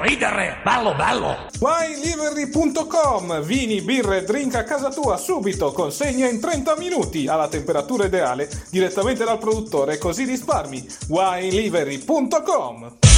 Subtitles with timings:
[0.00, 0.58] Ridere!
[0.64, 1.36] Bello, bello!
[1.58, 8.48] WineLivery.com Vini, birre, drink a casa tua subito, consegna in 30 minuti alla temperatura ideale
[8.70, 10.86] direttamente dal produttore, così risparmi.
[11.08, 13.09] WineLivery.com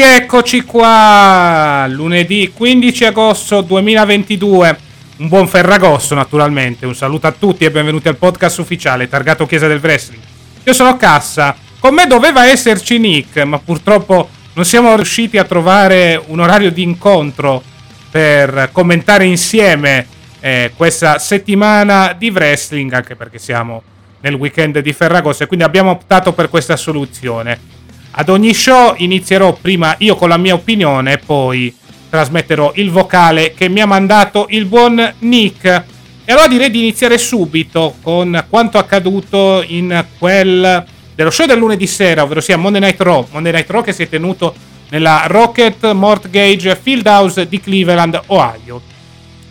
[0.00, 4.78] rieccoci qua, lunedì 15 agosto 2022.
[5.18, 9.68] Un buon Ferragosto naturalmente, un saluto a tutti e benvenuti al podcast ufficiale targato Chiesa
[9.68, 10.22] del Wrestling.
[10.64, 16.18] Io sono Cassa, con me doveva esserci Nick, ma purtroppo non siamo riusciti a trovare
[16.28, 17.62] un orario di incontro
[18.10, 20.06] per commentare insieme
[20.40, 23.82] eh, questa settimana di wrestling, anche perché siamo
[24.22, 27.79] nel weekend di Ferragosto e quindi abbiamo optato per questa soluzione.
[28.12, 31.74] Ad ogni show inizierò prima io con la mia opinione e poi
[32.08, 35.64] trasmetterò il vocale che mi ha mandato il buon Nick.
[36.24, 40.84] E allora direi di iniziare subito con quanto accaduto in quel
[41.14, 43.26] dello show del lunedì sera, ovvero sia Monday Night Raw.
[43.30, 44.54] Monday Night Raw che si è tenuto
[44.90, 48.82] nella Rocket Mortgage Fieldhouse di Cleveland, Ohio.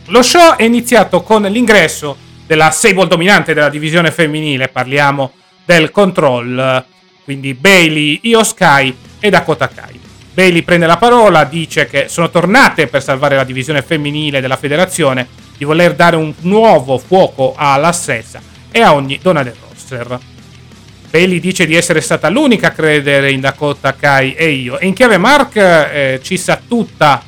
[0.08, 5.32] Lo show è iniziato con l'ingresso della Sable dominante della divisione femminile, parliamo
[5.64, 6.84] del Control,
[7.30, 10.00] quindi Bailey, Io Sky e Dakota Kai.
[10.34, 15.28] Bailey prende la parola, dice che sono tornate per salvare la divisione femminile della federazione,
[15.56, 18.42] di voler dare un nuovo fuoco alla stessa
[18.72, 20.18] e a ogni donna del roster.
[21.12, 24.80] Bailey dice di essere stata l'unica a credere in Dakota Kai e io.
[24.80, 27.22] E in chiave Mark eh, ci sa tutta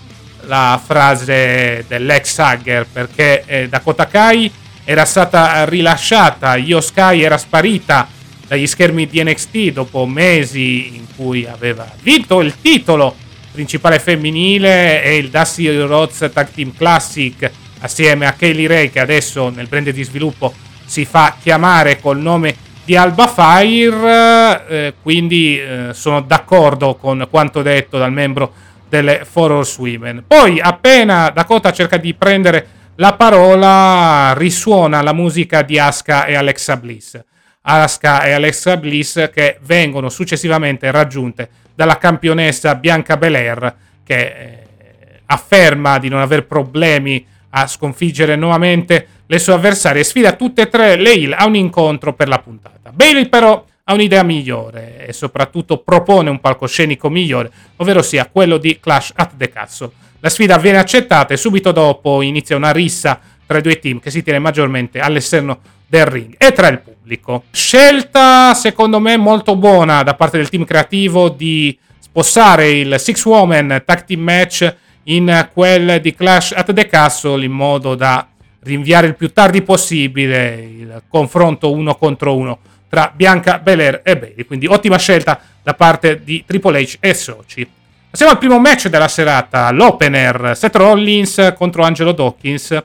[0.45, 4.51] la frase dell'ex Hugger perché eh, Dakota Kai
[4.83, 8.07] era stata rilasciata, Io Sky era sparita
[8.51, 13.15] dagli schermi di NXT dopo mesi in cui aveva vinto il titolo
[13.49, 19.47] principale femminile e il Dusty Rhodes Tag Team Classic assieme a Kaylee Ray che adesso
[19.47, 20.53] nel brand di sviluppo
[20.83, 22.53] si fa chiamare col nome
[22.83, 28.51] di Alba Fire eh, quindi eh, sono d'accordo con quanto detto dal membro
[28.89, 30.25] delle Four Horsewomen.
[30.27, 36.75] Poi appena Dakota cerca di prendere la parola risuona la musica di Asuka e Alexa
[36.75, 37.17] Bliss
[37.63, 45.99] Asuka e Alexa Bliss che vengono successivamente raggiunte dalla campionessa Bianca Belair che eh, afferma
[45.99, 51.13] di non aver problemi a sconfiggere nuovamente le sue avversarie sfida tutte e tre le
[51.13, 52.91] heel a un incontro per la puntata.
[52.91, 58.79] Bailey però ha un'idea migliore e soprattutto propone un palcoscenico migliore, ovvero sia quello di
[58.79, 59.91] Clash at the Castle.
[60.19, 64.11] La sfida viene accettata e subito dopo inizia una rissa tra i due team che
[64.11, 65.59] si tiene maggiormente all'esterno
[65.91, 67.43] del ring e tra il pubblico.
[67.51, 73.83] Scelta secondo me molto buona da parte del team creativo di spostare il Six Woman
[73.85, 78.25] Tag Team Match in quel di Clash at the Castle in modo da
[78.61, 84.45] rinviare il più tardi possibile il confronto uno contro uno tra Bianca Belair e Bailey.
[84.45, 87.69] Quindi ottima scelta da parte di Triple H e soci.
[88.09, 92.81] Passiamo al primo match della serata, l'opener Seth Rollins contro Angelo Dawkins.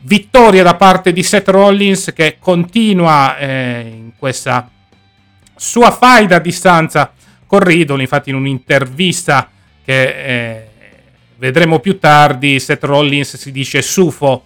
[0.00, 4.70] Vittoria da parte di Seth Rollins che continua eh, in questa
[5.56, 7.12] sua faida a distanza
[7.46, 8.00] con Riddle.
[8.00, 9.50] Infatti, in un'intervista
[9.84, 10.68] che eh,
[11.36, 14.44] vedremo più tardi, Seth Rollins si dice sufo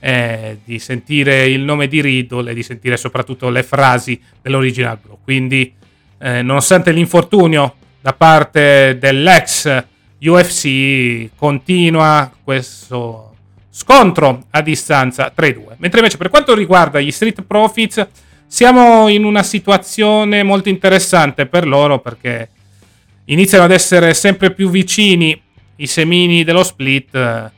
[0.00, 5.18] eh, di sentire il nome di Riddle e di sentire soprattutto le frasi dell'original Bro.
[5.22, 5.74] Quindi
[6.18, 9.84] eh, nonostante l'infortunio da parte dell'ex
[10.20, 13.27] UFC, continua questo
[13.78, 15.76] scontro a distanza tra i due.
[15.76, 18.04] Mentre invece per quanto riguarda gli Street Profits,
[18.44, 22.48] siamo in una situazione molto interessante per loro perché
[23.26, 25.40] iniziano ad essere sempre più vicini
[25.76, 27.52] i semini dello split.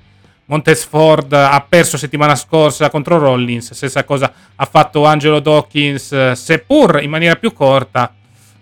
[0.44, 7.08] Montesford ha perso settimana scorsa contro Rollins, stessa cosa ha fatto Angelo Dawkins, seppur in
[7.08, 8.14] maniera più corta.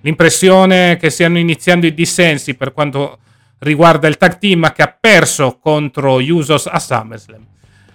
[0.03, 3.19] L'impressione che stiano iniziando i dissensi per quanto
[3.59, 7.47] riguarda il tag team che ha perso contro Usos a SummerSlam.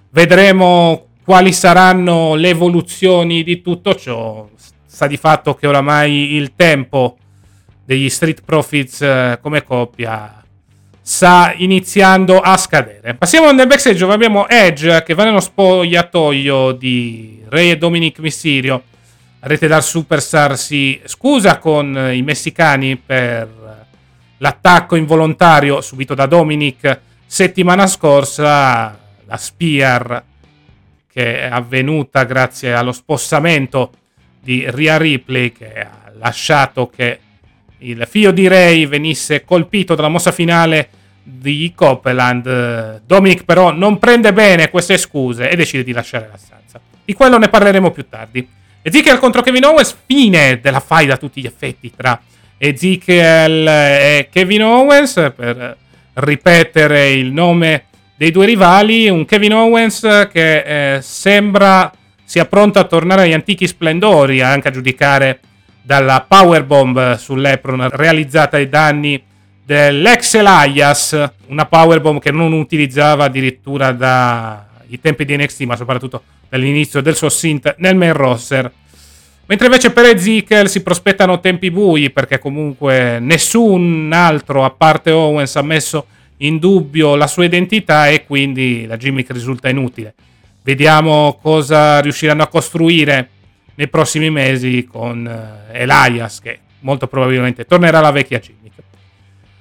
[0.10, 4.48] Vedremo quali saranno le evoluzioni di tutto ciò.
[4.86, 7.18] Sta di fatto che oramai il tempo
[7.86, 10.44] degli Street Profits eh, come coppia
[11.06, 13.14] sta iniziando a scadere.
[13.16, 18.84] Passiamo nel backstage dove abbiamo Edge che va nello spogliatoio di Rey e Dominic Mysterio.
[19.40, 23.83] Rete dal Superstar si scusa con i messicani per
[24.44, 29.00] l'attacco involontario subito da Dominic settimana scorsa.
[29.26, 30.24] La Spear
[31.08, 33.92] che è avvenuta grazie allo spostamento
[34.42, 37.20] di Ria Ripley che ha lasciato che
[37.78, 40.90] il figlio di Ray venisse colpito dalla mossa finale
[41.24, 43.02] di Copeland.
[43.06, 46.82] Dominic però non prende bene queste scuse e decide di lasciare la stanza.
[47.06, 48.46] Di quello ne parleremo più tardi.
[48.82, 52.20] Ezekiel contro Kevin Owens, fine della faida a tutti gli effetti tra
[52.66, 55.76] Ezekiel e Kevin Owens per
[56.14, 61.92] ripetere il nome dei due rivali, un Kevin Owens che eh, sembra
[62.24, 65.40] sia pronto a tornare agli antichi splendori, anche a giudicare
[65.82, 69.22] dalla powerbomb sull'Epron realizzata ai danni
[69.66, 77.02] dell'ex Elias, una powerbomb che non utilizzava addirittura dai tempi di NXT, ma soprattutto dall'inizio
[77.02, 78.72] del suo synth nel main roster.
[79.46, 85.56] Mentre invece per Ezekiel si prospettano tempi bui perché comunque nessun altro a parte Owens
[85.58, 86.06] ha messo
[86.38, 90.14] in dubbio la sua identità e quindi la gimmick risulta inutile.
[90.64, 93.30] Vediamo cosa riusciranno a costruire
[93.76, 98.62] nei prossimi mesi con uh, Elias, che molto probabilmente tornerà alla vecchia gimmick.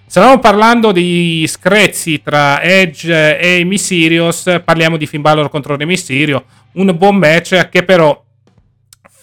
[0.06, 6.44] Stavamo parlando di screzzi tra Edge e Mysterios, parliamo di Finn Balor contro Re Mysterio,
[6.72, 8.22] un buon match che però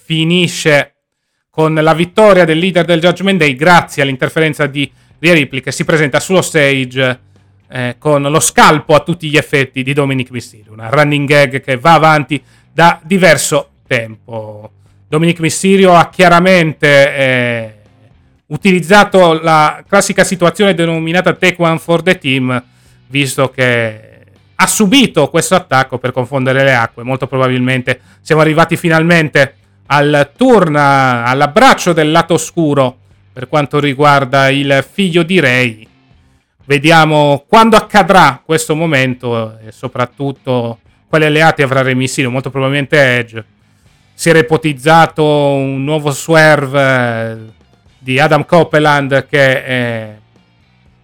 [0.09, 0.95] finisce
[1.51, 5.85] con la vittoria del leader del Judgment Day grazie all'interferenza di Rhea Ripley che si
[5.85, 7.19] presenta sullo stage
[7.69, 11.77] eh, con lo scalpo a tutti gli effetti di Dominic Mysterio, una running gag che
[11.77, 12.41] va avanti
[12.73, 14.71] da diverso tempo.
[15.07, 17.73] Dominic Mysterio ha chiaramente eh,
[18.47, 22.63] utilizzato la classica situazione denominata Take One for the Team,
[23.09, 27.03] visto che ha subito questo attacco per confondere le acque.
[27.03, 29.53] Molto probabilmente siamo arrivati finalmente
[29.91, 32.97] al turn, all'abbraccio del lato oscuro
[33.33, 35.87] per quanto riguarda il figlio di Rey.
[36.65, 41.95] Vediamo quando accadrà questo momento e soprattutto quali alleati avrà Rey
[42.27, 43.43] molto probabilmente Edge.
[44.13, 47.37] Si era ipotizzato un nuovo swerve eh,
[47.97, 50.19] di Adam Copeland che eh,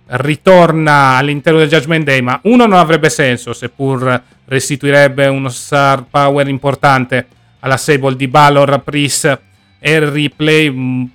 [0.07, 6.47] ritorna all'interno del Judgment Day, ma uno non avrebbe senso, seppur restituirebbe uno star power
[6.47, 7.27] importante
[7.65, 9.41] alla Sable di Balor, Priest
[9.79, 11.09] e il replay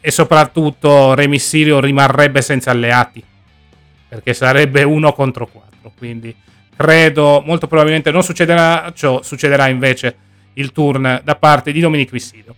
[0.00, 3.22] e soprattutto Re Mysterio rimarrebbe senza alleati
[4.08, 5.92] perché sarebbe uno contro quattro.
[5.98, 6.34] Quindi
[6.76, 10.16] credo molto probabilmente non succederà ciò succederà invece
[10.54, 12.54] il turn da parte di Dominic Mysterio.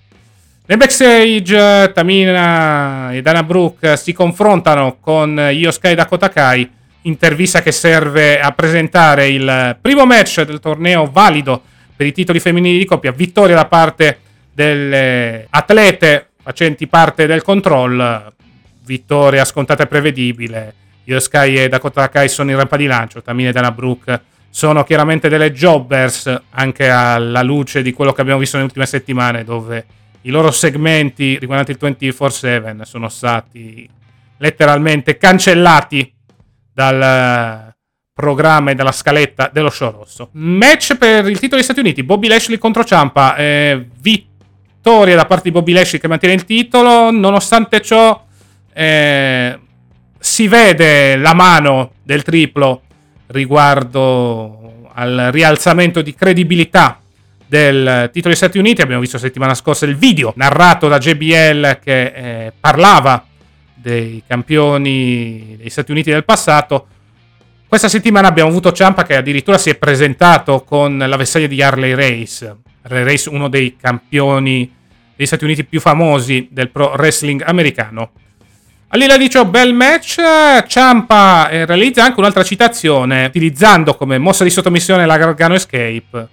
[0.66, 6.70] Nel backstage Tamina e Dana Brooke si confrontano con Io Sky Dakota Kai
[7.02, 11.62] intervista che serve a presentare il primo match del torneo valido
[11.98, 14.20] per i titoli femminili di coppia, vittoria da parte
[14.54, 18.32] delle atlete facenti parte del control,
[18.84, 20.74] vittoria scontata e prevedibile.
[21.06, 24.84] Io Sky e Dakota Kai sono in rampa di lancio, Tamine e Dana Brooke sono
[24.84, 29.84] chiaramente delle jobbers, anche alla luce di quello che abbiamo visto nelle ultime settimane, dove
[30.20, 31.78] i loro segmenti riguardanti il
[32.14, 33.90] 24-7 sono stati
[34.36, 36.14] letteralmente cancellati
[36.72, 37.74] dal
[38.18, 40.30] programma e dalla scaletta dello show rosso.
[40.32, 45.44] Match per il titolo degli Stati Uniti, Bobby Lashley contro Ciampa, eh, vittoria da parte
[45.44, 48.20] di Bobby Lashley che mantiene il titolo, nonostante ciò
[48.72, 49.58] eh,
[50.18, 52.82] si vede la mano del triplo
[53.28, 57.00] riguardo al rialzamento di credibilità
[57.46, 58.82] del titolo degli Stati Uniti.
[58.82, 63.24] Abbiamo visto settimana scorsa il video narrato da JBL che eh, parlava
[63.74, 66.88] dei campioni degli Stati Uniti del passato.
[67.68, 71.92] Questa settimana abbiamo avuto Ciampa che addirittura si è presentato con la vessaglia di Harley
[71.92, 72.56] Race.
[72.80, 74.74] Harley Race, uno dei campioni
[75.14, 78.12] degli Stati Uniti più famosi del pro wrestling americano.
[78.88, 80.16] Al di là di ciò, bel match,
[80.66, 86.28] Ciampa eh, realizza anche un'altra citazione, utilizzando come mossa di sottomissione la Gargano Escape.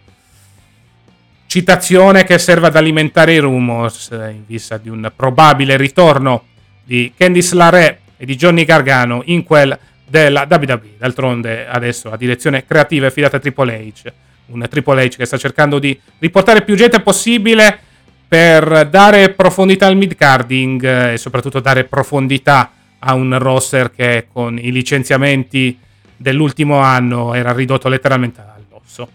[1.47, 6.45] Citazione che serve ad alimentare i rumors eh, in vista di un probabile ritorno
[6.81, 9.77] di Candice LaRe e di Johnny Gargano in quel
[10.07, 10.95] della WWE.
[10.97, 14.13] D'altronde adesso la direzione creativa è affidata a Triple H,
[14.47, 17.79] un Triple H che sta cercando di riportare più gente possibile
[18.27, 24.57] per dare profondità al mid-carding eh, e soprattutto dare profondità a un roster che con
[24.57, 25.77] i licenziamenti
[26.17, 29.07] dell'ultimo anno era ridotto letteralmente all'osso.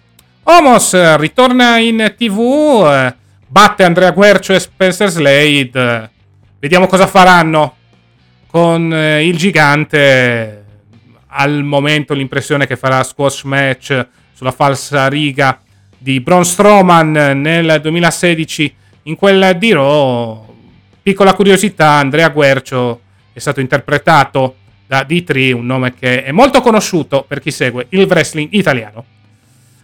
[0.45, 3.15] Homos ritorna in tv, eh,
[3.47, 6.11] batte Andrea Guercio e Spencer Slade.
[6.59, 7.75] Vediamo cosa faranno
[8.47, 10.60] con eh, il gigante.
[11.33, 15.61] Al momento l'impressione che farà squash match sulla falsa riga
[15.97, 20.55] di Braun Strowman nel 2016 in quel di Raw,
[21.03, 24.57] piccola curiosità, Andrea Guercio è stato interpretato
[24.87, 29.05] da D3, un nome che è molto conosciuto per chi segue il wrestling italiano.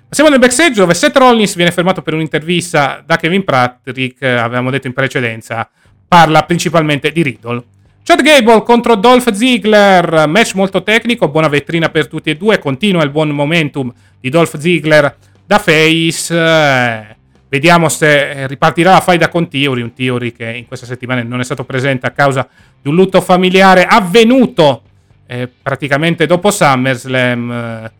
[0.08, 4.88] Passiamo nel backstage dove Seth Rollins viene fermato per un'intervista da Kevin Patrick, avevamo detto
[4.88, 5.68] in precedenza,
[6.08, 7.62] parla principalmente di Riddle.
[8.08, 13.02] Chad Gable contro Dolph Ziggler, match molto tecnico, buona vetrina per tutti e due, continua
[13.02, 17.16] il buon momentum di Dolph Ziggler da face.
[17.48, 21.42] Vediamo se ripartirà la faida con Theory, un Theory che in questa settimana non è
[21.42, 22.48] stato presente a causa
[22.80, 24.82] di un lutto familiare avvenuto
[25.26, 27.90] eh, praticamente dopo SummerSlam.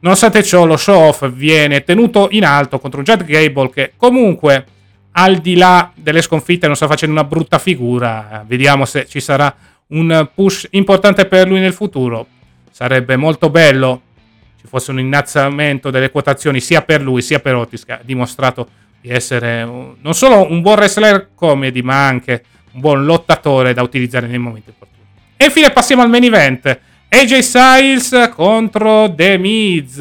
[0.00, 4.64] Nonostante ciò, lo show off viene tenuto in alto contro Jet Gable che comunque,
[5.18, 8.44] al di là delle sconfitte, non sta facendo una brutta figura.
[8.46, 9.52] Vediamo se ci sarà
[9.88, 12.26] un push importante per lui nel futuro.
[12.70, 14.02] Sarebbe molto bello
[14.60, 18.68] ci fosse un innalzamento delle quotazioni sia per lui sia per Otis, che ha dimostrato
[19.00, 24.28] di essere non solo un buon wrestler comedy, ma anche un buon lottatore da utilizzare
[24.28, 25.02] nei momenti opportuni.
[25.36, 26.78] E infine passiamo al main event.
[27.08, 29.98] AJ Styles contro The Miz.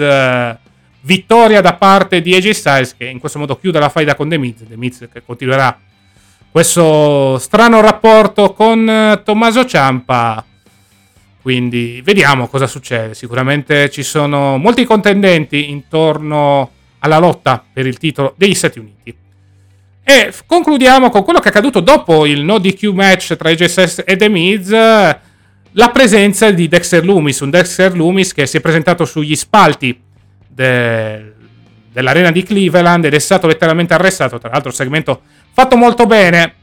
[1.07, 4.37] Vittoria da parte di AJ Styles che in questo modo chiude la faida con The
[4.37, 4.63] Miz.
[4.67, 5.79] The Miz che continuerà
[6.51, 10.43] questo strano rapporto con Tommaso Ciampa
[11.47, 13.13] quindi vediamo cosa succede.
[13.13, 19.15] Sicuramente ci sono molti contendenti intorno alla lotta per il titolo degli Stati Uniti.
[20.03, 24.17] E concludiamo con quello che è accaduto dopo il no DQ match tra AJ e
[24.17, 24.71] The Miz.
[24.71, 29.97] La presenza di Dexter Loomis, un Dexter Loomis che si è presentato sugli spalti
[30.57, 31.33] de-
[31.91, 34.39] dell'arena di Cleveland ed è stato letteralmente arrestato.
[34.39, 35.21] Tra l'altro, segmento
[35.53, 36.53] fatto molto bene.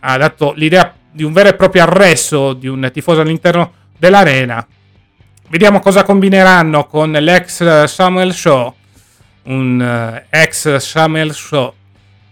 [0.00, 4.66] Ha dato l'idea di un vero e proprio arresto di un tifoso all'interno dell'arena.
[5.48, 8.74] Vediamo cosa combineranno con l'ex Samuel Shaw,
[9.44, 11.72] un uh, ex Samuel Shaw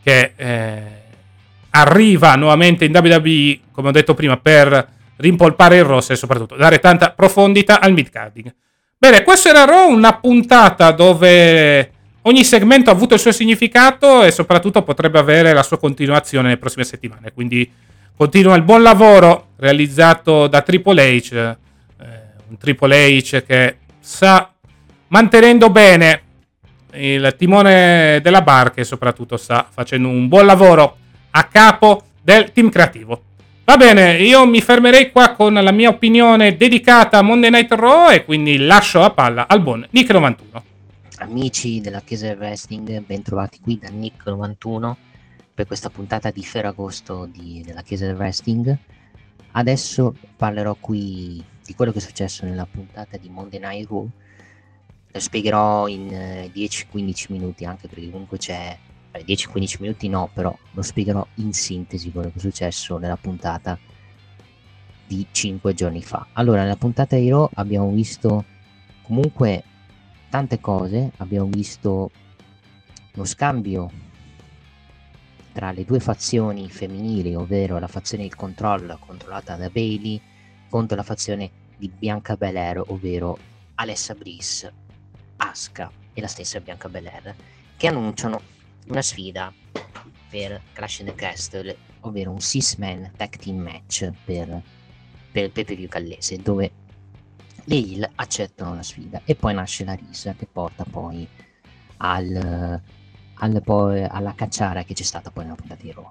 [0.03, 0.83] che eh,
[1.71, 6.79] arriva nuovamente in WWE, come ho detto prima, per rimpolpare il roster e soprattutto dare
[6.79, 8.53] tanta profondità al mid-carding.
[9.05, 11.91] Bene, questo era Raw, una puntata dove
[12.23, 16.59] ogni segmento ha avuto il suo significato e soprattutto potrebbe avere la sua continuazione nelle
[16.59, 17.71] prossime settimane, quindi
[18.17, 21.57] Continua il buon lavoro realizzato da Triple H, eh,
[22.49, 24.55] un Triple H che sta
[25.09, 26.23] mantenendo bene
[26.93, 30.97] il timone della barca e soprattutto sta facendo un buon lavoro
[31.31, 33.24] a capo del team creativo.
[33.67, 38.11] Va bene, io mi fermerei qua con la mia opinione dedicata a Monday Night Raw
[38.11, 40.63] e quindi lascio la palla al buon Nick91.
[41.21, 44.93] Amici della Chiesa del Wrestling, ben trovati qui da Nick91
[45.55, 48.77] per questa puntata di Ferragosto di, della Chiesa del Wrestling.
[49.53, 54.07] Adesso parlerò qui di quello che è successo nella puntata di Monday Night Raw.
[55.11, 58.77] Lo spiegherò in eh, 10-15 minuti, anche perché comunque c'è
[59.23, 63.79] 10-15 minuti no, però lo spiegherò in sintesi quello che è successo nella puntata
[65.07, 66.27] di 5 giorni fa.
[66.33, 68.45] Allora, nella puntata di Raw abbiamo visto
[69.03, 69.63] comunque
[70.31, 72.11] tante cose, abbiamo visto
[73.13, 73.91] lo scambio
[75.53, 80.21] tra le due fazioni femminili, ovvero la fazione del controllo controllata da Bailey
[80.69, 83.39] contro la fazione di Bianca Belair, ovvero
[83.77, 84.69] Alessa Bliss,
[85.37, 87.35] Asuka e la stessa Bianca Belair,
[87.77, 88.41] che annunciano
[88.87, 89.53] una sfida
[90.29, 94.63] per Clash in the Castle, ovvero un six-man tag team match per,
[95.33, 96.71] per il pay-per-view gallese, dove
[97.65, 101.27] le Hill accettano la sfida e poi nasce la risa che porta poi
[101.99, 102.83] al
[103.35, 106.11] al, poi, alla cacciara che c'è stata poi nella puntata di Raw.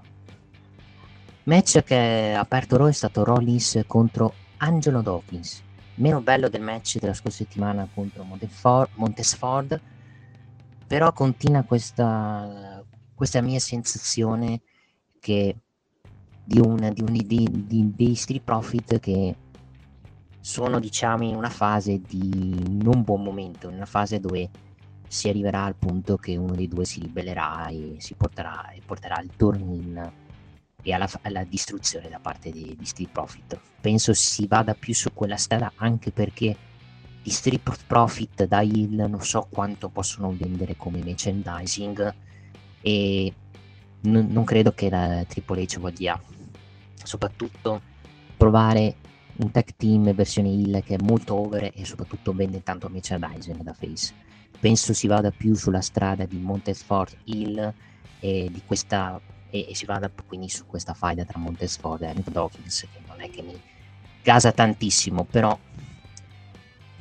[1.43, 5.61] Match che ha aperto Raw è stato Rollins contro Angelo Dawkins.
[5.95, 9.81] Meno bello del match della scorsa settimana contro Montesford,
[10.87, 12.62] però continua questa,
[13.23, 14.59] questa mia sensazione
[15.21, 15.55] che
[16.43, 19.35] di, un, di, un, di, di, di Street Profit che
[20.41, 24.49] sono diciamo in una fase di non buon momento, in una fase dove
[25.07, 29.21] si arriverà al punto che uno dei due si ribellerà e si porterà, e porterà
[29.21, 30.11] il turn-in
[30.81, 33.57] e alla, alla, distruzione da parte di, di Street Profit.
[33.79, 36.57] Penso si vada più su quella strada anche perché
[37.23, 42.31] di Street Profit da Hill non so quanto possono vendere come merchandising
[42.83, 43.33] e
[44.01, 46.21] n- non credo che la Triple H voglia
[47.01, 47.81] soprattutto
[48.35, 48.95] provare
[49.37, 53.73] un tag team versione Hill che è molto over e soprattutto vende tanto merchandising da
[53.73, 54.13] face.
[54.59, 57.73] Penso si vada più sulla strada di Montesfort Hill
[58.19, 62.31] e di questa e, e, si vada quindi su questa faida tra Montesfort e Henry
[62.31, 63.59] Dawkins che non è che mi
[64.21, 65.57] gasa tantissimo però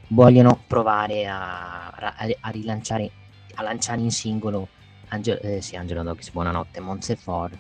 [0.08, 3.10] vogliono provare a, a, a rilanciare
[3.54, 4.68] a lanciare in singolo
[5.12, 7.54] Angelo, eh, sì, Angelo Dawkins buonanotte Montesfort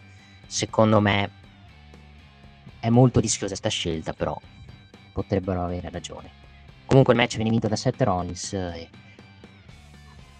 [0.46, 1.30] secondo me
[2.80, 4.38] è molto rischiosa questa scelta però
[5.12, 6.30] potrebbero avere ragione.
[6.86, 8.88] Comunque il match viene vinto da Seth Rollins e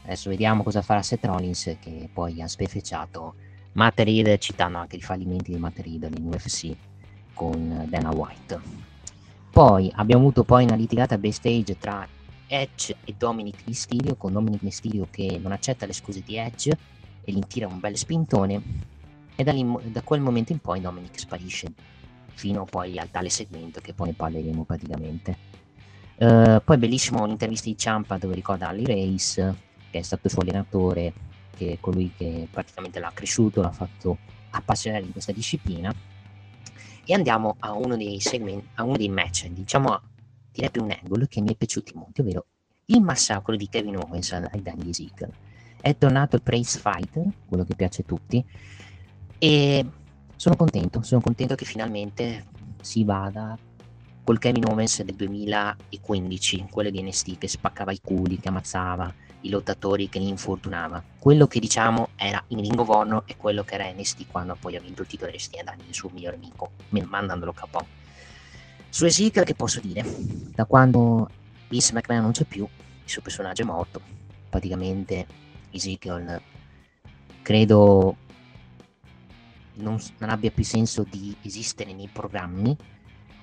[0.04, 3.34] adesso vediamo cosa farà Seth Rollins che poi ha spefeciato
[3.72, 6.74] Matt Reed citando anche i fallimenti di Matt Reed in UFC
[7.34, 8.60] con Dana White.
[9.50, 12.08] Poi abbiamo avuto poi una litigata backstage tra
[12.46, 17.32] Edge e Dominic Mysterio con Dominic Mysterio che non accetta le scuse di Edge e
[17.32, 18.62] gli tira un bel spintone
[19.34, 21.72] e da, lì, da quel momento in poi Dominic sparisce
[22.34, 25.50] fino poi al tale segmento che poi ne parleremo praticamente.
[26.16, 29.56] Uh, poi bellissimo un'intervista di Ciampa dove ricorda Ali Race,
[29.90, 31.12] che è stato il suo allenatore,
[31.56, 34.18] che è colui che praticamente l'ha cresciuto, l'ha fatto
[34.50, 35.92] appassionare di questa disciplina.
[37.04, 40.00] E andiamo a uno dei segmenti, a uno dei match, diciamo
[40.52, 42.46] direi più un angle che mi è piaciuto molto, ovvero
[42.86, 45.32] il massacro di Kevin Owens ai di Ezekiel.
[45.82, 48.44] È tornato il Praise Fighter, quello che piace a tutti,
[49.36, 49.84] e
[50.36, 52.46] sono contento, sono contento che finalmente
[52.80, 53.58] si vada
[54.22, 59.48] col Kevin Owens del 2015, quello di NST che spaccava i culi, che ammazzava i
[59.48, 61.02] lottatori, che li infortunava.
[61.18, 64.80] Quello che diciamo era in of Honor e quello che era NST quando poi ha
[64.80, 67.84] vinto il titolo di NST a danni del suo migliore amico, mandandolo capo.
[68.88, 70.04] Su Ezekiel che posso dire?
[70.54, 71.28] Da quando
[71.68, 74.00] Vince McMahon non c'è più, il suo personaggio è morto.
[74.48, 75.26] Praticamente
[75.72, 76.40] Ezekiel
[77.42, 78.16] credo
[79.74, 82.76] non, non abbia più senso di esistere nei programmi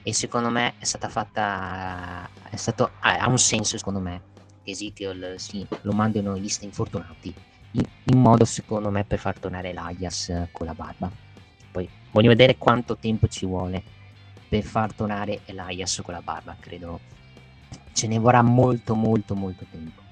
[0.03, 4.27] e secondo me è stata fatta è stato, ha un senso secondo me.
[4.63, 7.33] Ezekiel sì, lo mandano in lista infortunati
[7.71, 11.11] in, in, modo secondo me per far tornare Elias con la barba.
[11.71, 13.81] Poi voglio vedere quanto tempo ci vuole
[14.47, 16.99] per far tornare Elias con la barba credo.
[17.93, 20.07] Ce ne vorrà molto molto molto tempo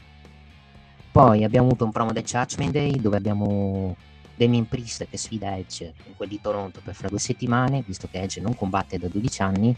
[1.17, 3.95] poi abbiamo avuto un promo del Judgment Day dove abbiamo
[4.35, 8.21] Damien Priest che sfida Edge in quel di Toronto per fra due settimane, visto che
[8.21, 9.75] Edge non combatte da 12 anni.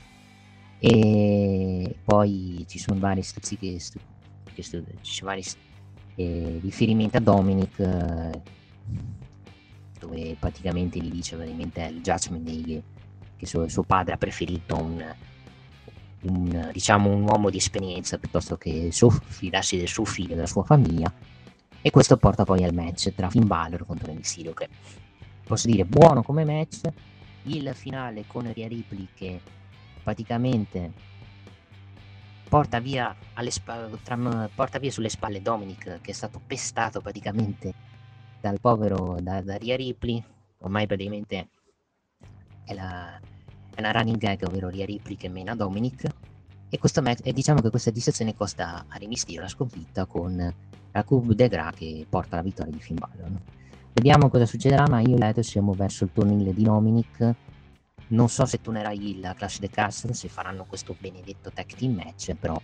[0.80, 4.00] E poi ci sono vari stuzzichi, stu,
[4.58, 5.46] stu, ci sono vari
[6.16, 8.42] eh, riferimenti a Dominic, eh,
[9.98, 12.84] dove praticamente gli dice veramente il Judgment Day che,
[13.38, 15.02] che suo, suo, padre ha preferito un,
[16.22, 20.64] un, diciamo un uomo di esperienza piuttosto che suo, fidarsi del suo figlio, della sua
[20.64, 21.12] famiglia
[21.82, 24.68] e questo porta poi al match tra Finn Balor contro Mysterio che
[25.46, 26.82] posso dire buono come match.
[27.44, 29.42] Il finale con Rhea Ripley che
[30.04, 30.92] praticamente
[32.50, 33.16] porta via,
[33.48, 37.74] spalle, tra, porta via sulle spalle Dominic che è stato pestato praticamente
[38.42, 40.22] dal povero da, da Rhea Ripley.
[40.60, 41.48] Ormai praticamente
[42.66, 43.18] è, la,
[43.80, 46.04] è una running gag ovvero Rhea Ripley che mena Dominic
[46.70, 50.54] e, match, e diciamo che questa distrazione costa a Rey Mysterio la sconfitta con
[50.92, 53.32] la Coupe de Gras che porta alla vittoria di Finn Balor.
[53.94, 57.36] Vediamo cosa succederà, ma io e Leto siamo verso il tornile di Dominic.
[58.08, 62.34] Non so se tornerà il Clash the Castle, se faranno questo benedetto tag team match,
[62.34, 62.60] però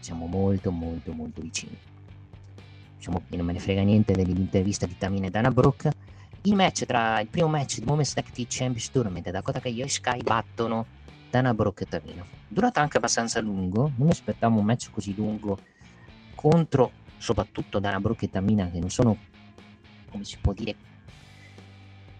[0.00, 1.76] siamo molto molto molto vicini.
[2.96, 5.92] Diciamo che non me ne frega niente dell'intervista di Tamina e Dana Brooke.
[6.46, 9.88] Il match tra il primo match di Women's Tag Team Champions Tournament Dakota Kai e
[9.88, 10.84] Sky battono
[11.30, 12.22] Dana Brooke e Tamina.
[12.46, 15.58] Durata anche abbastanza lungo, non mi aspettavo un match così lungo
[16.34, 19.16] contro soprattutto Dana Brooke e Tamina che non sono,
[20.10, 20.76] come si può dire,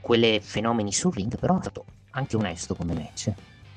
[0.01, 3.31] quelle fenomeni sul ring, però è stato anche onesto come match.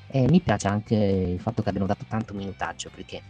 [0.06, 3.20] E mi piace anche il fatto che abbiano dato tanto minutaggio, perché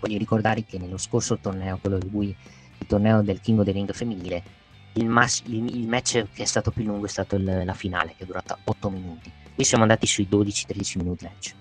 [0.00, 2.34] voglio ricordare che nello scorso torneo, quello di cui
[2.78, 4.60] il torneo del King of the Ring femminile,
[4.94, 8.24] il, mas- il, match che è stato più lungo è stato il, la finale, che
[8.24, 9.30] è durata 8 minuti.
[9.54, 11.54] Qui siamo andati sui 12-13 minuti match.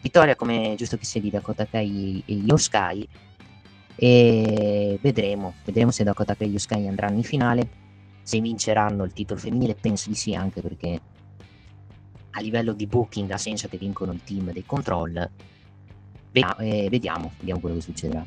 [0.00, 3.08] Vittoria, come giusto che sia di Dakota Kai e Yoskai,
[3.96, 7.68] e vedremo, vedremo se Dakota Kai e Sky andranno in finale,
[8.22, 11.00] se vinceranno il titolo femminile, penso di sì anche perché
[12.30, 15.30] a livello di booking ha senso che vincono il team dei control.
[16.30, 18.24] Vediamo, eh, vediamo, vediamo quello che succederà.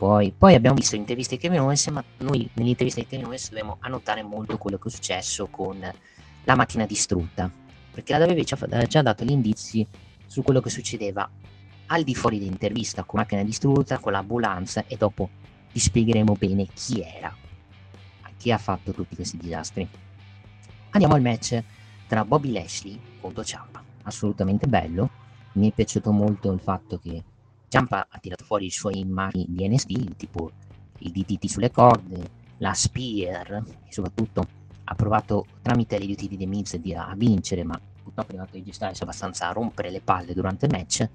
[0.00, 3.76] Poi, poi, abbiamo visto interviste di Kevin Owens, ma noi nell'intervista di Kevin Owens dobbiamo
[3.80, 5.78] annotare molto quello che è successo con
[6.44, 7.52] la macchina distrutta,
[7.90, 9.86] perché la WWE ci ha già dato gli indizi
[10.24, 11.28] su quello che succedeva.
[11.88, 15.28] Al di fuori dell'intervista con macchina distrutta, con l'ambulanza e dopo
[15.70, 17.36] vi spiegheremo bene chi era,
[18.38, 19.86] chi ha fatto tutti questi disastri.
[20.92, 21.62] Andiamo al match
[22.06, 25.10] tra Bobby Lashley contro Ciampa, assolutamente bello,
[25.52, 27.22] mi è piaciuto molto il fatto che
[27.70, 30.50] Ciampa ha tirato fuori i suoi mani di NSD, tipo
[30.98, 32.28] il DDT sulle corde,
[32.58, 34.44] la Spear e soprattutto
[34.82, 39.00] ha provato tramite l'aiuti di The Miz a vincere, ma purtroppo è arrivato AJ Styles
[39.02, 41.08] abbastanza a rompere le palle durante il match.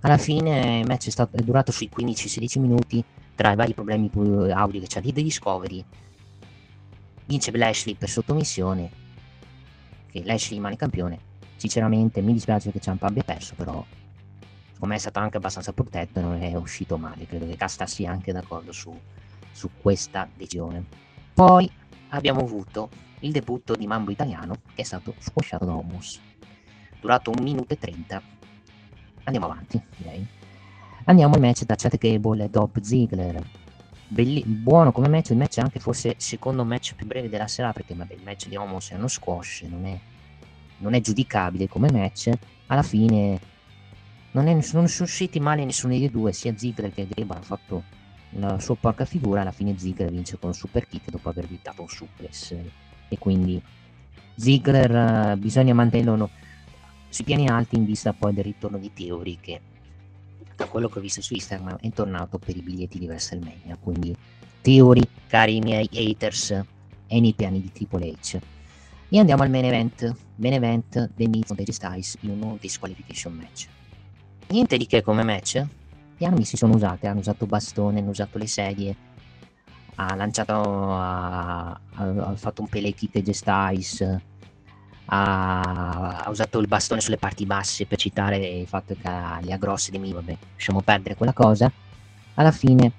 [0.00, 4.10] Alla fine il match è, stato, è durato sui 15-16 minuti tra i vari problemi
[4.50, 5.84] audio che c'ha di Discovery.
[7.26, 8.90] Vince Lashley per sottomissione,
[10.10, 11.18] che Lashley rimane campione.
[11.56, 13.84] Sinceramente mi dispiace che Ciampa abbia perso, però
[14.82, 17.26] secondo è stato anche abbastanza protetto e non è uscito male.
[17.26, 18.92] Credo che Casta sia anche d'accordo su,
[19.52, 20.84] su questa decisione.
[21.32, 21.70] Poi
[22.08, 22.88] abbiamo avuto
[23.20, 26.20] il debutto di Mambo Italiano che è stato squasciato da Homus.
[27.00, 28.22] Durato un minuto e 30.
[29.24, 30.26] Andiamo avanti, direi.
[31.04, 33.40] Andiamo al match tra Chad Gable e Dob Ziggler.
[34.08, 37.46] Belli- buono come match, il match è anche forse il secondo match più breve della
[37.46, 39.98] sera perché vabbè, il match di Homos è uno squash, non è,
[40.78, 42.30] non è giudicabile come match.
[42.66, 43.50] Alla fine
[44.32, 47.82] non, è, non sono usciti male nessuno dei due, sia Ziggler che Gable hanno fatto
[48.30, 49.42] la sua porca figura.
[49.42, 52.54] Alla fine Ziggler vince con un super kick dopo aver evitato un suplex.
[53.08, 53.62] E quindi
[54.34, 56.30] Ziggler uh, bisogna mantenerlo
[57.08, 59.60] sui piani alti in vista poi del ritorno di Theory che
[60.56, 63.76] da quello che ho visto su Instagram è tornato per i biglietti di WrestleMania.
[63.76, 64.16] Quindi
[64.62, 66.52] Theory cari miei haters
[67.06, 68.38] è nei piani di Triple H.
[69.10, 70.16] E andiamo al main event.
[70.36, 73.68] Main event dei Miz contro Styles in un disqualification match
[74.52, 75.64] niente di che come match.
[76.16, 78.96] Le armi si sono usate hanno usato bastone hanno usato le sedie.
[79.96, 84.20] Ha lanciato, ha, ha fatto un pele kick AJ Styles,
[85.06, 89.08] ha, ha, usato il bastone sulle parti basse per citare il fatto che
[89.42, 91.70] le ha grosse di me, vabbè, lasciamo perdere quella cosa.
[92.34, 92.92] Alla fine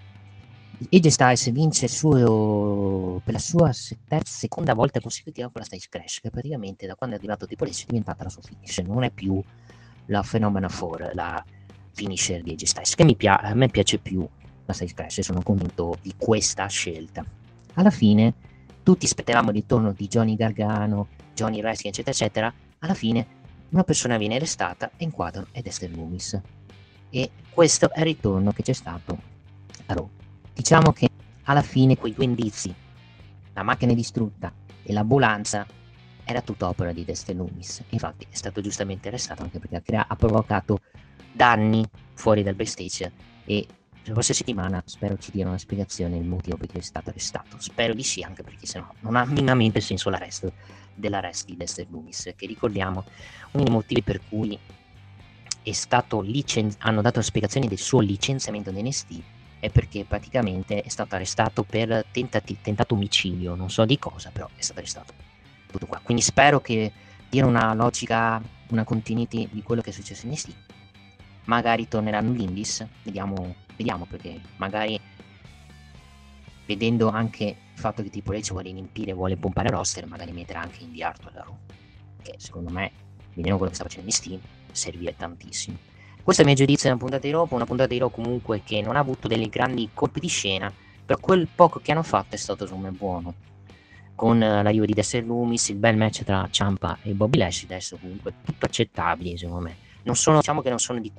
[0.91, 3.71] AJ Styles vince suo, per la sua
[4.07, 7.65] terza, seconda volta consecutiva con la Styles Crash, che praticamente da quando è arrivato tipo
[7.65, 9.41] è diventata la sua finish, non è più
[10.07, 11.43] la Phenomena 4, la
[11.93, 14.27] finisher di AJ Styles, che pia- a me piace più
[14.65, 17.23] la Size Crash e sono convinto di questa scelta.
[17.75, 18.33] Alla fine
[18.83, 22.53] tutti aspettavamo il ritorno di Johnny Gargano, Johnny Wrestling, eccetera, eccetera.
[22.79, 26.39] Alla fine una persona viene arrestata e in quadro è Dexter Loomis.
[27.09, 29.17] E questo è il ritorno che c'è stato
[29.87, 30.09] a Raw.
[30.53, 31.09] Diciamo che
[31.43, 32.73] alla fine quei due indizi,
[33.53, 34.51] la macchina distrutta
[34.83, 35.65] e l'ambulanza,
[36.25, 37.83] era tutta opera di Dexter Loomis.
[37.89, 40.81] Infatti è stato giustamente arrestato anche perché ha provocato
[41.31, 41.83] danni
[42.13, 43.11] fuori dal backstage
[43.45, 43.65] e
[44.05, 47.57] la prossima settimana spero ci diano una spiegazione del motivo per cui è stato arrestato.
[47.59, 50.51] Spero di sì, anche perché sennò non ha minimamente senso l'arresto
[50.93, 53.05] dell'arresto di Dexter Loomis, che ricordiamo
[53.51, 54.59] uno dei motivi per cui
[55.63, 59.21] licen- hanno dato la spiegazione del suo licenziamento da NST
[59.61, 64.49] è perché praticamente è stato arrestato per tentati- tentato omicidio, non so di cosa, però
[64.53, 65.22] è stato arrestato.
[65.73, 65.99] Tutto qua.
[66.01, 66.91] Quindi spero che
[67.29, 70.55] dia una logica, una continuity di quello che è successo in NST.
[71.45, 74.99] Magari torneranno gli indies, vediamo Vediamo perché magari
[76.65, 80.83] vedendo anche il fatto che Triple H vuole riempire, vuole pompare roster, magari metterà anche
[80.83, 81.57] Indy Hartwell da Raw.
[82.21, 82.91] Che secondo me,
[83.33, 84.39] vedendo quello che sta facendo in Steam,
[84.71, 85.77] servire tantissimo.
[86.21, 88.61] Questo è il mio giudizio di una puntata di Raw, una puntata di Raw comunque
[88.63, 90.71] che non ha avuto delle grandi colpi di scena,
[91.05, 93.33] però quel poco che hanno fatto è stato secondo buono.
[94.15, 98.33] Con l'arrivo di Dexter Loomis, il bel match tra Ciampa e Bobby Lashley, adesso comunque
[98.43, 99.75] tutto accettabile secondo me.
[100.03, 101.11] Non sono, diciamo che non sono, di,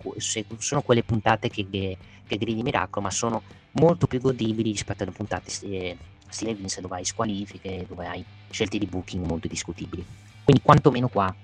[0.58, 5.12] sono quelle puntate che, che che gridi miracolo, ma sono molto più godibili rispetto alle
[5.12, 5.96] puntate stile,
[6.28, 10.04] stile Vince dove hai squalifiche, dove hai scelte di booking molto discutibili.
[10.42, 11.34] Quindi quantomeno qua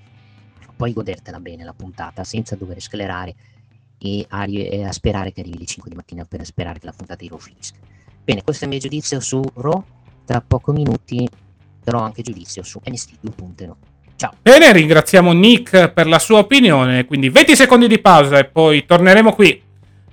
[0.77, 3.35] puoi godertela bene la puntata senza dover sclerare
[3.99, 6.93] e a, e a sperare che arrivi le 5 di mattina per sperare che la
[6.93, 7.79] puntata di Raw finisca.
[8.23, 9.85] Bene, questo è il mio giudizio su Raw.
[10.31, 11.29] Tra pochi minuti
[11.83, 13.71] darò anche giudizio su NST 2.0.
[14.15, 14.33] Ciao.
[14.41, 17.05] Bene, ringraziamo Nick per la sua opinione.
[17.05, 19.61] Quindi 20 secondi di pausa e poi torneremo qui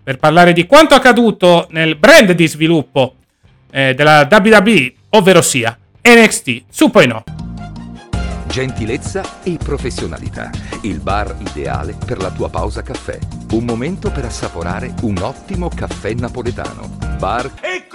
[0.02, 3.14] per parlare di quanto accaduto nel brand di sviluppo
[3.70, 7.24] eh, della WWE, ovvero sia NXT 2.0.
[8.48, 10.50] Gentilezza e professionalità.
[10.82, 13.20] Il bar ideale per la tua pausa caffè.
[13.52, 16.98] Un momento per assaporare un ottimo caffè napoletano.
[17.20, 17.86] Bar e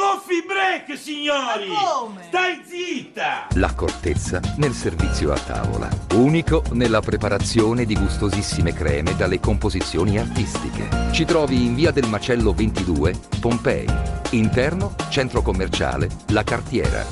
[0.72, 1.64] break, signore!
[1.64, 2.26] signori!
[2.28, 3.46] Stai zitta!
[3.54, 5.88] L'accortezza nel servizio a tavola.
[6.14, 10.88] Unico nella preparazione di gustosissime creme dalle composizioni artistiche.
[11.12, 13.87] Ci trovi in via del Macello 22, Pompei.
[14.30, 17.04] Interno, centro commerciale, La Cartiera.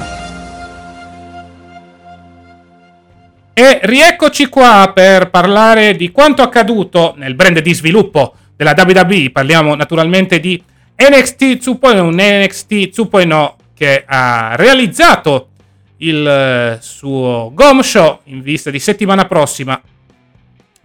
[3.52, 9.30] E rieccoci qua per parlare di quanto accaduto nel brand di sviluppo della WWE.
[9.30, 10.62] Parliamo naturalmente di
[11.00, 15.48] NXT 2.0, un NXT 2.0 che ha realizzato
[15.98, 19.80] il eh, suo Gom Show in vista di settimana prossima,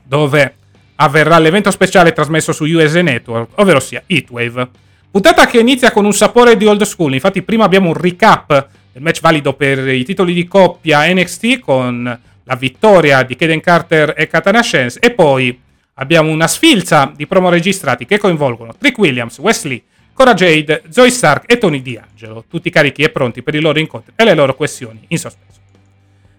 [0.02, 0.56] dove
[0.96, 4.70] avverrà l'evento speciale trasmesso su USA Network, ovvero sia Heatwave.
[5.12, 9.02] Puntata che inizia con un sapore di old school, infatti prima abbiamo un recap del
[9.02, 14.28] match valido per i titoli di coppia NXT con la vittoria di Kaden Carter e
[14.28, 15.60] Katana Chance e poi
[15.96, 19.84] abbiamo una sfilza di promo registrati che coinvolgono Trick Williams, Wesley,
[20.16, 24.14] Cora Jade, Zoe Stark e Tony D'Angelo, tutti carichi e pronti per i loro incontri
[24.16, 25.60] e le loro questioni in sospeso.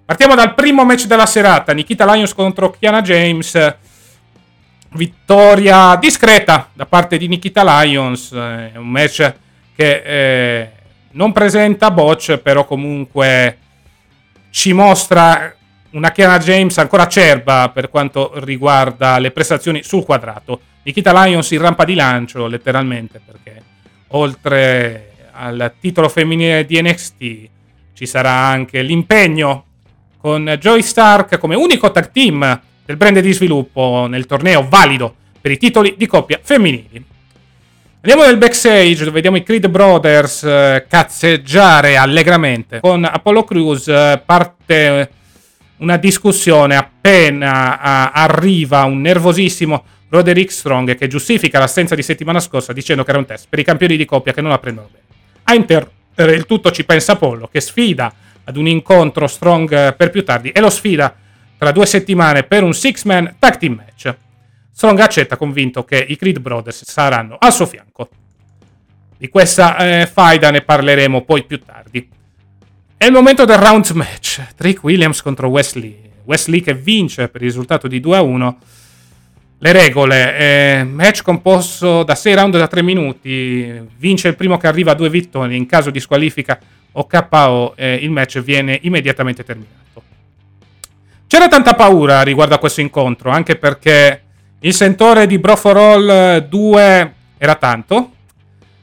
[0.02, 3.76] Partiamo dal primo match della serata, Nikita Lyons contro Kiana James.
[4.92, 9.34] Vittoria discreta da parte di Nikita Lyons, è un match
[9.74, 10.70] che eh,
[11.10, 13.58] non presenta botch, però comunque
[14.48, 15.54] ci mostra
[15.96, 20.60] una Kiana James ancora acerba per quanto riguarda le prestazioni sul quadrato.
[20.82, 23.62] Nikita Lyons in rampa di lancio, letteralmente, perché
[24.08, 27.48] oltre al titolo femminile di NXT
[27.94, 29.64] ci sarà anche l'impegno
[30.18, 35.50] con Joy Stark come unico tag team del brand di sviluppo nel torneo valido per
[35.50, 37.04] i titoli di coppia femminili.
[38.02, 43.88] Andiamo nel backstage dove vediamo i Creed Brothers eh, cazzeggiare allegramente con Apollo Crews.
[43.88, 45.10] Eh, parte
[45.78, 52.72] una discussione appena a, arriva un nervosissimo Roderick Strong che giustifica l'assenza di settimana scorsa
[52.72, 55.04] dicendo che era un test per i campioni di coppia che non la prendono bene.
[55.44, 58.12] A interrompere il tutto ci pensa Apollo che sfida
[58.44, 61.14] ad un incontro Strong per più tardi e lo sfida
[61.58, 64.14] tra due settimane per un six-man tag team match.
[64.72, 68.08] Strong accetta convinto che i Creed Brothers saranno al suo fianco.
[69.16, 72.06] Di questa eh, faida ne parleremo poi più tardi.
[73.06, 74.44] È il momento del round match.
[74.56, 75.96] Trick Williams contro Wesley.
[76.24, 78.58] Wesley che vince per il risultato di 2 a 1.
[79.58, 84.66] Le regole, eh, match composto da 6 round da 3 minuti, vince il primo che
[84.66, 86.58] arriva a due vittorie, in caso di squalifica
[86.90, 90.02] o KO eh, il match viene immediatamente terminato.
[91.28, 94.22] C'era tanta paura riguardo a questo incontro, anche perché
[94.58, 98.10] il sentore di Bro for All 2 era tanto,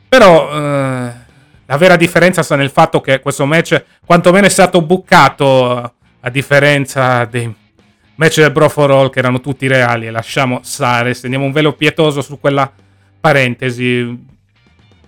[0.07, 1.22] però eh,
[1.65, 7.25] la vera differenza sta nel fatto che questo match quantomeno è stato buccato a differenza
[7.25, 7.53] dei
[8.15, 11.73] match del Bro for All che erano tutti reali e lasciamo stare, stendiamo un velo
[11.73, 12.71] pietoso su quella
[13.19, 14.31] parentesi.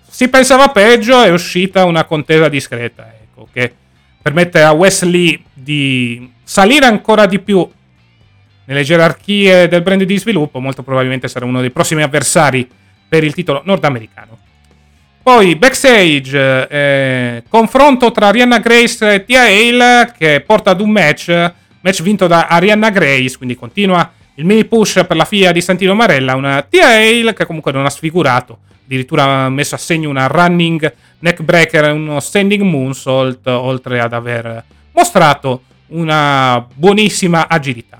[0.08, 3.74] Si pensava peggio, è uscita una contesa discreta, ecco, che
[4.22, 7.70] permette a Wesley di salire ancora di più
[8.66, 12.68] nelle gerarchie del brand di sviluppo, molto probabilmente sarà uno dei prossimi avversari
[13.08, 14.45] per il titolo nordamericano.
[15.26, 21.52] Poi backstage, eh, confronto tra Arianna Grace e Tia Hale che porta ad un match,
[21.82, 25.96] match vinto da Arianna Grace, quindi continua il mini push per la figlia di Santino
[25.96, 30.28] Marella, una Tia Hale che comunque non ha sfigurato, addirittura ha messo a segno una
[30.28, 38.00] running neckbreaker e uno standing moonsault, oltre ad aver mostrato una buonissima agilità.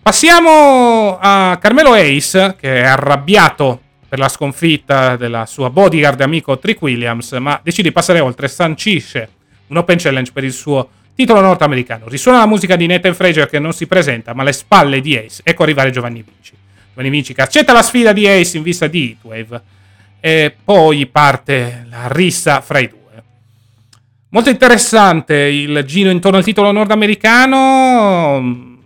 [0.00, 3.80] Passiamo a Carmelo Ace, che è arrabbiato
[4.12, 8.50] per la sconfitta della sua bodyguard amico Trick Williams, ma decide di passare oltre e
[8.50, 9.28] sancisce
[9.68, 12.08] un open challenge per il suo titolo nordamericano.
[12.08, 15.40] Risuona la musica di Nathan Fraser che non si presenta, ma alle spalle di Ace.
[15.42, 16.52] Ecco arrivare Giovanni Vinci.
[16.90, 19.62] Giovanni Vinci che accetta la sfida di Ace in vista di Heatwave.
[20.20, 23.22] E poi parte la rissa fra i due.
[24.28, 28.76] Molto interessante il giro intorno al titolo nordamericano.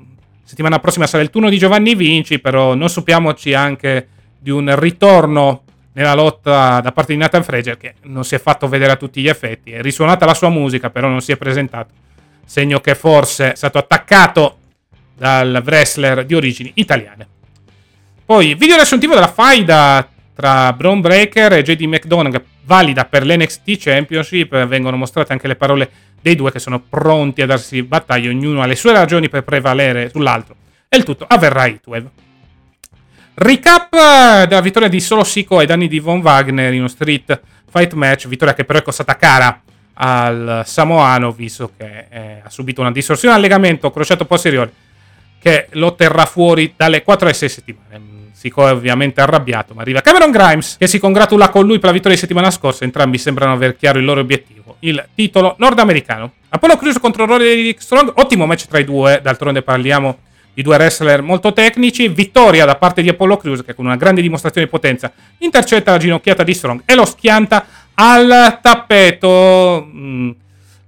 [0.44, 4.10] Settimana prossima sarà il turno di Giovanni Vinci, però non sappiamoci anche
[4.46, 8.68] di un ritorno nella lotta da parte di Nathan Fraser che non si è fatto
[8.68, 9.72] vedere a tutti gli effetti.
[9.72, 11.92] È risuonata la sua musica, però non si è presentato.
[12.44, 14.58] Segno che forse è stato attaccato
[15.16, 17.26] dal wrestler di origini italiane.
[18.24, 24.64] Poi, video riassuntivo della faida tra Braun Breaker e JD McDonagh, valida per l'NXT Championship.
[24.66, 25.90] Vengono mostrate anche le parole
[26.22, 28.30] dei due che sono pronti a darsi battaglia.
[28.30, 30.54] Ognuno ha le sue ragioni per prevalere sull'altro.
[30.88, 32.25] E il tutto avverrà a Heatwave.
[33.38, 37.38] Recap eh, della vittoria di Solo Sico ai danni di Von Wagner in uno street
[37.68, 39.60] fight match, vittoria che però è costata cara
[39.92, 44.72] al Samoano, visto che eh, ha subito una distorsione al legamento crociato posteriore
[45.38, 48.00] che lo terrà fuori dalle 4 ai 6 settimane.
[48.32, 51.92] Sikoa è ovviamente arrabbiato, ma arriva Cameron Grimes che si congratula con lui per la
[51.92, 52.84] vittoria di settimana scorsa.
[52.84, 56.32] Entrambi sembrano aver chiaro il loro obiettivo, il titolo nordamericano.
[56.48, 60.20] Apollo Crews contro Roderick Strong, ottimo match tra i due, d'altronde parliamo
[60.56, 62.08] di due wrestler molto tecnici.
[62.08, 65.98] Vittoria da parte di Apollo Crews che con una grande dimostrazione di potenza intercetta la
[65.98, 69.86] ginocchiata di Strong e lo schianta al tappeto.
[69.86, 70.30] Mm.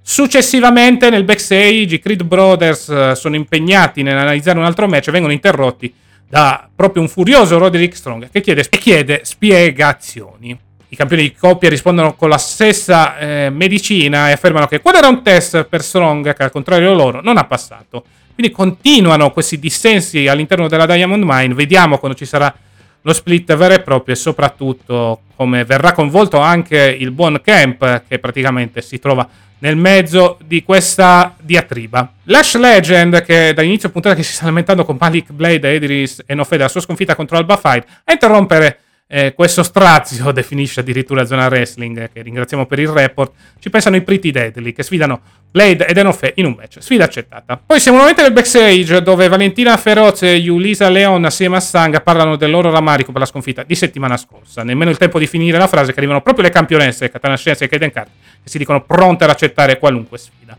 [0.00, 5.34] Successivamente nel backstage i Creed Brothers eh, sono impegnati nell'analizzare un altro match e vengono
[5.34, 5.92] interrotti
[6.26, 10.58] da proprio un furioso Roderick Strong che chiede, chiede spiegazioni.
[10.88, 15.08] I campioni di coppia rispondono con la stessa eh, medicina e affermano che quello era
[15.08, 18.04] un test per Strong che al contrario loro non ha passato.
[18.38, 21.54] Quindi continuano questi dissensi all'interno della Diamond Mine.
[21.54, 22.54] Vediamo quando ci sarà
[23.00, 28.20] lo split vero e proprio e soprattutto come verrà coinvolto anche il buon Camp che
[28.20, 32.12] praticamente si trova nel mezzo di questa diatriba.
[32.26, 36.62] Lash Legend, che dall'inizio puntata che si sta lamentando con Malik Blade, Idris e Nofede
[36.62, 42.10] la sua sconfitta contro Alba Fight, a interrompere eh, questo strazio, definisce addirittura Zona Wrestling,
[42.12, 46.34] che ringraziamo per il report, ci pensano i Pretty Deadly, che sfidano Blade ed Enofe
[46.36, 46.82] in un match.
[46.82, 47.58] Sfida accettata.
[47.64, 52.36] Poi siamo nuovamente nel backstage, dove Valentina Feroce e Yulisa Leon assieme a Sang parlano
[52.36, 54.62] del loro rammarico per la sconfitta di settimana scorsa.
[54.62, 57.68] Nemmeno il tempo di finire la frase che arrivano proprio le campionesse, Katana Scienza e
[57.68, 60.56] Kaden Carter, che si dicono pronte ad accettare qualunque sfida.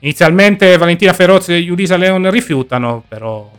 [0.00, 3.50] Inizialmente Valentina Feroce e Yulisa Leon rifiutano, però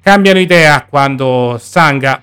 [0.00, 2.22] cambiano idea quando Sanga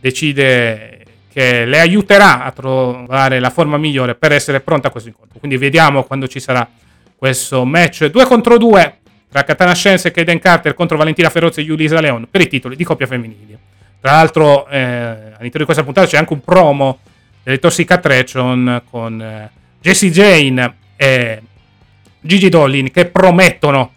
[0.00, 5.38] decide che le aiuterà a trovare la forma migliore per essere pronta a questo incontro.
[5.38, 6.68] Quindi vediamo quando ci sarà
[7.16, 8.98] questo match 2 contro 2
[9.30, 12.76] tra Katana Scienze e Kaden Carter contro Valentina Ferozzi e Yulisa Leon per i titoli
[12.76, 13.56] di coppia femminili.
[14.00, 17.00] Tra l'altro eh, all'interno di questa puntata c'è anche un promo
[17.42, 21.42] delle Toxic Attraction con eh, Jessie Jane e
[22.20, 23.92] Gigi Dollin che promettono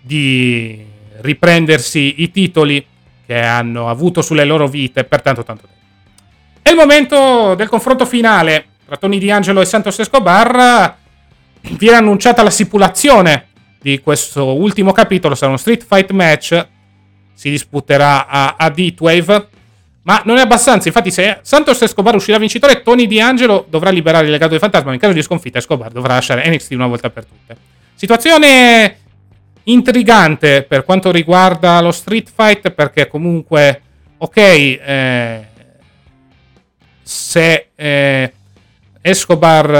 [0.00, 0.84] di
[1.20, 2.84] riprendersi i titoli
[3.28, 5.76] che hanno avuto sulle loro vite per tanto tanto tempo.
[6.62, 10.96] È il momento del confronto finale tra Tony D'Angelo e Santos Escobar.
[11.60, 13.48] Viene annunciata la stipulazione
[13.82, 16.66] di questo ultimo capitolo, sarà uno street fight match,
[17.34, 19.48] si disputerà a, a Wave.
[20.04, 24.30] Ma non è abbastanza, infatti se Santos Escobar uscirà vincitore, Tony D'Angelo dovrà liberare il
[24.30, 27.56] legato del fantasma, in caso di sconfitta Escobar dovrà lasciare NXT una volta per tutte.
[27.94, 29.00] Situazione
[29.70, 33.80] intrigante per quanto riguarda lo Street Fight perché comunque,
[34.18, 35.46] ok, eh,
[37.02, 38.32] se eh,
[39.00, 39.74] Escobar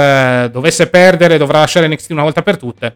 [0.45, 2.95] eh, dovesse perdere dovrà lasciare NXT una volta per tutte,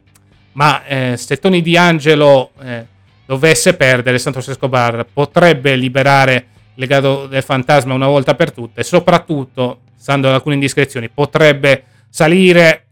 [0.53, 2.85] ma eh, se Tony D'Angelo eh,
[3.25, 6.43] dovesse perdere, Santos Escobar potrebbe liberare il
[6.75, 8.81] legato del fantasma una volta per tutte.
[8.81, 12.85] E soprattutto, stando ad alcune indiscrezioni, potrebbe salire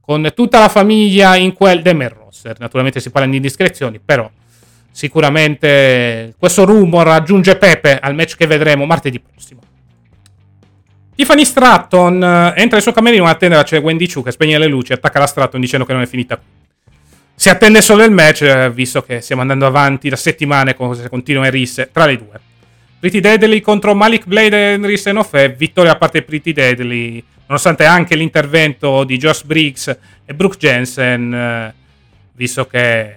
[0.00, 2.58] con tutta la famiglia in quel Demer roster.
[2.58, 4.30] Naturalmente si parla di indiscrezioni, però
[4.90, 9.60] sicuramente questo rumor aggiunge Pepe al match che vedremo martedì prossimo.
[11.14, 14.68] Tiffany Stratton eh, entra nel suo camerino a attendere c'è Wendy Chu che spegne le
[14.68, 16.40] luci attacca la Stratton dicendo che non è finita
[17.34, 21.08] Si attende solo il match, eh, visto che stiamo andando avanti da settimane con queste
[21.08, 22.40] continue risse tra le due.
[23.00, 28.16] Pretty Deadly contro Malik Blade e Risse Nofe, vittoria a parte Pretty Deadly, nonostante anche
[28.16, 31.74] l'intervento di Josh Briggs e Brooke Jensen.
[32.38, 33.16] Eh, visto che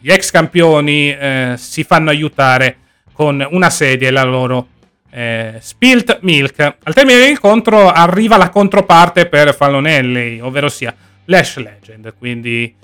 [0.00, 2.76] gli ex campioni eh, si fanno aiutare
[3.12, 4.68] con una sedia e la loro
[5.10, 6.60] eh, Spilt Milk.
[6.82, 10.94] Al termine dell'incontro arriva la controparte per Fallonelli, ovvero sia
[11.24, 12.14] Lash Legend.
[12.18, 12.74] Quindi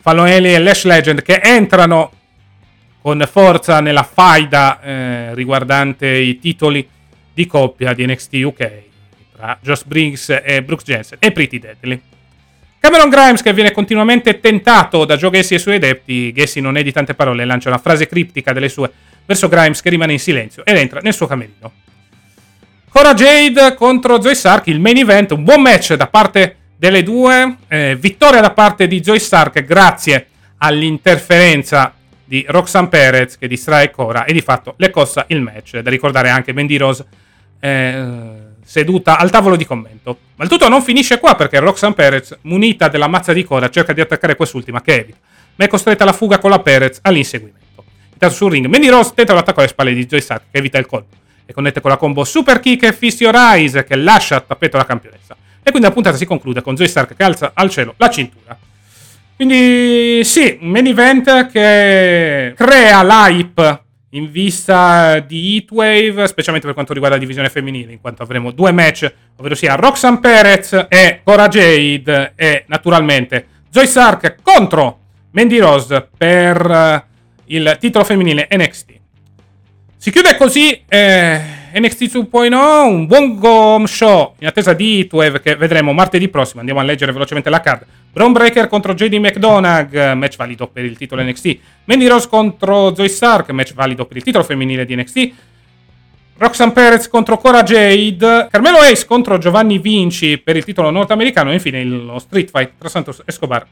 [0.00, 2.12] Fallonelli e Lash Legend che entrano
[3.00, 6.86] con forza nella faida eh, riguardante i titoli
[7.32, 8.70] di coppia di NXT UK
[9.34, 12.02] tra Josh Briggs e Brooks Jensen e Pretty Deadly.
[12.80, 16.76] Cameron Grimes che viene continuamente tentato da Joe Gassi e i suoi adepti, Gassi non
[16.76, 18.90] è di tante parole, lancia una frase criptica delle sue
[19.26, 21.72] verso Grimes che rimane in silenzio ed entra nel suo camerino.
[22.88, 27.56] Cora Jade contro Zoe Stark, il main event, un buon match da parte delle due,
[27.68, 31.92] eh, vittoria da parte di Zoe Stark grazie all'interferenza
[32.24, 35.78] di Roxanne Perez che distrae Cora e di fatto le costa il match.
[35.78, 37.04] Da ricordare anche Mandy Rose
[37.60, 40.18] eh, seduta al tavolo di commento.
[40.36, 43.94] Ma il tutto non finisce qua perché Roxanne Perez, munita della mazza di coda, cerca
[43.94, 45.16] di attaccare quest'ultima che evita,
[45.54, 47.82] ma è costretta alla fuga con la Perez all'inseguimento.
[48.12, 50.84] Intanto sul ring, Mandy Rose tenta l'attacco alle spalle di Joy Stark che evita il
[50.84, 51.16] colpo
[51.46, 54.76] e connette con la combo Super Kick e Fist Your Eyes che lascia a tappeto
[54.76, 55.34] la campionessa.
[55.62, 58.58] E quindi la puntata si conclude con Joy Stark che alza al cielo la cintura.
[59.34, 66.92] Quindi sì, un main event che crea l'hype in vista di Heatwave, specialmente per quanto
[66.92, 71.48] riguarda la divisione femminile, in quanto avremo due match, ovvero sia Roxanne Perez e Cora
[71.48, 74.98] Jade e naturalmente Joy Sark contro
[75.32, 77.02] Mandy Rose per uh,
[77.46, 78.86] il titolo femminile NXT.
[79.96, 81.40] Si chiude così eh,
[81.78, 82.54] NXT 2.0,
[82.86, 86.58] un buon Gom Show in attesa di Heatwave che vedremo martedì prossimo.
[86.58, 87.84] Andiamo a leggere velocemente la card.
[88.10, 91.58] Braun Breaker contro JD McDonagh, match valido per il titolo NXT.
[91.84, 95.30] Mandy Rose contro Zoe Stark, match valido per il titolo femminile di NXT.
[96.38, 101.54] Roxanne Perez contro Cora Jade, Carmelo Ace contro Giovanni Vinci per il titolo nordamericano e
[101.54, 103.66] infine lo Street Fight tra Santos Escobar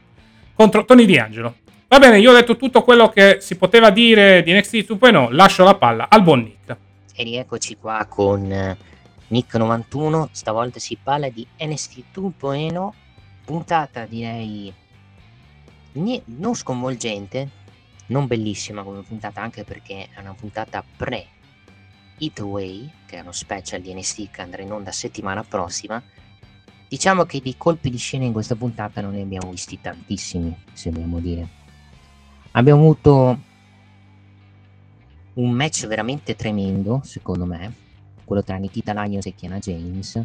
[0.53, 1.55] contro Tony D'Angelo.
[1.89, 5.63] Va bene, io ho detto tutto quello che si poteva dire di NXT 2.0, lascio
[5.63, 6.77] la palla al buon Nick.
[7.19, 8.77] E rieccoci qua con eh,
[9.31, 12.89] Nick91, stavolta si parla di NXT 2.0,
[13.43, 14.71] puntata direi
[15.93, 17.49] non sconvolgente,
[18.07, 21.25] non bellissima come puntata anche perché è una puntata pre
[22.19, 25.99] Heatway, che è uno special di NXT che andrà in onda settimana prossima.
[26.87, 30.91] Diciamo che di colpi di scena in questa puntata non ne abbiamo visti tantissimi, se
[30.91, 31.47] vogliamo dire.
[32.51, 33.39] Abbiamo avuto
[35.37, 37.73] un match veramente tremendo, secondo me,
[38.23, 40.21] quello tra Nikita Lyons e Kiana James.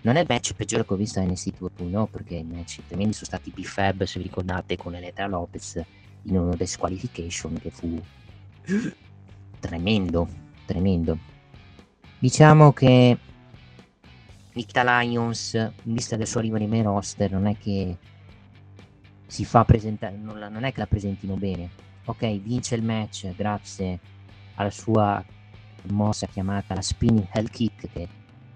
[0.00, 3.12] Non è il match peggiore che ho visto a NXT 2.0 perché i match tremendi
[3.12, 5.82] sono stati B-Fab, se vi ricordate, con Elettra Lopez
[6.22, 8.00] in una disqualification che fu
[9.60, 10.28] tremendo,
[10.64, 11.18] tremendo.
[12.18, 13.18] Diciamo che
[14.52, 17.96] Nikita Lyons, in vista del suo arrivo nei main roster, non è che
[19.26, 21.68] si fa presentare, non, la, non è che la presentino bene.
[22.06, 24.16] Ok, vince il match grazie
[24.58, 25.24] alla sua
[25.90, 28.08] mossa chiamata la spinning hell kick che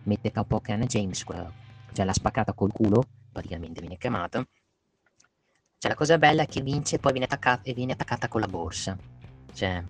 [0.02, 1.50] mette capo Ken James, quella,
[1.92, 4.44] cioè l'ha spaccata col culo, praticamente viene chiamata.
[5.78, 8.40] Cioè la cosa bella è che vince e poi viene attaccata, e viene attaccata con
[8.40, 8.96] la borsa.
[9.52, 9.84] Cioè,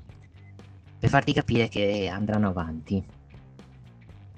[0.98, 3.04] per farti capire che andranno avanti.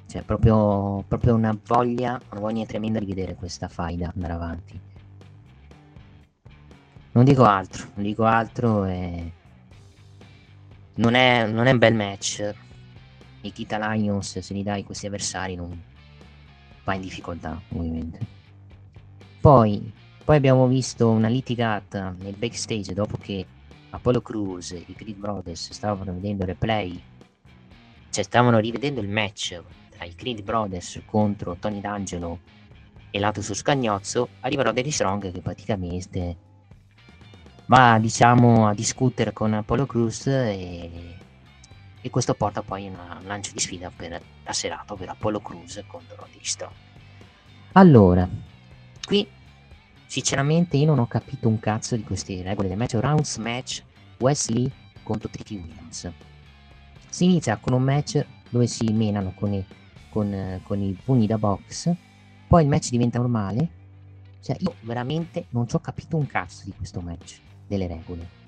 [0.06, 4.80] Cioè, proprio, proprio una voglia, una voglia tremenda di vedere questa faida andare avanti.
[7.12, 9.32] Non dico altro, non dico altro e...
[10.96, 12.54] Non è, non è un bel match.
[13.42, 15.78] Nikita Lions, se gli dai questi avversari, non
[16.84, 18.18] va in difficoltà, ovviamente.
[19.40, 19.92] Poi,
[20.24, 23.44] poi abbiamo visto una litigata nel backstage dopo che
[23.90, 27.02] Apollo Cruz e i Creed Brothers stavano vedendo il replay,
[28.10, 32.40] cioè stavano rivedendo il match tra i Creed Brothers contro Tony D'Angelo
[33.10, 36.36] e Lato su Scagnozzo, arriva Roderick Strong che praticamente
[37.66, 40.90] va diciamo a discutere con Apollo Cruz e,
[42.00, 45.82] e questo porta poi a un lancio di sfida per la serata, ovvero Apollo Cruz
[45.86, 46.72] contro Roderick Strong.
[47.72, 48.28] Allora,
[49.06, 49.26] qui
[50.06, 52.94] sinceramente io non ho capito un cazzo di queste regole del match.
[52.94, 53.82] Rounds match
[54.18, 54.70] Wesley
[55.02, 56.10] contro Tricky Williams.
[57.08, 59.64] Si inizia con un match dove si menano con i,
[60.10, 61.92] con, con i pugni da box,
[62.46, 63.82] poi il match diventa normale.
[64.40, 68.42] Cioè, io veramente non ci ho capito un cazzo di questo match delle regole.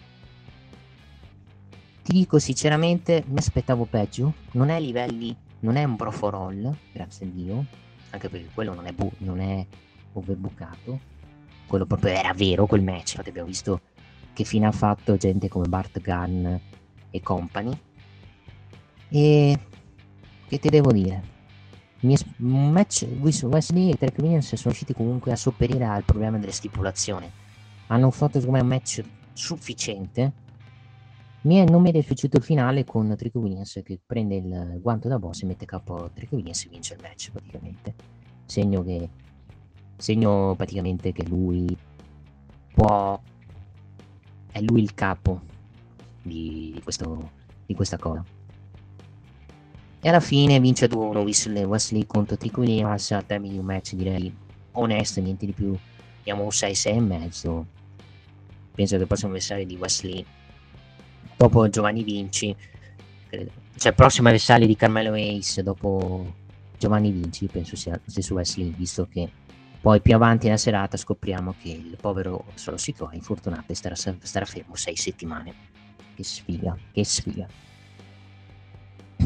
[2.02, 4.34] Ti dico sinceramente, mi aspettavo peggio.
[4.52, 7.64] Non è livelli, non è un bro for all, grazie a Dio,
[8.10, 9.66] anche perché quello non è, bu- non è
[10.12, 11.00] overbookato.
[11.66, 13.10] Quello proprio era vero quel match.
[13.10, 13.80] Infatti abbiamo visto
[14.32, 16.54] che fine ha fatto gente come Bart Gunn
[17.10, 17.76] e company.
[19.08, 19.58] E
[20.46, 21.34] che ti devo dire?
[22.00, 27.28] Un match Wesley e Derek Williams sono riusciti comunque a sopperire al problema delle stipulazioni
[27.88, 30.44] hanno fatto secondo me un match sufficiente.
[31.42, 35.08] Mi è, non mi è dispiaciuto il finale con Trick Williams che prende il guanto
[35.08, 37.94] da boss e mette capo Trick Williams e vince il match praticamente.
[38.46, 39.08] Segno che
[39.96, 41.76] segno praticamente che lui
[42.74, 43.20] può
[44.50, 45.42] è lui il capo
[46.22, 47.30] di, di, questo,
[47.66, 48.24] di questa cosa.
[50.00, 53.94] E alla fine vince 2-1 Wesley, Wesley contro Trick Williams a termine di un match
[53.94, 54.34] direi
[54.72, 55.76] onesto, niente di più.
[56.20, 57.66] Abbiamo un 6-6 e mezzo
[58.76, 60.24] penso che possa avversario di Wesley
[61.36, 62.54] dopo Giovanni Vinci
[63.28, 63.50] credo.
[63.76, 66.34] cioè prossimo avversario di Carmelo Ace dopo
[66.78, 69.28] Giovanni Vinci penso sia lo stesso Wesley visto che
[69.86, 73.94] poi più avanti nella serata scopriamo che il povero solo Sito è infortunato e starà,
[73.94, 75.54] starà fermo sei settimane.
[76.12, 77.46] Che sfiga che sfiga.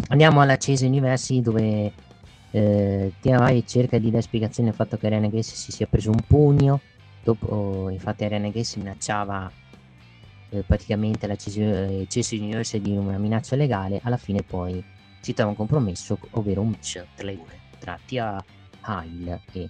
[0.09, 1.92] Andiamo alla Chase University dove
[2.51, 6.80] eh, TNI cerca di dare spiegazioni al fatto che Renegade si sia preso un pugno
[7.22, 9.50] Dopo, infatti, Ariana Grace minacciava
[10.50, 14.00] eh, praticamente la Chelsea University di una minaccia legale.
[14.02, 14.82] Alla fine, poi
[15.20, 18.42] si trova un compromesso, ovvero un match tra le due, tra Tia
[18.86, 19.68] Hyle e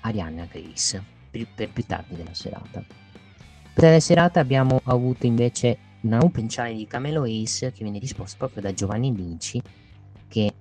[0.00, 2.84] Ariana Grace, per, per più tardi della serata.
[3.74, 8.36] Per la serata abbiamo avuto invece una open challenge di Camelo Ace che viene risposta
[8.36, 9.62] proprio da Giovanni Vinci,
[10.28, 10.52] che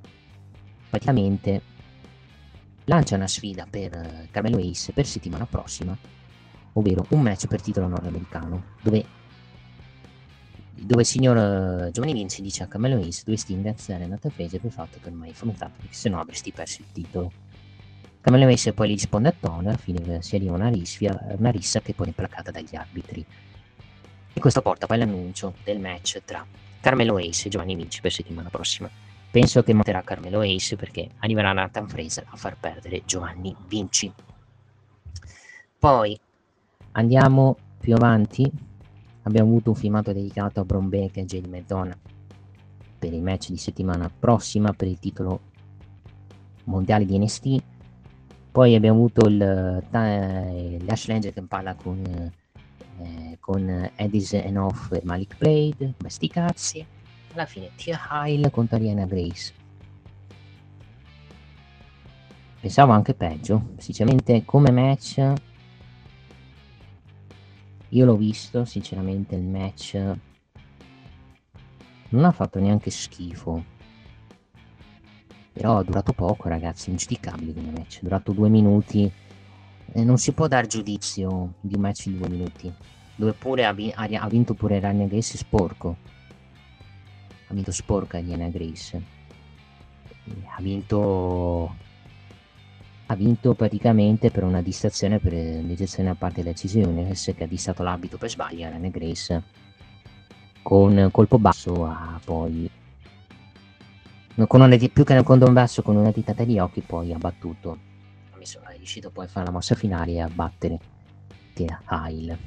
[0.89, 1.61] praticamente
[2.91, 5.97] lancia una sfida per eh, Carmelo Ace per settimana prossima,
[6.73, 9.05] ovvero un match per titolo nordamericano, dove,
[10.73, 11.37] dove il signor
[11.87, 15.07] uh, Giovanni Vinci dice a Carmelo Ace dovresti ringraziare Nata Fraser per il fatto che
[15.07, 17.31] ormai hai affrontato perché sennò avresti perso il titolo.
[18.19, 21.79] Carmelo Ace poi gli risponde a Tony alla fine si arriva una, rischia, una rissa
[21.79, 23.25] che poi è placata dagli arbitri.
[24.33, 26.45] E questo porta poi all'annuncio del match tra
[26.81, 28.89] Carmelo Ace e Giovanni Vinci per settimana prossima
[29.31, 34.11] penso che monterà Carmelo Ace perché arriverà Nathan Fraser a far perdere Giovanni Vinci.
[35.79, 36.19] Poi
[36.91, 38.49] andiamo più avanti.
[39.23, 41.97] Abbiamo avuto un filmato dedicato a Bron Beck e Jade McDonough
[42.99, 45.39] per il match di settimana prossima per il titolo
[46.65, 47.63] mondiale di NST
[48.51, 52.03] poi abbiamo avuto il, eh, Lash Legend che parla con,
[52.99, 56.85] eh, con Edis Enoff e Malik Blade come sti cazzi
[57.33, 59.53] alla fine Tia Hyle contro Ariana Grace
[62.59, 65.49] pensavo anche peggio sinceramente come match
[67.93, 69.99] io l'ho visto, sinceramente il match
[72.09, 73.63] non ha fatto neanche schifo.
[75.51, 77.99] Però ha durato poco, ragazzi, ingiudicabile come match.
[77.99, 79.11] È durato due minuti.
[79.93, 82.73] E non si può dare giudizio di un match di due minuti.
[83.15, 85.97] Dove pure ha, vi- ha vinto pure Ryan Grace sporco.
[87.51, 89.01] Ha vinto sporca Ariana Grace.
[90.55, 91.75] Ha vinto
[93.07, 97.83] ha vinto praticamente per una distrazione per l'egezione a parte della decisione che ha dissato
[97.83, 99.43] l'abito per sbaglio Rene Grace
[100.61, 102.71] con colpo basso ha poi
[104.47, 107.77] con una, più che nel condom basso con una ditata agli occhi poi ha battuto
[108.39, 110.79] è riuscito poi a fare la mossa finale e a battere
[111.53, 112.37] Tia Hail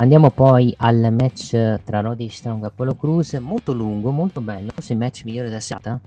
[0.00, 4.70] andiamo poi al match tra Roddy Strong e Apollo Cruz molto lungo molto bello.
[4.70, 6.00] Forse il match migliore della serata.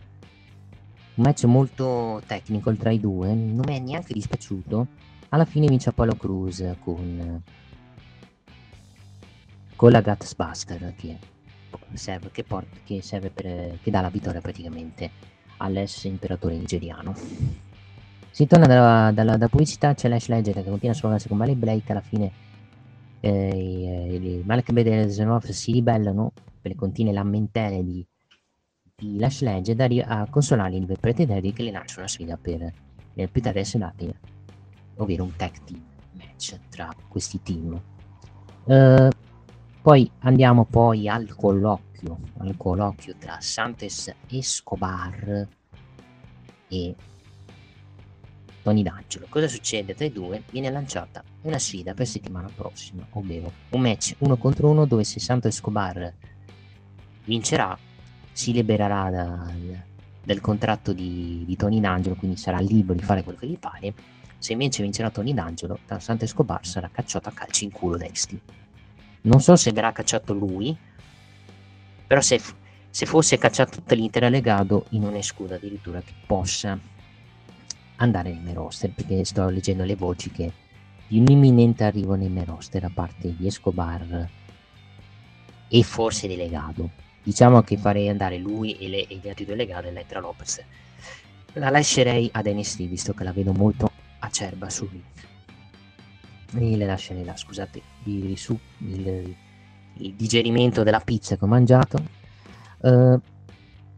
[1.15, 4.87] Un match molto tecnico tra i due, non mi è neanche dispiaciuto.
[5.29, 7.41] Alla fine vince Apollo Cruz con,
[9.75, 11.17] con la Gutsbuster che
[11.93, 15.11] serve, che, porta, che, serve per, che dà la vittoria praticamente
[15.57, 17.13] all'ex imperatore nigeriano.
[18.31, 21.57] Si torna dalla, dalla, dalla pubblicità, c'è l'Ash Legend che continua a sfogarsi con Malek
[21.57, 22.31] Blake, alla fine
[23.24, 28.05] eh, i, Malek Blake e Zenov si ribellano per le continue lamentele di
[28.95, 32.71] di Lash Legend a consolare il pretendenti che le lancia una sfida per
[33.15, 34.13] il PTRS Latin,
[34.97, 35.82] ovvero un tag team
[36.13, 37.80] match tra questi team.
[38.65, 39.09] Uh,
[39.82, 45.47] poi andiamo poi al colloquio, al colloquio tra Santes Escobar
[46.69, 46.95] e
[48.64, 49.28] Tony D'Angelo.
[49.30, 50.43] Cosa succede tra i due?
[50.49, 55.20] Viene lanciata una sfida per settimana prossima, ovvero un match uno contro uno dove se
[55.20, 56.11] Santos Escobar
[57.26, 57.78] vincerà
[58.32, 59.84] si libererà dal,
[60.24, 63.93] dal contratto di, di, Tony D'Angelo, quindi sarà libero di fare quello che gli pare.
[64.39, 68.39] Se invece vincerà Tony D'Angelo, Santo Escobar sarà cacciato a calci in culo da NXT.
[69.22, 70.76] Non so se verrà cacciato lui,
[72.07, 72.41] però se,
[72.89, 76.78] se fosse cacciato tutto l'intero legado, io non escludo addirittura che possa
[78.03, 80.51] andare nei main roster, perché sto leggendo le voci che
[81.07, 84.29] di un imminente arrivo nei main roster da parte di Escobar
[85.67, 89.55] e forse di legado Diciamo che farei andare lui e, le, e gli altri due
[89.55, 90.61] legati Elettra Lopez.
[91.53, 93.89] La lascerei ad NST visto che la vedo molto
[94.19, 94.89] acerba su.
[96.55, 99.33] E le lascerei là, scusate, il, su, il,
[99.99, 102.03] il digerimento della pizza che ho mangiato.
[102.79, 103.17] Uh,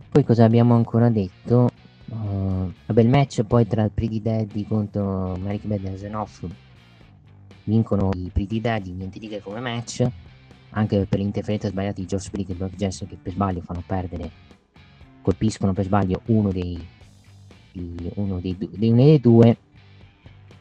[0.10, 1.72] poi cosa abbiamo ancora detto?
[2.08, 6.46] Uh, vabbè, il match poi tra Pretty Daddy contro Malik Bad e Zenoff
[7.64, 10.08] vincono i Pretty Daddy, niente di che come match
[10.72, 14.30] anche per l'interferenza sbagliata di Josh Brick e Brock Jensen che per sbaglio fanno perdere,
[15.22, 16.86] colpiscono per sbaglio uno dei,
[17.72, 19.58] di, uno dei, dei, uno dei due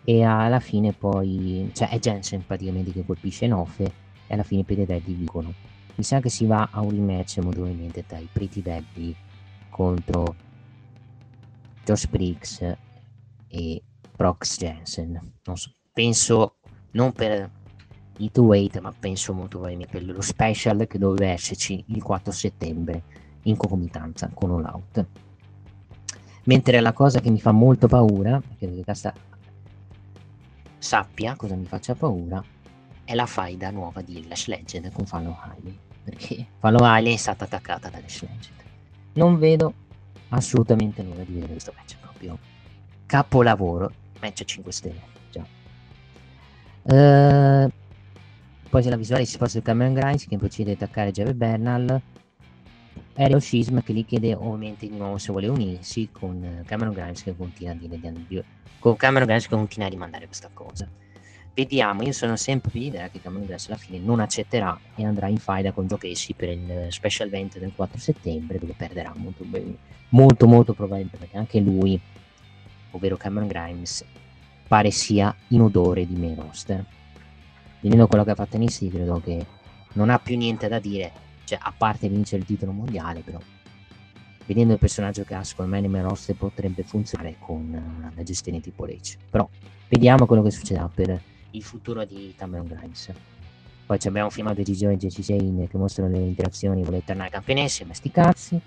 [0.04, 3.84] e alla fine poi, cioè è Jensen praticamente che colpisce Noffe
[4.26, 5.52] e alla fine i Pretty Daddy vincono.
[5.96, 9.14] Mi sa che si va a un rematch molto probabilmente tra i Pretty Daddy
[9.68, 10.36] contro
[11.84, 12.60] Josh Briggs
[13.48, 13.82] e
[14.16, 15.32] Brock Jensen.
[15.44, 16.56] Non so, penso
[16.92, 17.50] non per
[18.18, 22.32] i two weight ma penso molto probabilmente per lo special che doveva esserci il 4
[22.32, 23.02] settembre
[23.42, 25.06] in concomitanza con All Out.
[26.44, 29.12] Mentre la cosa che mi fa molto paura perché questa
[30.78, 32.42] sappia cosa mi faccia paura
[33.04, 37.44] è la faida nuova di Lash Legend con Fallon Hiley perché Fallon Hiley è stata
[37.44, 38.62] attaccata da Lash Legend.
[39.14, 39.72] Non vedo
[40.30, 42.38] assolutamente l'ora di vedere questo match proprio
[43.06, 45.44] capolavoro match 5 stelle già
[46.82, 47.70] uh,
[48.74, 52.00] poi c'è la visuale si sposta su Cameron Grimes che procede ad attaccare Jared Bernal.
[53.14, 57.36] Aereo Scism che gli chiede ovviamente di nuovo se vuole unirsi con Cameron Grimes che
[57.36, 58.42] continua a dire di
[58.80, 60.88] con Cameron Grimes che continua a rimandare questa cosa.
[61.54, 65.28] Vediamo, io sono sempre più idea che Cameron Grimes alla fine non accetterà e andrà
[65.28, 69.46] in faida con Joe Casey per il special event del 4 settembre dove perderà molto,
[70.08, 71.98] molto, molto probabilmente perché anche lui,
[72.90, 74.04] ovvero Cameron Grimes,
[74.66, 76.84] pare sia in odore di main roster.
[77.80, 79.46] Vedendo quello che ha fatto NXT credo che
[79.92, 81.12] non ha più niente da dire,
[81.44, 83.38] cioè a parte vincere il titolo mondiale però
[84.46, 88.60] vedendo il personaggio che ha secondo me main roster potrebbe funzionare con uh, la gestione
[88.60, 89.48] tipo H però
[89.88, 91.18] vediamo quello che succederà per
[91.54, 93.12] il futuro di Cameron Grimes.
[93.86, 97.92] Poi abbiamo filmato di Gigi e Jane che mostrano le interazioni, vuole tornare campionesse, ma
[97.92, 98.60] sti cazzi.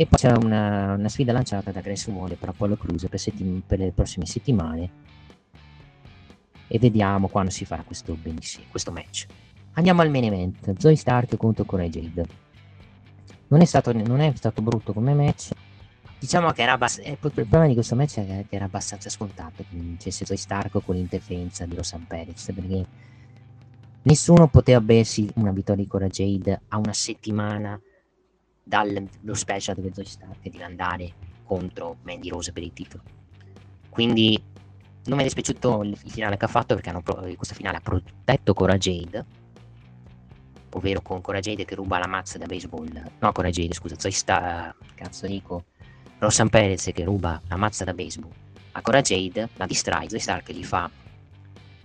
[0.00, 3.62] E poi c'è una, una sfida lanciata da Grace Wall per Apollo Cruz per, settim-
[3.66, 4.90] per, le prossime settimane.
[6.68, 8.16] E vediamo quando si farà questo,
[8.70, 9.26] questo match.
[9.72, 10.78] Andiamo al main event.
[10.78, 12.26] Zoe Stark contro Corey Jade.
[13.48, 15.50] Non è, stato, non è stato brutto come match
[16.18, 19.64] diciamo che era abbastanza, eh, il problema di questo match è che era abbastanza scontato
[19.68, 22.86] che vincesse Zoe Stark con l'interferenza di Rosan Perez perché
[24.02, 27.80] nessuno poteva bersi una vittoria di Cora Jade a una settimana
[28.62, 31.12] dallo special dove Zoe Stark deve andare
[31.44, 33.02] contro Mandy Rose per il titolo.
[33.88, 34.40] Quindi
[35.04, 38.52] non mi è dispiaciuto il finale che ha fatto perché hanno, questo finale ha protetto
[38.54, 39.46] Cora Jade
[40.70, 42.90] ovvero con Cora Jade che ruba la mazza da baseball.
[43.18, 45.64] No Cora Jade scusa Zoe Stark cazzo dico
[46.18, 48.32] Rossan Perez che ruba la mazza da baseball.
[48.72, 50.90] A Cora Jade, la distrae, Zoe Stark gli fa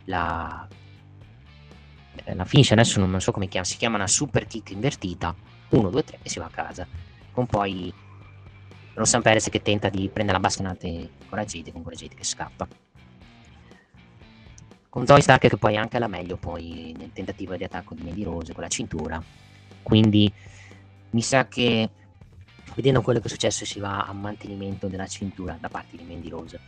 [0.06, 0.68] la,
[2.24, 5.34] eh, la finisce adesso non so come chiama, si chiama una super kick invertita
[5.70, 6.88] 1, 2, 3 e si va a casa.
[7.32, 7.94] Con poi
[8.94, 10.88] Rossan Perez che tenta di prendere la bastonata
[11.30, 12.68] Cora Jade con Cora Jade che scappa.
[14.90, 18.04] Con Zoe Stark che poi è anche la meglio poi nel tentativo di attacco di
[18.04, 19.24] Mandy Rose con la cintura.
[19.82, 20.32] Quindi
[21.12, 21.90] mi sa che
[22.76, 26.30] vedendo quello che è successo si va a mantenimento della cintura da parte di Mandy
[26.30, 26.59] Rose.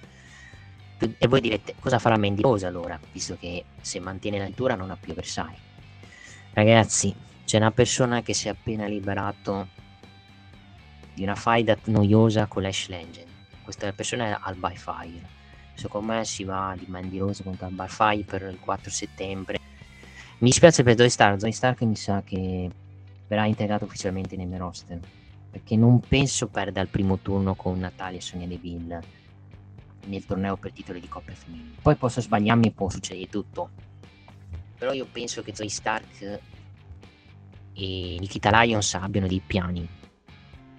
[1.18, 4.92] E voi direte, cosa farà Mandy Rose allora, visto che se mantiene la cintura non
[4.92, 5.58] ha più avversari?
[6.54, 9.68] Ragazzi, c'è una persona che si è appena liberato
[11.14, 13.28] di una faida noiosa con l'Ash Legend.
[13.64, 15.34] Questa persona è Al Fire.
[15.74, 19.60] Secondo me si va di Mandy Rose contro Al Fire per il 4 settembre.
[20.38, 22.70] Mi dispiace per Zoe Stark, Zoe Stark mi sa che
[23.28, 25.00] verrà integrato ufficialmente nei miei roster
[25.56, 29.02] perché non penso perda il primo turno con Natalia e Sonia Deville
[30.08, 31.78] nel torneo per titoli di coppia femminile.
[31.82, 33.70] Poi posso sbagliarmi e può succedere tutto.
[34.78, 36.22] Però io penso che Zoe Stark
[37.72, 39.88] e Nikita Lyons abbiano dei piani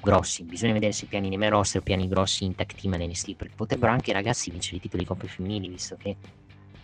[0.03, 0.43] grossi.
[0.43, 3.93] Bisogna vedere se piani nei roster o piani grossi in tag team NXT, perché potrebbero
[3.93, 6.19] anche i ragazzi vincere i titoli di coppia femminili, visto che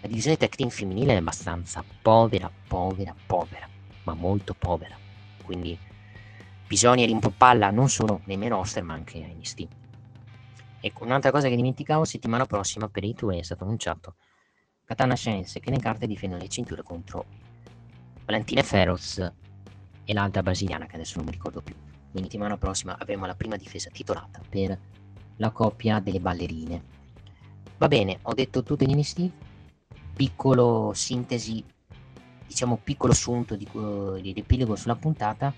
[0.00, 3.68] la divisione tag team femminile è abbastanza povera, povera, povera,
[4.04, 4.96] ma molto povera.
[5.44, 5.78] Quindi
[6.72, 9.66] bisogna di un po' palla non solo nei main roster ma anche NXT.
[10.80, 14.14] Ecco, un'altra cosa che dimenticavo, settimana prossima per i 2 è stato annunciato
[14.82, 17.26] Katana Science che le carte difendono le cinture contro
[18.24, 19.18] Valentina Ferros
[20.02, 21.74] e l'altra brasiliana che adesso non mi ricordo più.
[22.10, 24.78] Quindi settimana prossima avremo la prima difesa titolata per
[25.36, 26.82] la coppia delle ballerine.
[27.76, 29.30] Va bene, ho detto tutto in NXT,
[30.16, 31.62] piccolo sintesi,
[32.46, 33.68] diciamo piccolo sunto di,
[34.22, 35.52] di riepilogo sulla puntata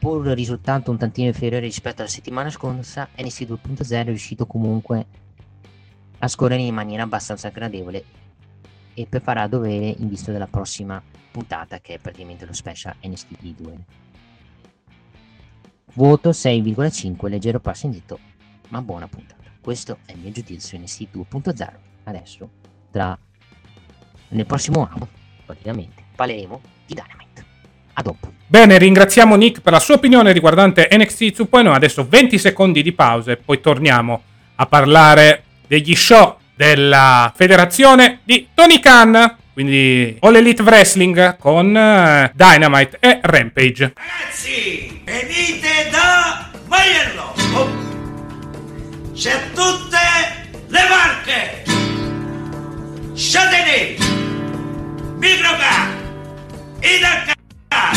[0.00, 5.06] pur risultando un tantino inferiore rispetto alla settimana scorsa, NXT 2.0 è riuscito comunque
[6.18, 8.04] a scorrere in maniera abbastanza gradevole
[8.94, 13.42] e preparare a dovere in vista della prossima puntata che è praticamente lo special NXT
[13.42, 13.78] 2.
[15.92, 18.18] Voto 6,5, leggero passo indietro,
[18.68, 19.44] ma buona puntata.
[19.60, 21.72] Questo è il mio giudizio NXT 2.0.
[22.04, 22.50] Adesso,
[22.90, 23.18] tra
[24.28, 25.08] nel prossimo anno,
[25.44, 27.19] praticamente, parleremo di Dynamite.
[28.00, 28.32] A dopo.
[28.46, 31.72] Bene, ringraziamo Nick per la sua opinione riguardante NXT 2.0.
[31.72, 34.22] Adesso 20 secondi di pausa e poi torniamo
[34.56, 39.36] a parlare degli show della federazione di Tony Khan.
[39.52, 43.92] Quindi All Elite Wrestling con uh, Dynamite e Rampage.
[43.94, 47.34] Ragazzi, venite da Maiello!
[47.52, 47.68] Oh.
[49.12, 49.98] C'è tutte
[50.68, 51.62] le marche!
[53.14, 54.02] Châtelet,
[55.18, 55.98] Microcar,
[57.80, 57.96] Idacar,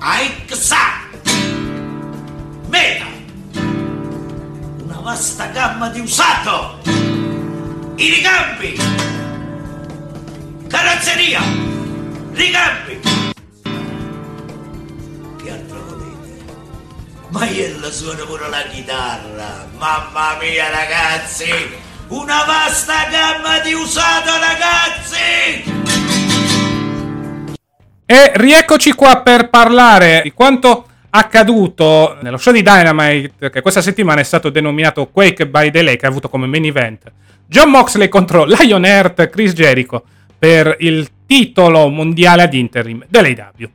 [0.00, 0.86] Aixa,
[2.68, 3.06] Meta,
[4.82, 6.80] una vasta gamma di usato,
[7.96, 8.76] i ricambi,
[10.68, 11.40] carrozzeria,
[12.32, 13.00] ricambi.
[15.42, 16.44] Che altro volete?
[17.28, 21.50] Maiella suona pure la chitarra, mamma mia ragazzi,
[22.08, 26.31] una vasta gamma di usato ragazzi!
[28.12, 34.20] E rieccoci qua per parlare di quanto accaduto nello show di Dynamite, che questa settimana
[34.20, 37.10] è stato denominato Quake by the Lake, che ha avuto come main event
[37.46, 40.04] John Moxley contro Lion Earth, Chris Jericho
[40.38, 43.70] per il titolo mondiale ad interim dell'AW.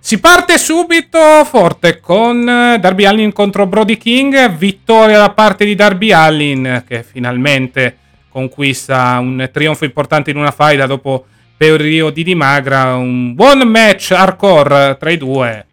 [0.00, 6.10] Si parte subito forte con Darby Allin contro Brody King, vittoria da parte di Darby
[6.10, 7.96] Allin che finalmente
[8.28, 11.26] conquista un trionfo importante in una faida dopo
[11.56, 15.66] periodi di magra, un buon match hardcore tra i due.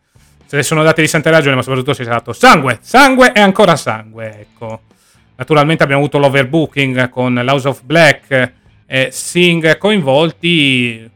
[0.45, 3.39] Se ne sono date di sante ragioni, ma soprattutto si è dato sangue, sangue e
[3.39, 4.81] ancora sangue, ecco.
[5.35, 8.51] Naturalmente abbiamo avuto l'overbooking con l'House of Black
[8.85, 11.09] e Singh coinvolti.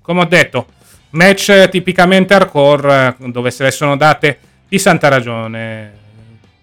[0.00, 0.66] Come ho detto,
[1.10, 5.92] match tipicamente hardcore dove se ne sono date di santa ragione.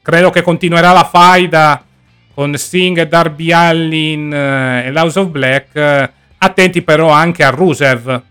[0.01, 1.85] Credo che continuerà la faida
[2.33, 6.11] con Singh, Darby Allin eh, e l'House of Black.
[6.43, 8.21] Attenti però anche a Rusev.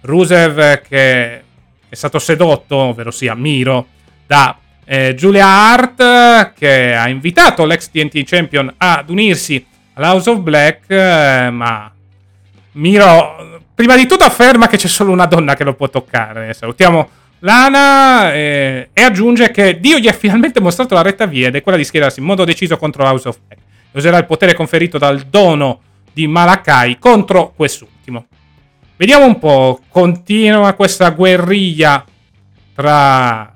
[0.00, 1.42] Rusev che
[1.88, 3.86] è stato sedotto, ovvero sia Miro,
[4.26, 9.64] da eh, Julia Hart che ha invitato l'ex TNT Champion ad unirsi
[9.94, 11.92] all'House of Black, eh, ma
[12.72, 16.52] Miro prima di tutto afferma che c'è solo una donna che lo può toccare.
[16.52, 17.08] Salutiamo
[17.38, 21.62] Lana eh, e aggiunge che Dio gli ha finalmente mostrato la retta via ed è
[21.62, 23.62] quella di schierarsi in modo deciso contro House of Black.
[23.92, 25.80] Userà il potere conferito dal dono
[26.12, 28.26] di Malakai contro quest'ultimo.
[28.96, 32.04] Vediamo un po', continua questa guerriglia
[32.74, 33.52] tra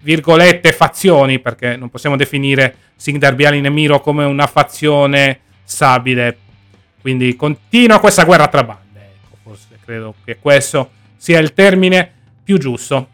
[0.00, 6.38] virgolette fazioni, perché non possiamo definire Singh Darby e Miro come una fazione stabile.
[7.00, 9.00] Quindi continua questa guerra tra bande.
[9.00, 12.10] Ecco, forse credo che questo sia il termine
[12.42, 13.08] più giusto.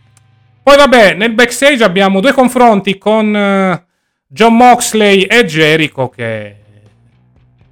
[0.63, 3.91] Poi vabbè, nel backstage abbiamo due confronti con uh,
[4.27, 6.62] John Moxley e Jericho che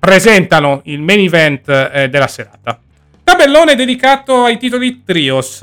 [0.00, 2.80] presentano il main event eh, della serata.
[3.22, 5.60] Tabellone dedicato ai titoli trios.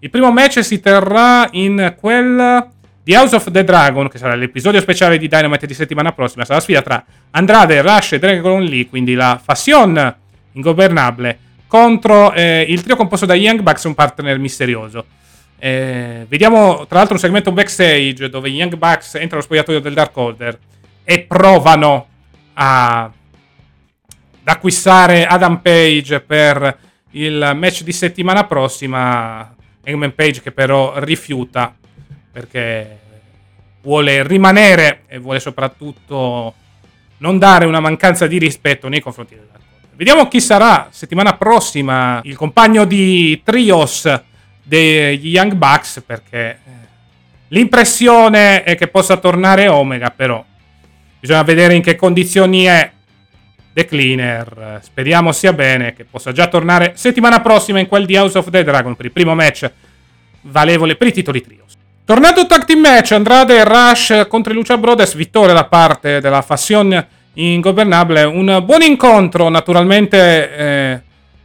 [0.00, 2.68] Il primo match si terrà in quel
[3.02, 6.56] The House of the Dragon, che sarà l'episodio speciale di Dynamite di settimana prossima, sarà
[6.56, 10.16] la sfida tra Andrade, Rush e Dragon Lee, quindi la Fashion
[10.52, 15.06] ingovernabile, contro eh, il trio composto da Young Bucks, un partner misterioso.
[15.58, 20.16] Eh, vediamo tra l'altro un segmento backstage dove Young Bucks entrano allo spogliatoio del Dark
[20.16, 20.58] Order
[21.04, 22.06] e provano
[22.54, 23.10] a,
[24.42, 26.78] ad acquistare Adam Page per
[27.12, 29.54] il match di settimana prossima.
[29.82, 31.74] Hangman Page che però rifiuta
[32.32, 32.98] perché
[33.82, 36.54] vuole rimanere e vuole soprattutto
[37.18, 39.58] non dare una mancanza di rispetto nei confronti della
[39.94, 44.10] Vediamo chi sarà settimana prossima il compagno di Trios
[44.62, 46.58] degli Young Bucks perché eh,
[47.48, 50.42] l'impressione è che possa tornare Omega però
[51.18, 52.90] bisogna vedere in che condizioni è
[53.80, 54.80] The Cleaner.
[54.82, 58.62] Speriamo sia bene che possa già tornare settimana prossima in quel di House of the
[58.62, 59.70] Dragon per il primo match
[60.42, 65.14] valevole per i titoli Trios Tornando tag team match, Andrade e Rush contro Lucia Brothers,
[65.14, 68.24] vittoria da parte della Fashion Ingobernabile.
[68.24, 71.00] Un buon incontro, naturalmente eh,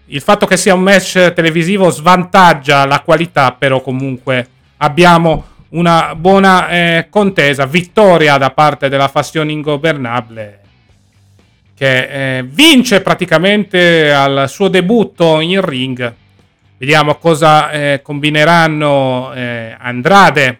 [0.05, 6.67] il fatto che sia un match televisivo svantaggia la qualità, però comunque abbiamo una buona
[6.69, 10.61] eh, contesa, vittoria da parte della Fashion Ingobernabile
[11.75, 16.15] che eh, vince praticamente al suo debutto in ring
[16.77, 20.59] Vediamo cosa eh, combineranno eh, Andrade,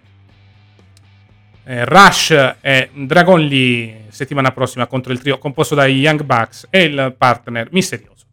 [1.65, 6.83] eh, Rush e Dragon Lee settimana prossima contro il trio composto dai Young Bucks e
[6.83, 8.25] il partner misterioso.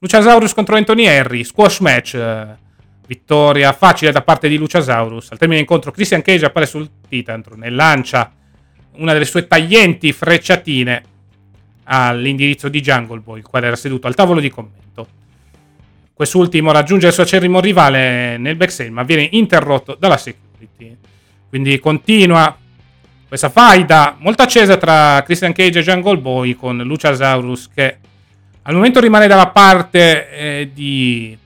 [0.00, 2.56] Luciasaurus contro Anthony Henry, squash match, eh,
[3.06, 5.30] vittoria facile da parte di Luciasaurus.
[5.30, 8.32] Al termine dell'incontro Christian Cage appare sul Titantron e lancia
[8.96, 11.02] una delle sue taglienti frecciatine
[11.84, 14.82] all'indirizzo di Jungle Boy, il quale era seduto al tavolo di commento.
[16.12, 20.96] Quest'ultimo raggiunge il suo acerrimo rivale nel backstage, ma viene interrotto dalla security.
[21.48, 22.56] Quindi continua
[23.26, 27.98] questa faida molto accesa tra Christian Cage e Jungle Boy con Luciasaurus che
[28.62, 31.36] al momento rimane dalla parte eh, di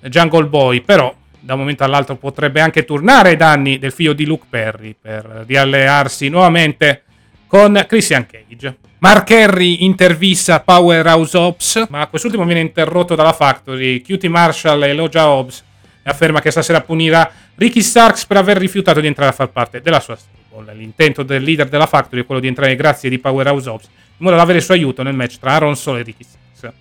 [0.00, 4.26] Jungle Boy, però da un momento all'altro potrebbe anche tornare ai danni del figlio di
[4.26, 7.02] Luke Perry per riallearsi nuovamente
[7.46, 8.76] con Christian Cage.
[9.04, 14.00] Mark Henry intervista Powerhouse Ops, ma quest'ultimo viene interrotto dalla Factory.
[14.00, 15.62] Cutie Marshall elogia Ops
[16.02, 19.82] e afferma che stasera punirà Ricky Starks per aver rifiutato di entrare a far parte
[19.82, 20.74] della sua stable.
[20.74, 24.36] L'intento del leader della Factory è quello di entrare grazie di Powerhouse Ops in modo
[24.36, 26.74] da avere il suo aiuto nel match tra Aaron Solo e Ricky Starks.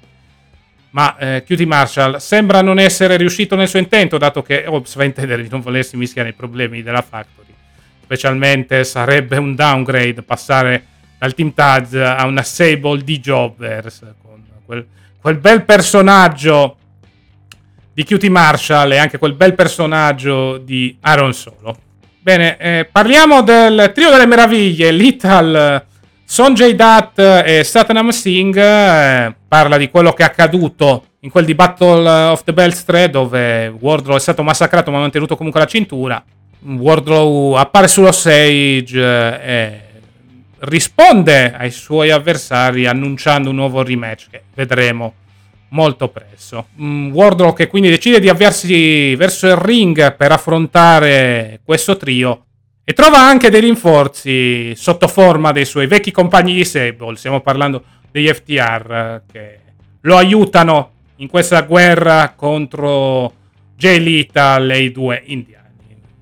[0.91, 5.03] Ma eh, Cutie Marshall sembra non essere riuscito nel suo intento, dato che Ops va
[5.03, 7.53] a intendere di non volersi mischiare nei problemi della Factory.
[8.01, 10.85] Specialmente sarebbe un downgrade passare
[11.23, 14.85] dal Team Taz a una Sable di Jobbers con quel,
[15.21, 16.75] quel bel personaggio
[17.93, 21.77] di Cutie Marshall e anche quel bel personaggio di Aaron Solo.
[22.19, 25.85] Bene, eh, parliamo del trio delle meraviglie, Lethal
[26.25, 31.55] Sonjay Dutt e Satnam Singh eh, parla di quello che è accaduto in quel di
[31.55, 35.67] Battle of the Bells 3 dove Wardlow è stato massacrato ma ha mantenuto comunque la
[35.67, 36.21] cintura.
[36.65, 39.92] Wardlow appare sullo stage eh, e
[40.63, 45.13] risponde ai suoi avversari annunciando un nuovo rematch che vedremo
[45.69, 46.67] molto presto.
[46.81, 52.45] Mm, Wardlow che quindi decide di avviarsi verso il ring per affrontare questo trio
[52.83, 57.15] e trova anche dei rinforzi sotto forma dei suoi vecchi compagni di Sable.
[57.15, 59.59] Stiamo parlando degli FTR che
[60.01, 63.33] lo aiutano in questa guerra contro
[63.75, 65.61] Jay Lethal e i due indiani.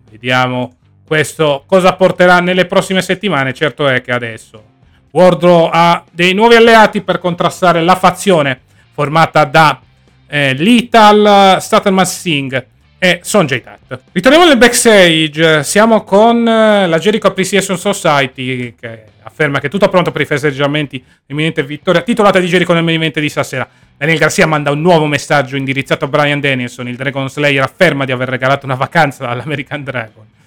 [0.10, 0.76] Vediamo
[1.12, 3.54] questo cosa porterà nelle prossime settimane.
[3.54, 4.64] Certo è che adesso
[5.12, 8.62] Wardlow ha dei nuovi alleati per contrastare la fazione
[8.94, 9.82] formata da
[10.26, 12.66] eh, Lethal, Statham Singh
[12.98, 14.04] e Sonjay Dutt.
[14.14, 19.90] Ritorniamo nel backstage, siamo con eh, la Jericho Appreciation Society che afferma che è tutto
[19.90, 23.68] pronto per i festeggiamenti imminente vittoria titolata di Jericho nel event di stasera.
[23.98, 28.14] Daniel Garcia manda un nuovo messaggio indirizzato a Brian Danielson, il Dragon Slayer afferma di
[28.14, 30.40] aver regalato una vacanza all'American Dragon.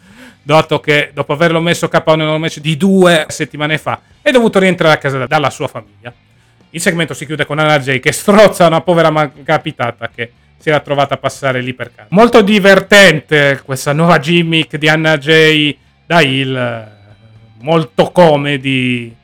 [0.46, 4.94] Dato che dopo averlo messo KO nel match di due settimane fa è dovuto rientrare
[4.94, 6.12] a casa dalla sua famiglia.
[6.68, 10.80] Il segmento si chiude con Anna Jay che strozza una povera capitata che si era
[10.80, 12.08] trovata a passare lì per caso.
[12.10, 15.76] Molto divertente questa nuova gimmick di Anna J.
[16.04, 16.88] da Hill,
[17.60, 19.14] molto comedy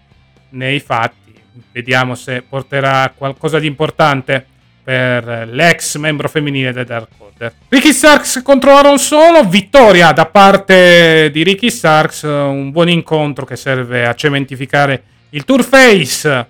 [0.50, 1.34] nei fatti.
[1.72, 4.46] Vediamo se porterà qualcosa di importante
[4.90, 7.52] per l'ex membro femminile del Dark Order.
[7.68, 13.54] Ricky Starks contro Aaron Solo, vittoria da parte di Ricky Starks, un buon incontro che
[13.54, 16.46] serve a cementificare il tour face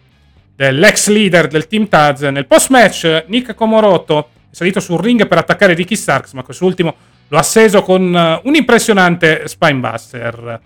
[0.56, 2.22] dell'ex leader del team Taz.
[2.22, 6.94] Nel post match Nick Komoroto è salito sul ring per attaccare Ricky Starks, ma quest'ultimo
[7.28, 10.60] lo ha asseso con un impressionante spinebuster.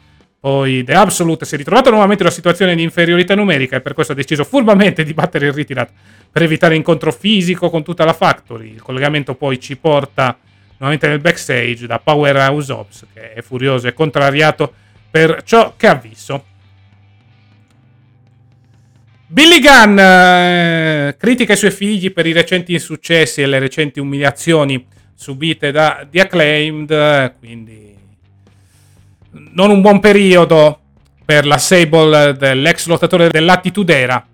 [0.44, 3.94] Poi The Absolute si è ritrovato nuovamente in una situazione di inferiorità numerica e per
[3.94, 5.92] questo ha deciso furbamente di battere il ritirato
[6.30, 8.72] per evitare incontro fisico con tutta la Factory.
[8.72, 10.36] Il collegamento poi ci porta
[10.72, 14.70] nuovamente nel backstage da Powerhouse Ops che è furioso e contrariato
[15.10, 16.44] per ciò che ha visto.
[19.26, 24.86] Billy Gunn eh, critica i suoi figli per i recenti insuccessi e le recenti umiliazioni
[25.14, 27.93] subite da The Acclaimed, quindi
[29.52, 30.78] non un buon periodo
[31.24, 34.26] per la Sable dell'ex lottatore dell'Attitudera.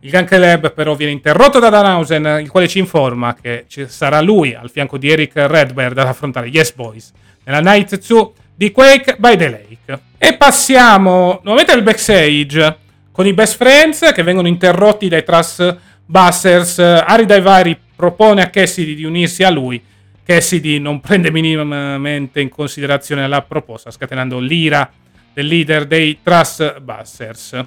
[0.00, 4.20] Il Gun Club però viene interrotto da Danhausen, il quale ci informa che ci sarà
[4.20, 7.12] lui al fianco di Eric Redbird ad affrontare Yes Boys
[7.44, 10.02] nella Night 2 di Quake by the Lake.
[10.18, 12.78] E passiamo nuovamente al backstage
[13.12, 16.78] con i best friends che vengono interrotti dai Trust Busters.
[16.78, 19.82] Ari Daivari propone a Cassidy di unirsi a lui.
[20.24, 24.90] Cassidy non prende minimamente in considerazione la proposta, scatenando l'ira
[25.32, 27.64] del leader dei Trust Busters.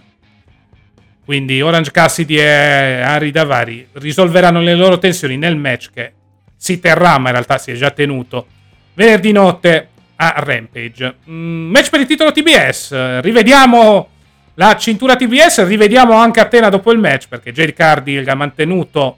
[1.25, 6.13] Quindi Orange Cassidy e Ari Davari risolveranno le loro tensioni nel match che
[6.55, 8.47] si terrà, ma in realtà si è già tenuto
[8.95, 11.17] venerdì notte a Rampage.
[11.29, 13.19] Mm, match per il titolo TBS.
[13.19, 14.09] Rivediamo
[14.55, 19.17] la cintura TBS, rivediamo anche Atena dopo il match perché Jade Cardill ha mantenuto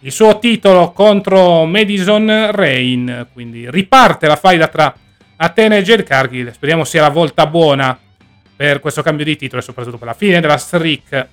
[0.00, 4.94] il suo titolo contro Madison Rain, quindi riparte la faida tra
[5.36, 7.98] Atena e Jade Cargill, speriamo sia la volta buona
[8.54, 11.28] per questo cambio di titolo e soprattutto per la fine della streak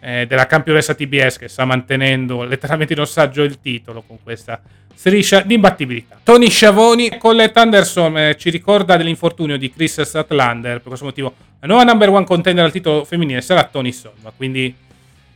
[0.00, 4.60] eh, della campionessa TBS che sta mantenendo letteralmente in ossaggio il titolo con questa
[4.94, 6.18] striscia di imbattibilità.
[6.22, 11.34] Tony Sciavoni con le Thunderstorm eh, ci ricorda dell'infortunio di Chris Statlander, per questo motivo
[11.60, 14.74] la nuova number one contender al titolo femminile sarà Tony Storm, quindi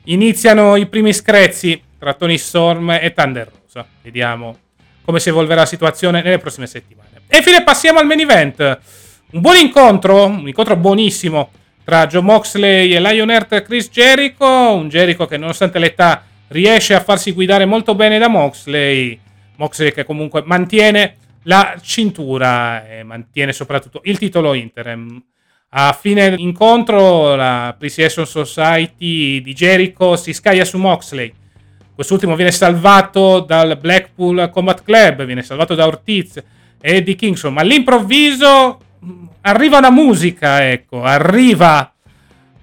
[0.04, 3.86] iniziano i primi screzzi tra Tony Storm e Thunder Rosa.
[4.02, 4.56] Vediamo
[5.04, 7.22] come si evolverà la situazione nelle prossime settimane.
[7.28, 8.80] E infine passiamo al main event.
[9.30, 11.50] Un buon incontro, un incontro buonissimo
[11.84, 17.30] tra Joe Moxley e Lionheart Chris Jericho, un Jericho che nonostante l'età riesce a farsi
[17.30, 19.18] guidare molto bene da Moxley
[19.54, 25.22] Moxley che comunque mantiene la cintura e mantiene soprattutto il titolo interim.
[25.74, 31.32] A fine incontro la Appreciation Society di Jericho si scaglia su Moxley.
[31.94, 36.42] Quest'ultimo viene salvato dal Blackpool Combat Club, viene salvato da Ortiz
[36.80, 41.92] e di Kingston, ma all'improvviso mm, arriva una musica, ecco, arriva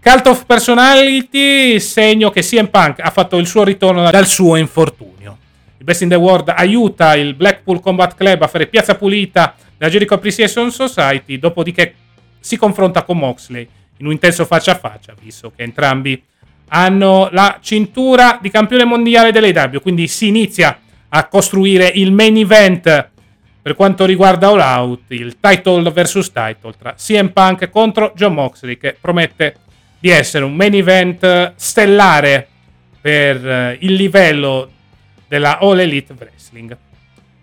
[0.01, 5.37] Cult of Personality, segno che CM Punk ha fatto il suo ritorno dal suo infortunio.
[5.77, 9.91] Il Best in the World aiuta il Blackpool Combat Club a fare piazza pulita della
[9.91, 11.93] Jericho Appreciation Society, dopodiché
[12.39, 13.67] si confronta con Moxley
[13.97, 16.21] in un intenso faccia a faccia, visto che entrambi
[16.69, 23.09] hanno la cintura di campione mondiale dell'AW, quindi si inizia a costruire il main event
[23.61, 28.77] per quanto riguarda All Out, il title vs title tra CM Punk contro John Moxley,
[28.77, 29.55] che promette
[29.99, 32.47] di essere un main event stellare
[33.01, 34.69] per eh, il livello
[35.27, 36.77] della All Elite Wrestling.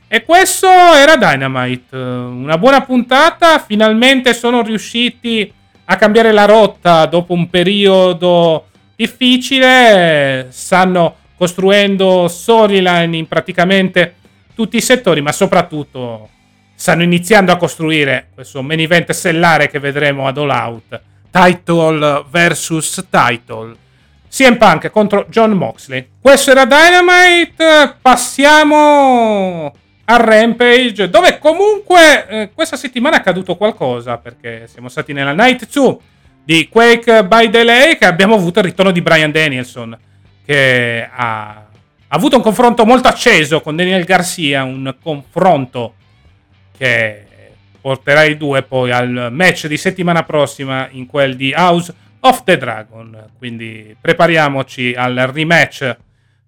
[0.08, 5.52] E questo era Dynamite, una buona puntata, finalmente sono riusciti
[5.84, 8.66] a cambiare la rotta dopo un periodo
[8.96, 14.14] difficile, stanno costruendo storyline in praticamente
[14.54, 16.30] tutti i settori, ma soprattutto
[16.74, 23.06] stanno iniziando a costruire questo main event stellare che vedremo ad All Out, title versus
[23.10, 23.84] title.
[24.28, 26.08] CM Punk contro John Moxley.
[26.20, 29.72] Questo era Dynamite, passiamo
[30.04, 35.68] a Rampage, dove comunque eh, questa settimana è accaduto qualcosa, perché siamo stati nella Night
[35.70, 35.96] 2
[36.46, 39.98] di Quake by the Lake e abbiamo avuto il ritorno di Brian Danielson,
[40.44, 41.66] che ha, ha
[42.06, 45.94] avuto un confronto molto acceso con Daniel Garcia, un confronto
[46.78, 47.26] che
[47.80, 52.56] porterà i due poi al match di settimana prossima in quel di House of the
[52.56, 53.30] Dragon.
[53.36, 55.96] Quindi prepariamoci al rematch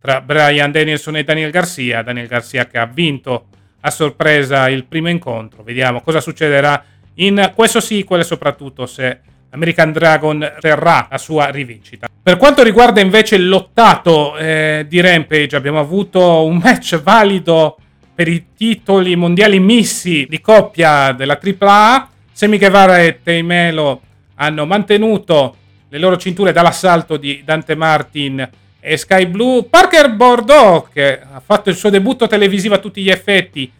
[0.00, 2.02] tra Brian Danielson e Daniel Garcia.
[2.02, 3.46] Daniel Garcia che ha vinto
[3.80, 5.64] a sorpresa il primo incontro.
[5.64, 6.84] Vediamo cosa succederà
[7.14, 12.08] in questo sequel soprattutto se American Dragon terrà la sua rivincita.
[12.22, 17.78] Per quanto riguarda invece l'ottato eh, di Rampage, abbiamo avuto un match valido
[18.14, 22.08] per i titoli mondiali missi di coppia della AAA.
[22.32, 24.00] Semi Guevara e Teimelo
[24.34, 25.56] hanno mantenuto
[25.88, 28.48] le loro cinture dall'assalto di Dante Martin
[28.80, 29.64] e Sky Blue.
[29.64, 33.70] Parker Bordeaux, che ha fatto il suo debutto televisivo a tutti gli effetti,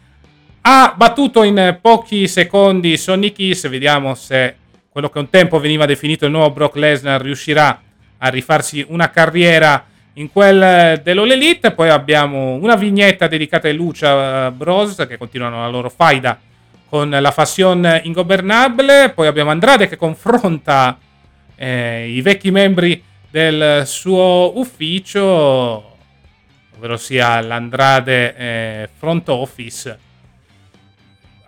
[0.61, 3.67] ha battuto in pochi secondi Sonny Kiss.
[3.69, 4.55] Vediamo se
[4.91, 7.81] quello che un tempo veniva definito il nuovo Brock Lesnar riuscirà
[8.17, 11.71] a rifarsi una carriera in quel dell'All Elite.
[11.71, 16.39] Poi abbiamo una vignetta dedicata ai Lucia Bros che continuano la loro faida
[16.89, 19.11] con la Fashion Ingobernable.
[19.11, 20.97] Poi abbiamo Andrade che confronta
[21.55, 25.97] eh, i vecchi membri del suo ufficio,
[26.75, 30.07] ovvero sia l'Andrade eh, Front Office.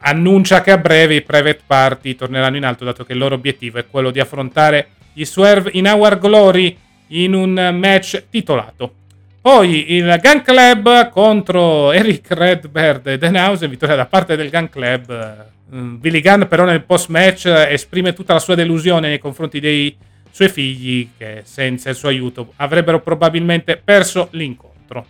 [0.04, 3.78] Annuncia che a breve i private party torneranno in alto, dato che il loro obiettivo
[3.78, 6.76] è quello di affrontare gli Swerve in Our Glory
[7.08, 8.94] in un match titolato.
[9.42, 15.46] Poi il Gun Club contro Eric Redbird e Denhouse, vittoria da parte del Gun Club.
[15.74, 19.96] Mm, Billy Gunn però nel post match esprime tutta la sua delusione nei confronti dei
[20.30, 25.06] suoi figli che senza il suo aiuto avrebbero probabilmente perso l'incontro.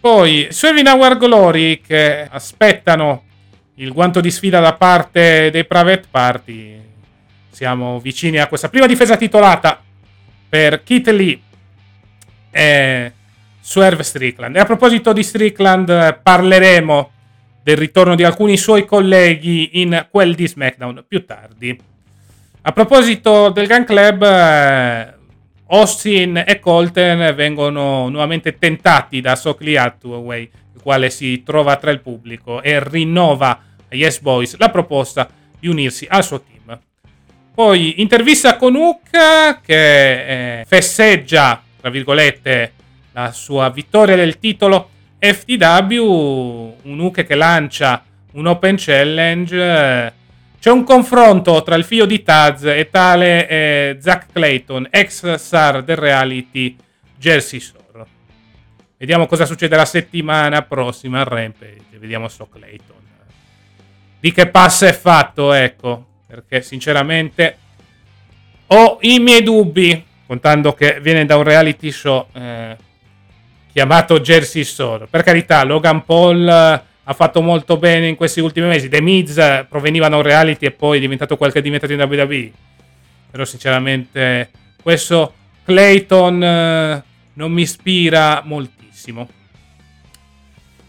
[0.00, 3.24] Poi Swerve Our Glory che aspettano
[3.74, 6.80] il guanto di sfida da parte dei Private Party.
[7.50, 9.82] Siamo vicini a questa prima difesa titolata
[10.48, 11.40] per Kit Lee
[12.50, 13.12] e
[13.60, 14.54] Swerve Strickland.
[14.54, 17.10] E a proposito di Strickland parleremo
[17.64, 21.78] del ritorno di alcuni suoi colleghi in quel di SmackDown più tardi.
[22.62, 25.14] A proposito del Gun Club, eh,
[25.68, 32.00] Austin e Colton vengono nuovamente tentati da Sockley Hathaway, il quale si trova tra il
[32.00, 36.78] pubblico e rinnova a Yes Boys la proposta di unirsi al suo team.
[37.54, 42.72] Poi intervista con Hook che eh, festeggia, tra virgolette,
[43.12, 46.02] la sua vittoria del titolo FTW,
[46.82, 50.12] un Hook che lancia un Open Challenge.
[50.58, 55.34] Eh, c'è un confronto tra il figlio di Taz e tale eh, Zack Clayton, ex
[55.34, 56.76] star del reality
[57.16, 58.06] Jersey Shore.
[58.96, 61.98] Vediamo cosa succede la settimana prossima a Rampage.
[61.98, 62.96] Vediamo sto Clayton.
[64.20, 66.06] Di che passa è fatto, ecco.
[66.26, 67.56] Perché sinceramente
[68.66, 72.76] ho i miei dubbi, contando che viene da un reality show eh,
[73.72, 75.06] chiamato Jersey Shore.
[75.06, 78.90] Per carità, Logan Paul ha fatto molto bene in questi ultimi mesi.
[78.90, 79.34] The Miz
[79.66, 82.52] proveniva da un reality e poi è diventato quel che è diventato in WWE.
[83.30, 84.50] Però sinceramente
[84.82, 85.32] questo
[85.64, 87.02] Clayton eh,
[87.32, 89.26] non mi ispira moltissimo.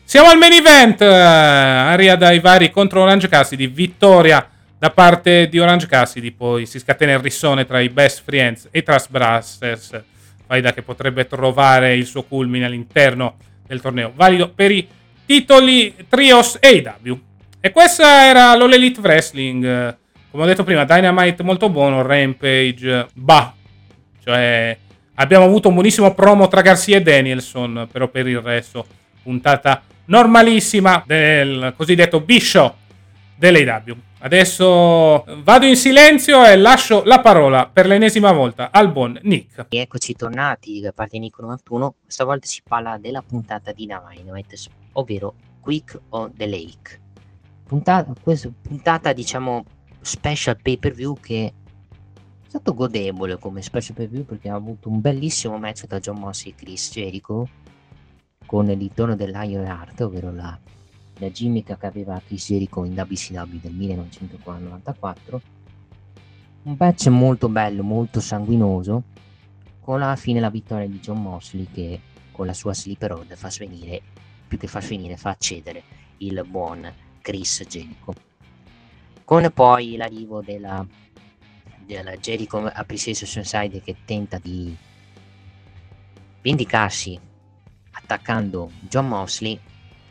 [0.03, 1.01] Siamo al main event.
[1.01, 3.67] Eh, aria dai vari contro Orange Cassidy.
[3.67, 4.45] Vittoria
[4.78, 6.32] da parte di Orange Cassidy.
[6.32, 10.03] Poi si scatena il rissone tra i Best Friends e i Trust Brasters.
[10.45, 14.11] Faida che potrebbe trovare il suo culmine all'interno del torneo.
[14.13, 14.86] Valido per i
[15.30, 17.19] titoli Trios AW.
[17.59, 19.97] E questa era l'All Elite Wrestling.
[20.32, 23.53] Come ho detto prima, Dynamite molto buono, Rampage, bah.
[24.23, 24.75] Cioè,
[25.13, 28.84] abbiamo avuto un buonissimo promo tra Garcia e Danielson, però per il resto,
[29.21, 32.73] puntata normalissima del cosiddetto B-Show
[33.36, 33.97] dell'AW.
[34.21, 39.67] Adesso vado in silenzio e lascio la parola per l'ennesima volta al buon Nick.
[39.69, 41.93] Eccoci tornati da parte di Nick 91.
[42.07, 44.57] Stavolta si parla della puntata di Dynamite,
[45.00, 47.02] ovvero Quick o The Lake.
[47.64, 49.64] Puntata, questa puntata, diciamo,
[50.02, 51.54] special pay per view che
[52.50, 56.56] stato godevole come special preview perché ha avuto un bellissimo match tra John Mossy e
[56.56, 57.47] Chris Jericho
[58.47, 60.58] con il ritorno dell'Iron Heart, ovvero la,
[61.20, 65.41] la gimmick che aveva Chris Jericho in WCW del 1994.
[66.64, 69.04] Un match molto bello, molto sanguinoso,
[69.80, 73.52] con alla fine la vittoria di John Mosley che con la sua sleeper road fa
[73.52, 74.02] svenire,
[74.50, 75.84] più che fa svenire, fa accedere
[76.18, 76.91] il buon
[77.22, 78.14] Chris Jericho.
[79.24, 80.86] Con poi l'arrivo della
[81.89, 84.76] della Jericho Appreciation Society che tenta di
[86.41, 87.20] vendicarsi
[87.91, 89.60] attaccando John Mosley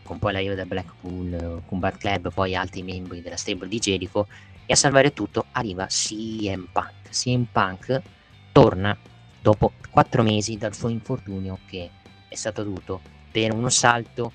[0.02, 4.26] con poi l'arrivo del Blackpool Combat Club poi altri membri della stable di Jericho
[4.66, 8.02] e a salvare tutto arriva CM Punk CM Punk
[8.50, 8.98] torna
[9.40, 11.90] dopo quattro mesi dal suo infortunio che
[12.26, 14.32] è stato dovuto per uno salto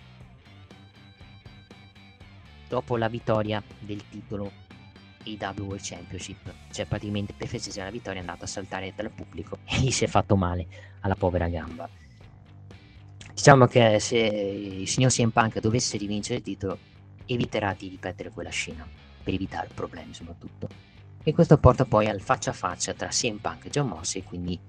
[2.68, 4.52] dopo la vittoria del titolo
[5.26, 9.60] AW World Championship, cioè praticamente per festeggiare la vittoria è andato a saltare dal pubblico
[9.66, 10.68] e gli si è fatto male
[11.02, 11.88] alla povera gamba.
[13.34, 16.78] Diciamo che se il signor CM Punk dovesse rivincere il titolo,
[17.26, 18.88] eviterà di ripetere quella scena,
[19.24, 20.68] per evitare problemi soprattutto.
[21.24, 24.60] E questo porta poi al faccia a faccia tra CM Punk e John Mossy, quindi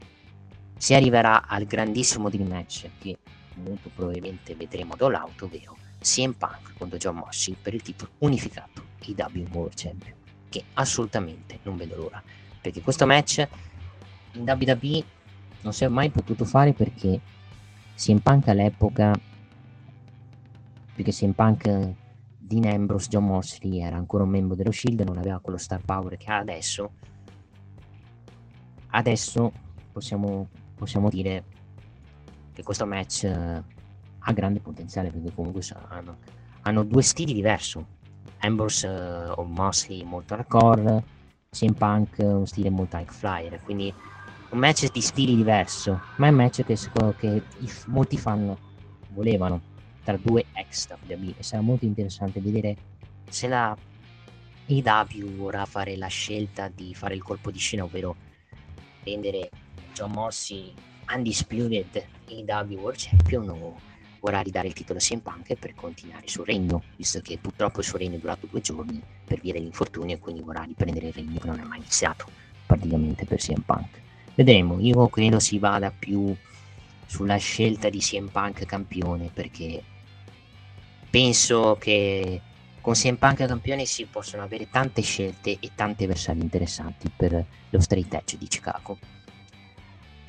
[0.76, 3.18] si arriverà al grandissimo dream match che
[3.56, 8.82] molto probabilmente vedremo da l'auto, ovvero CM Punk contro John Mossy per il titolo unificato
[9.00, 10.14] IW World Champion
[10.48, 12.22] che assolutamente non vedo l'ora.
[12.60, 13.46] Perché questo match
[14.32, 15.04] in WWE
[15.62, 17.20] non si è mai potuto fare perché
[17.96, 19.12] CM Punk all'epoca,
[20.94, 21.94] perché CM Punk
[22.38, 26.16] Dean Ambrose, John Mosley era ancora un membro dello Shield, non aveva quello star power
[26.16, 26.92] che ha adesso.
[28.90, 29.52] Adesso
[29.90, 31.44] possiamo, possiamo dire
[32.52, 33.62] che questo match uh,
[34.18, 36.16] ha grande potenziale perché comunque hanno,
[36.62, 37.84] hanno due stili diversi
[38.38, 41.02] Ambrose uh, o Mosley molto hardcore,
[41.50, 43.92] CM Punk un stile molto high flyer, quindi
[44.50, 46.76] un match di stili diverso, ma è un match che,
[47.18, 47.42] che
[47.86, 48.56] molti fan
[49.08, 49.72] volevano
[50.04, 52.76] tra due ex WWE e sarà molto interessante vedere
[53.28, 53.76] se la
[54.66, 58.14] AW vorrà fare la scelta di fare il colpo di scena, ovvero
[59.02, 59.50] rendere
[59.95, 60.72] John Mossy
[61.14, 63.80] undisputed AW World Champion o
[64.18, 67.78] vorrà ridare il titolo a CM Punk per continuare il suo regno, visto che purtroppo
[67.78, 71.12] il suo regno è durato due giorni per via dell'infortunio e quindi vorrà riprendere il
[71.12, 72.26] regno che non è mai iniziato
[72.66, 74.01] praticamente per CM Punk.
[74.34, 76.34] Vedremo, io credo si vada più
[77.07, 79.80] sulla scelta di CM Punk campione perché
[81.09, 82.40] penso che
[82.80, 87.80] con CM Punk campione si possono avere tante scelte e tanti avversari interessanti per lo
[87.80, 88.99] straight edge di Chicago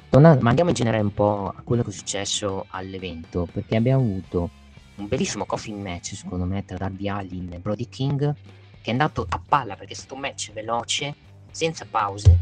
[0.09, 4.03] tornando, ma andiamo in generale un po' a quello che è successo all'evento, perché abbiamo
[4.03, 4.49] avuto
[4.95, 8.33] un bellissimo coffin match, secondo me, tra Darby Allin e Brody King,
[8.81, 11.15] che è andato a palla perché è stato un match veloce,
[11.51, 12.37] senza pause,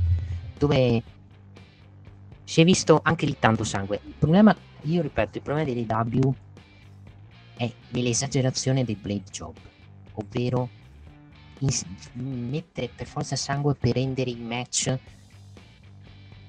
[0.57, 1.03] dove
[2.43, 4.01] si è visto anche lì tanto sangue.
[4.05, 6.35] Il problema, io ripeto, il problema dell'AW
[7.55, 9.55] è nell'esagerazione dei blade job,
[10.13, 10.69] ovvero
[12.13, 14.97] mettere per forza sangue per rendere il match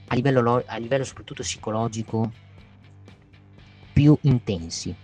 [0.08, 2.30] a livello, a livello soprattutto psicologico
[3.92, 4.94] più intensi.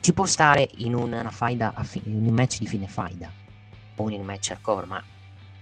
[0.00, 1.74] Ci può stare in una faida,
[2.04, 3.30] in un match di fine faida
[3.96, 5.02] o in un match hardcore, ma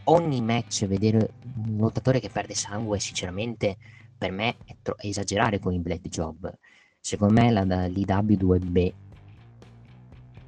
[0.04, 3.76] ogni match vedere un lottatore che perde sangue, sinceramente,
[4.16, 6.52] per me è, tro- è esagerare con i Blade Job.
[6.98, 8.94] Secondo me la, l'IW dovrebbe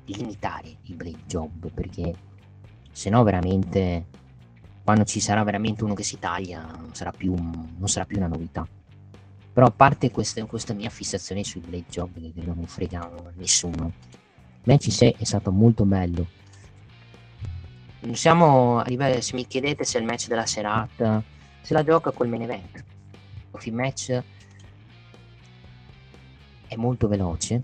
[0.06, 2.14] limitare i Blade Job perché
[2.92, 4.06] se no veramente
[4.84, 8.26] quando ci sarà veramente uno che si taglia non sarà più, non sarà più una
[8.26, 8.68] novità.
[9.52, 13.92] Però a parte questa, questa mia fissazione sui blade job che non fregano nessuno,
[14.64, 16.26] match in sé è stato molto bello.
[18.12, 21.22] Siamo a livello, se mi chiedete se il match della serata,
[21.62, 22.84] se la gioca col main event.
[23.62, 24.22] Il match
[26.66, 27.62] è molto veloce,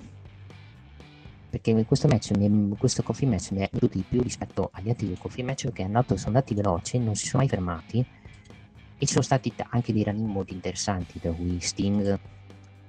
[1.50, 2.30] perché questo match,
[2.78, 6.16] questo coffee match mi è piaciuto di più rispetto agli altri coffee match che andato,
[6.16, 10.28] sono andati veloci, non si sono mai fermati e ci sono stati anche dei running
[10.28, 12.18] molto interessanti, tra cui Sting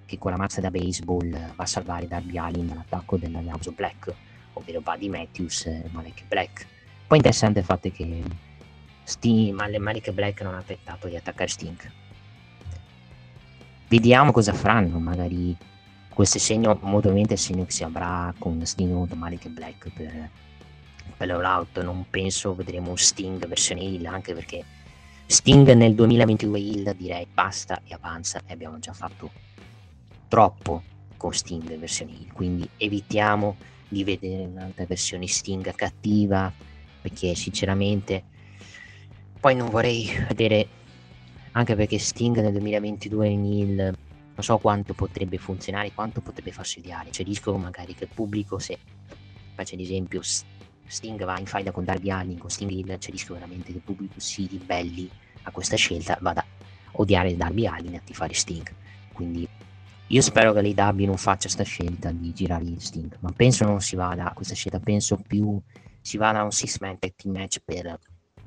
[0.06, 4.14] che con la mazza da baseball va a salvare Darby Allin dall'attacco della House Black,
[4.54, 6.68] ovvero Buddy Matthews e Malek Black.
[7.08, 8.24] Poi interessante il fatto che
[9.04, 11.92] Sting, Malek Black non ha tentato di attaccare Sting.
[13.88, 15.56] Vediamo cosa faranno, magari
[16.22, 20.30] questo segno molto probabilmente il segno che si avrà con Sting contro Malik Black per,
[21.18, 24.64] per l'All non penso vedremo Sting versione Hill anche perché
[25.26, 29.32] Sting nel 2022 Hill direi basta e avanza e abbiamo già fatto
[30.28, 30.84] troppo
[31.18, 33.56] con Sting versione Hill quindi evitiamo
[33.88, 36.54] di vedere un'altra versione Sting cattiva
[37.02, 38.24] perché sinceramente
[39.40, 40.68] poi non vorrei vedere
[41.54, 43.98] anche perché Sting nel 2022 in il
[44.34, 47.10] non so quanto potrebbe funzionare, quanto potrebbe fastidiare.
[47.10, 48.78] C'è il rischio magari che il pubblico, se
[49.54, 50.22] faccio l'esempio,
[50.92, 53.84] Sting va in faida con Darby Allin, con Sting Hill, c'è rischio veramente che il
[53.84, 55.10] pubblico si ribelli
[55.44, 56.46] a questa scelta, vada a
[56.94, 58.70] odiare Darby Allin e a tifare Sting.
[59.14, 59.48] Quindi
[60.08, 63.80] io spero che l'AW non faccia questa scelta di girare il Sting, ma penso non
[63.80, 65.60] si vada a questa scelta, penso più
[66.02, 67.98] si vada a un six-man tag team match per,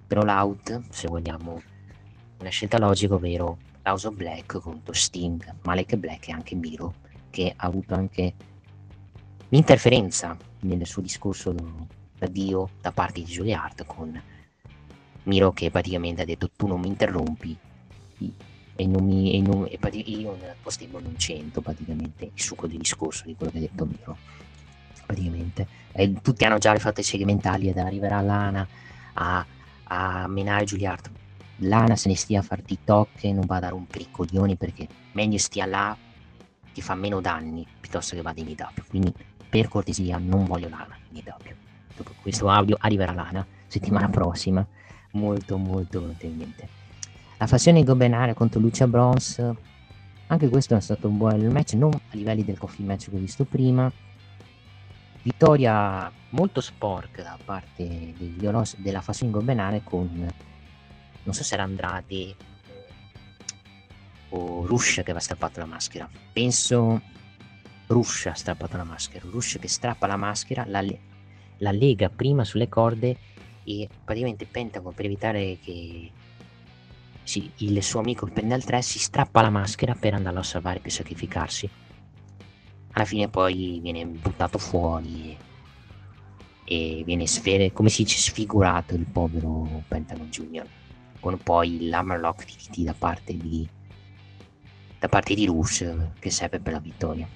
[0.06, 1.62] per All Out, se vogliamo
[2.40, 6.94] una scelta logica, ovvero House of Black contro Sting, Malek Black e anche Miro,
[7.30, 8.34] che ha avuto anche
[9.48, 11.52] l'interferenza nel suo discorso
[12.18, 14.20] da Dio da parte di Julia Hart con
[15.24, 17.56] Miro che praticamente ha detto tu non mi interrompi
[18.76, 22.78] e, non mi, e, non, e io nel post non c'entro praticamente il succo del
[22.78, 24.16] discorso di quello che ha detto Miro.
[25.06, 25.68] Praticamente.
[25.92, 28.66] E tutti hanno già le fatte segmentali ed arriverà Lana
[29.14, 29.46] a,
[29.84, 31.10] a menare Giuliard
[31.58, 34.86] Lana se ne stia a fare TikTok e non vada a rompere i coglioni perché
[35.12, 35.96] meglio stia là
[36.72, 39.12] che fa meno danni piuttosto che vada in IW quindi
[39.48, 41.54] per cortesia non voglio Lana in IW
[41.96, 44.66] dopo questo audio arriverà Lana settimana prossima.
[45.12, 46.82] Molto molto probabilmente
[47.36, 49.54] la fazione Gobenare contro Lucia Bronze,
[50.28, 53.18] anche questo è stato un buon match, non a livelli del coffee match che ho
[53.18, 53.90] visto prima.
[55.22, 58.14] Vittoria molto sporca da parte
[58.44, 60.26] Oros, della fazione Gobenare con,
[61.24, 62.36] non so se era Andrade
[64.30, 66.08] o Rush che aveva strappato la maschera.
[66.32, 67.00] Penso
[67.86, 69.26] Rush ha strappato la maschera.
[69.28, 70.84] Rush che strappa la maschera, la,
[71.58, 73.16] la lega prima sulle corde
[73.64, 76.10] e praticamente Pentagon per evitare che
[77.22, 80.80] si, il suo amico prende il 3, si strappa la maschera per andarlo a salvare,
[80.80, 81.68] per sacrificarsi.
[82.92, 85.36] Alla fine poi viene buttato fuori
[86.64, 90.66] e, e viene sfere, come si dice, sfigurato il povero Pentagon Junior.
[91.24, 93.66] Con poi l'hammerlock di TT da parte di,
[94.98, 97.26] da parte di Rush che serve per la vittoria.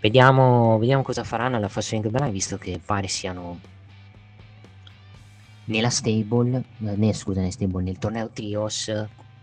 [0.00, 3.60] Vediamo, vediamo cosa faranno alla Fashion Brand visto che pare siano
[5.66, 8.90] nella stable, né, scusa, nella stable, nel torneo Trios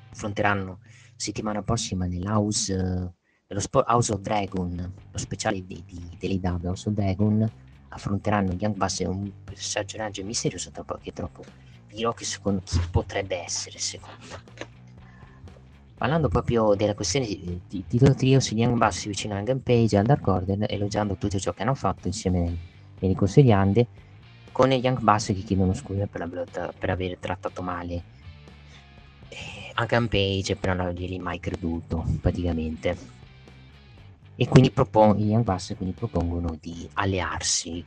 [0.10, 0.80] affronteranno
[1.16, 3.14] settimana prossima nell'House
[3.46, 7.48] dello Sport House of Dragon, lo speciale di, di, dell'IW House of Dragon,
[7.90, 11.44] affronteranno Young Bucks e un personaggio misterioso troppo, che troppo
[11.96, 14.64] dirò che secondo chi potrebbe essere secondo
[15.98, 19.96] Parlando proprio della questione di, di titolo Trios, gli Young Bucks si avvicinano a Rampage
[19.96, 22.58] e al Dark Order elogiando tutto ciò che hanno fatto insieme
[23.00, 23.88] nei, di Ande
[24.52, 28.04] con i Young Bucks che chiedono scusa per, la, per aver trattato male
[29.30, 33.14] eh, anche Page per non avergli mai creduto praticamente.
[34.36, 37.84] E quindi propon- Young Bucks quindi propongono di allearsi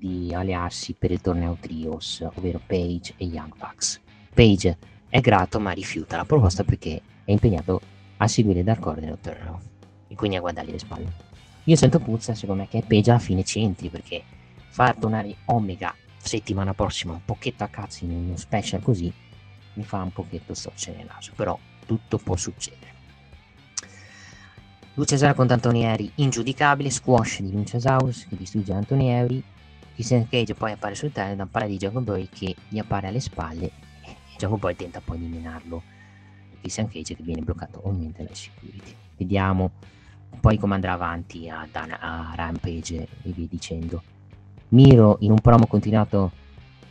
[0.00, 4.00] di allearsi per il torneo Trios ovvero Page e Young Bucks.
[4.32, 4.78] Page
[5.10, 7.80] è grato ma rifiuta la proposta perché è impegnato
[8.16, 9.60] a seguire Dark Order nel torneo
[10.08, 11.12] e quindi a guardargli le spalle.
[11.64, 14.22] Io sento puzza secondo me che Page alla fine c'entri perché
[14.70, 19.12] far tornare Omega settimana prossima un pochetto a cazzo in uno special così
[19.74, 22.88] mi fa un pochetto storcere il naso però tutto può succedere.
[24.94, 29.44] Luciasaurus contro Antonieri ingiudicabile squash di Luciasaurus che distrugge Antonieri
[29.94, 33.20] Christian Cage poi appare sul terreno da parte di Jacob Boy che gli appare alle
[33.20, 33.66] spalle
[34.02, 35.82] e Jacob Boy tenta poi di minarlo.
[36.60, 38.94] Christian Cage che viene bloccato ovviamente dai security.
[39.16, 39.70] Vediamo
[40.40, 44.02] poi come andrà avanti a, Dan- a Rampage e via dicendo.
[44.68, 46.30] Miro in un promo continuato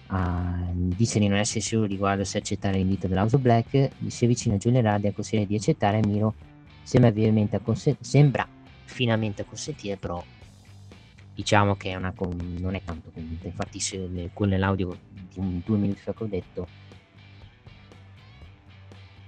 [0.07, 4.55] a dice di non essere sicuro riguardo se accettare l'invito dell'House of Black, si avvicina
[4.55, 6.33] a Giulia Radi a consigliare di accettare Miro.
[6.83, 7.11] Sembra,
[8.85, 10.21] finalmente consentire, però
[11.39, 13.47] diciamo che è una con- non è tanto convinta.
[13.47, 16.67] Infatti, se, con l'audio di un, due minuti fa che ho detto,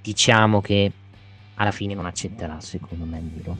[0.01, 0.91] diciamo che
[1.55, 3.55] alla fine non accetterà, secondo me, Miro.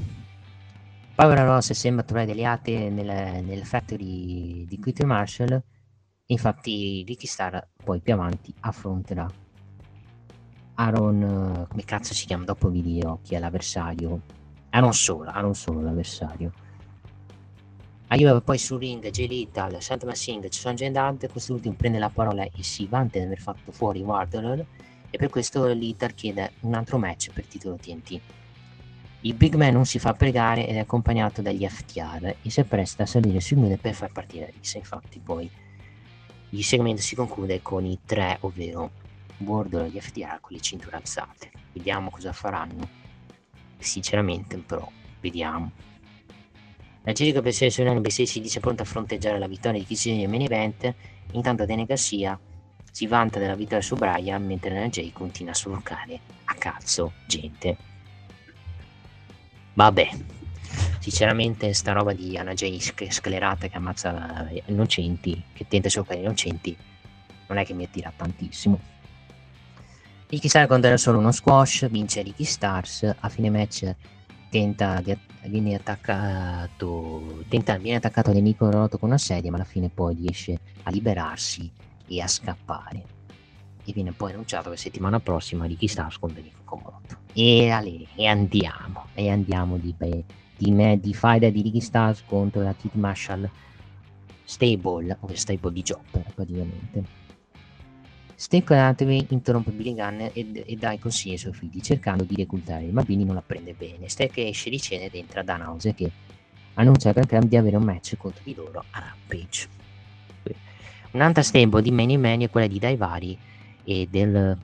[1.15, 5.63] Power Ross sembra trovare delle ate nel, nel factory di Quitter Marshall.
[6.25, 9.27] Infatti, Ricky Star poi più avanti affronterà
[10.75, 11.67] Aaron.
[11.69, 12.43] Come cazzo si chiama?
[12.43, 14.21] Dopo vi dirò chi è l'avversario.
[14.71, 16.51] Aaron Solo, Aaron Solo l'avversario.
[18.11, 22.43] Arriva poi su ring Jay Little, Santa Singh, ci sono Dante, quest'ultimo prende la parola
[22.43, 24.65] e si vanta di aver fatto fuori Wardler
[25.09, 28.19] e per questo Little chiede un altro match per titolo TNT.
[29.21, 33.03] Il Big Man non si fa pregare ed è accompagnato dagli FTR e si appresta
[33.03, 34.77] a salire sul muro per far partire rissa.
[34.77, 35.49] Infatti poi
[36.49, 38.91] il segmento si conclude con i tre, ovvero
[39.37, 41.49] Wardlow e gli FTR con le cinture alzate.
[41.71, 42.89] Vediamo cosa faranno.
[43.77, 44.85] Sinceramente però,
[45.21, 45.71] vediamo.
[47.03, 50.29] La Jericho per selezionare B6 si dice pronta a fronteggiare la vittoria di Kissinger nel
[50.29, 50.93] main event,
[51.31, 52.39] intanto Dene Garcia
[52.91, 57.77] si vanta della vittoria su Brian mentre Nana Jay continua a surcare a cazzo gente.
[59.73, 60.09] Vabbè,
[60.99, 66.77] sinceramente sta roba di Anna Jay sclerata che ammazza innocenti, che tenta di surcare innocenti,
[67.47, 68.79] non è che mi attira tantissimo.
[70.27, 73.91] Ricky Stars contro solo uno squash, vince Ricky Stars, a fine match
[74.51, 79.65] tenta di, viene attaccato, tenta, viene attaccato da Nico Roto con una sedia, ma alla
[79.65, 81.71] fine poi riesce a liberarsi
[82.05, 83.19] e a scappare.
[83.83, 87.17] E viene poi annunciato che settimana prossima Ricky Stars contro Nico Comoroto.
[87.33, 90.23] E, ale, e andiamo, e andiamo di, di,
[90.57, 93.49] di, di fight di Ricky Stars contro la Kid Marshall
[94.43, 97.20] Stable, o Stable di Jopper praticamente.
[98.41, 102.33] Steve Anthony interrompe Billy Gunn e, e, dà i consigli ai suoi figli, cercando di
[102.35, 104.09] reclutare il bambino non la prende bene.
[104.09, 106.11] Steve esce di cena ed entra da Nausea che
[106.73, 109.67] annuncia al Cram di avere un match contro di loro a Rampage.
[111.11, 113.37] Un'altra stable di Many Many è quella di Daivari
[113.83, 114.57] e del,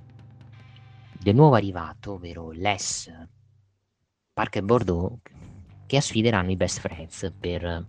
[1.11, 3.11] del nuovo arrivato, ovvero Les
[4.33, 5.19] Parker Bordeaux,
[5.85, 7.85] che sfideranno i Best Friends per,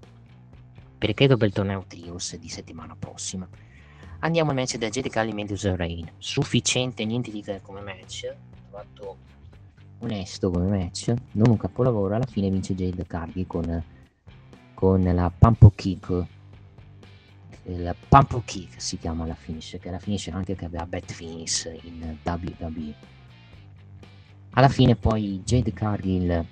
[0.98, 3.48] per credo per il torneo Trios di settimana prossima.
[4.20, 6.10] Andiamo al match da Jade Alimentus Rain.
[6.18, 8.34] Sufficiente, niente di che come match.
[8.68, 9.16] Fatto
[10.00, 11.14] onesto come match.
[11.32, 12.16] Non un capolavoro.
[12.16, 13.84] Alla fine vince Jade Cargi con,
[14.74, 16.26] con la Pump Kick.
[17.66, 19.76] Il Pump Kick si chiama la finish.
[19.80, 22.94] Che è la finish anche che aveva Bad Finish in WWE.
[24.50, 26.44] Alla fine poi Jade Cargill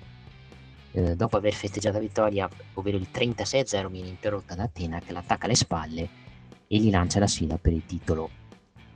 [0.93, 5.43] eh, dopo aver festeggiato la vittoria, ovvero il 36-0, viene interrotta da Atena che l'attacca
[5.43, 6.25] alle spalle
[6.67, 8.29] e gli lancia la sfida per il titolo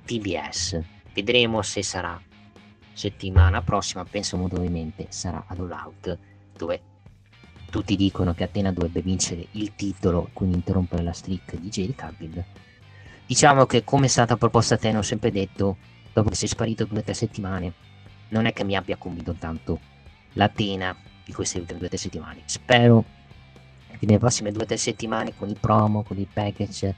[0.06, 0.80] TBS.
[1.14, 2.20] Vedremo se sarà
[2.94, 6.18] settimana prossima, penso molto probabilmente sarà ad All Out,
[6.56, 6.82] dove
[7.70, 12.44] tutti dicono che Atena dovrebbe vincere il titolo, quindi interrompere la streak di Jerry Cargill.
[13.26, 15.78] Diciamo che come è stata proposta Atena ho sempre detto,
[16.12, 17.74] dopo che sei sparito due o tre settimane,
[18.30, 19.80] non è che mi abbia convinto tanto
[20.34, 22.42] l'Atena di queste ultime due o tre settimane.
[22.46, 23.06] Spero
[23.98, 26.96] che nelle prossime due o tre settimane con il promo, con il package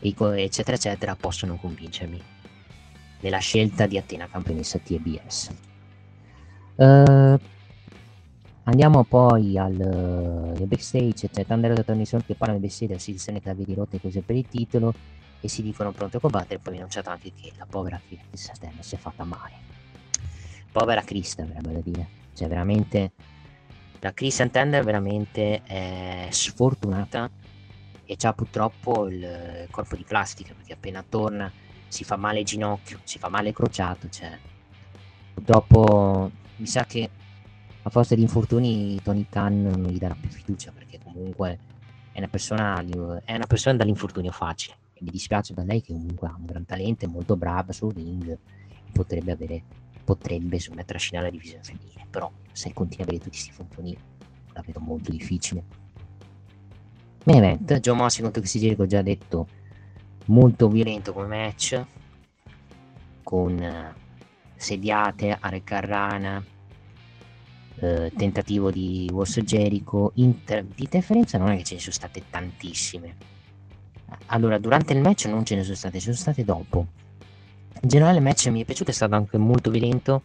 [0.00, 2.20] eccetera eccetera possono convincermi
[3.20, 5.50] nella scelta di Atena campionessa TBS.
[6.76, 7.38] Uh, eh,
[8.64, 13.12] andiamo poi al, uh, backstage, c'è Thunder e Tony Storm che parlano di backstage, si
[13.12, 14.94] dicono che avete rotte cose per il titolo
[15.40, 18.98] e si dicono pronti a combattere, poi annunciato anche che la povera Krista si è
[18.98, 19.68] fatta male.
[20.70, 22.08] Povera Krista, verrebbe da dire.
[22.34, 23.12] Cioè, veramente,
[24.00, 27.30] la Christian Tender veramente è sfortunata
[28.10, 31.50] e ha purtroppo il corpo di plastica perché appena torna
[31.86, 34.36] si fa male ginocchio, si fa male crociato, cioè
[35.32, 37.08] purtroppo mi sa che
[37.82, 41.58] a forza di infortuni Tony Khan non gli darà più fiducia perché comunque
[42.10, 42.84] è una persona,
[43.24, 44.76] è una persona dall'infortunio facile.
[44.92, 47.94] E mi dispiace per lei che comunque ha un gran talento, è molto brava sul
[47.94, 48.36] ring
[48.92, 49.62] potrebbe avere
[50.02, 53.96] potrebbe insomma trascinare la divisione femminile però se continua a avere tutti questi infortuni
[54.52, 55.62] la vedo molto difficile
[57.24, 59.46] Main Joe Mossi contro Chris Jericho, ho già detto,
[60.26, 61.84] molto violento come match,
[63.22, 63.98] con uh,
[64.56, 66.42] sediate, Are Carrana,
[67.80, 72.22] uh, tentativo di Wars Jericho, inter- di interferenza non è che ce ne sono state
[72.30, 73.16] tantissime.
[74.26, 76.86] Allora, durante il match non ce ne sono state, ce ne sono state dopo.
[77.82, 80.22] In generale il match mi è piaciuto, è stato anche molto violento,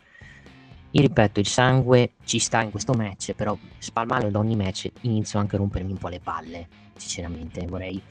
[0.92, 5.40] io ripeto, il sangue ci sta in questo match, però spalmarlo da ogni match inizio
[5.40, 7.66] anche a rompermi un po' le palle, sinceramente.
[7.66, 8.02] Vorrei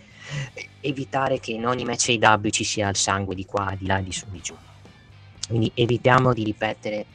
[0.81, 4.13] evitare che in ogni match AW ci sia il sangue di qua, di là, di
[4.13, 4.55] su, di giù.
[5.49, 7.07] Quindi evitiamo di ripetere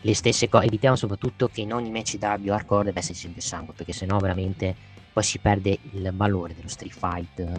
[0.00, 3.74] le stesse cose, evitiamo soprattutto che in ogni match AW hardcore deve essere sempre sangue,
[3.74, 7.58] perché sennò veramente poi si perde il valore dello street fight e,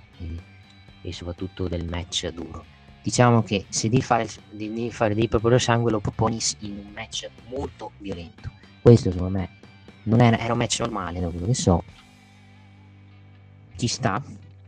[1.02, 2.64] e soprattutto del match duro
[3.02, 7.28] diciamo che se devi fare, devi fare devi proporre sangue lo proponi in un match
[7.50, 9.50] molto violento questo secondo me
[10.04, 11.84] non era, era un match normale da quello che so
[13.78, 14.22] ci sta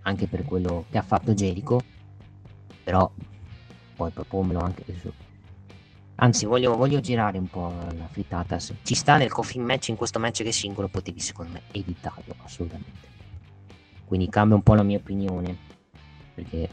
[0.04, 1.82] anche per quello che ha fatto Jericho
[2.84, 3.12] però
[3.96, 5.12] poi proponmelo anche su.
[6.16, 10.20] Anzi voglio, voglio, girare un po' la frittata ci sta nel coffin match in questo
[10.20, 13.08] match che singolo potevi secondo me evitarlo assolutamente.
[14.06, 15.56] Quindi cambia un po' la mia opinione
[16.34, 16.68] perché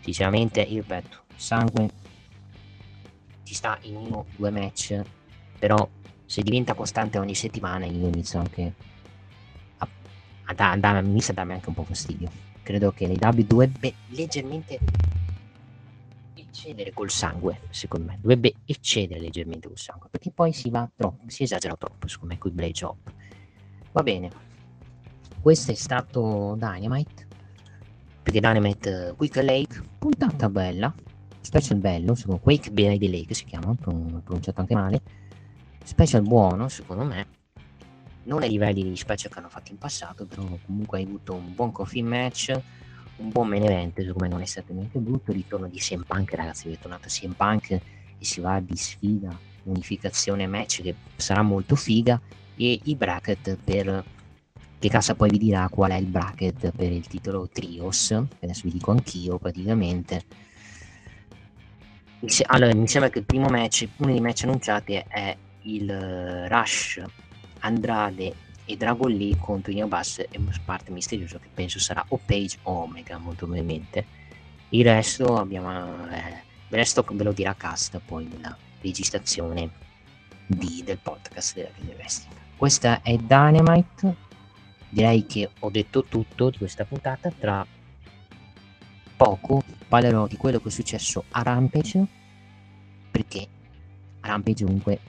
[0.00, 1.88] sinceramente io ripeto sangue
[3.44, 5.00] ci sta in uno o due match
[5.58, 5.88] però
[6.26, 8.74] se diventa costante ogni settimana io inizio anche
[10.44, 12.30] a, a, a, inizia a darmi anche un po' fastidio.
[12.62, 14.78] Credo che le W dovrebbe leggermente
[16.34, 18.18] eccedere col sangue secondo me.
[18.20, 22.40] Dovrebbe eccedere leggermente col sangue perché poi si va troppo si esagera troppo secondo me
[22.40, 22.96] con il blade job
[23.94, 24.30] va bene.
[25.40, 27.26] Questo è stato Dynamite.
[28.22, 30.92] Perché Dynamite Quick Lake, puntata bella,
[31.40, 35.02] special bello, secondo Quake by the Lake si chiama, pronunciato anche male,
[35.84, 37.26] special buono secondo me,
[38.24, 41.54] non ai livelli di special che hanno fatto in passato, però comunque hai avuto un
[41.54, 42.58] buon coffee match,
[43.16, 46.34] un buon main event, secondo non è stato niente brutto, il ritorno di CM Punk
[46.34, 47.80] ragazzi, è tornato CM Punk e
[48.18, 52.20] si va di sfida, unificazione match che sarà molto figa
[52.56, 54.04] e i bracket per
[54.78, 58.72] che cassa poi vi dirà qual è il bracket per il titolo Trios, adesso vi
[58.72, 60.24] dico anch'io praticamente.
[62.46, 67.02] Allora, mi sembra che il primo match, uno dei match annunciati è il eh, Rush
[67.64, 68.34] Andrade
[68.64, 72.82] e Dragon Lee contro Ino Bass e parte misterioso che penso sarà o Page o
[72.82, 74.22] Omega molto probabilmente.
[74.70, 79.70] Il resto abbiamo eh, il resto ve lo dirà Cast poi nella registrazione
[80.46, 82.34] di, del podcast della Video Wrestling.
[82.56, 84.22] Questa è Dynamite.
[84.88, 87.30] Direi che ho detto tutto di questa puntata.
[87.30, 87.66] Tra
[89.16, 92.06] poco parlerò di quello che è successo a Rampage.
[93.10, 93.46] Perché
[94.20, 95.00] Rampage comunque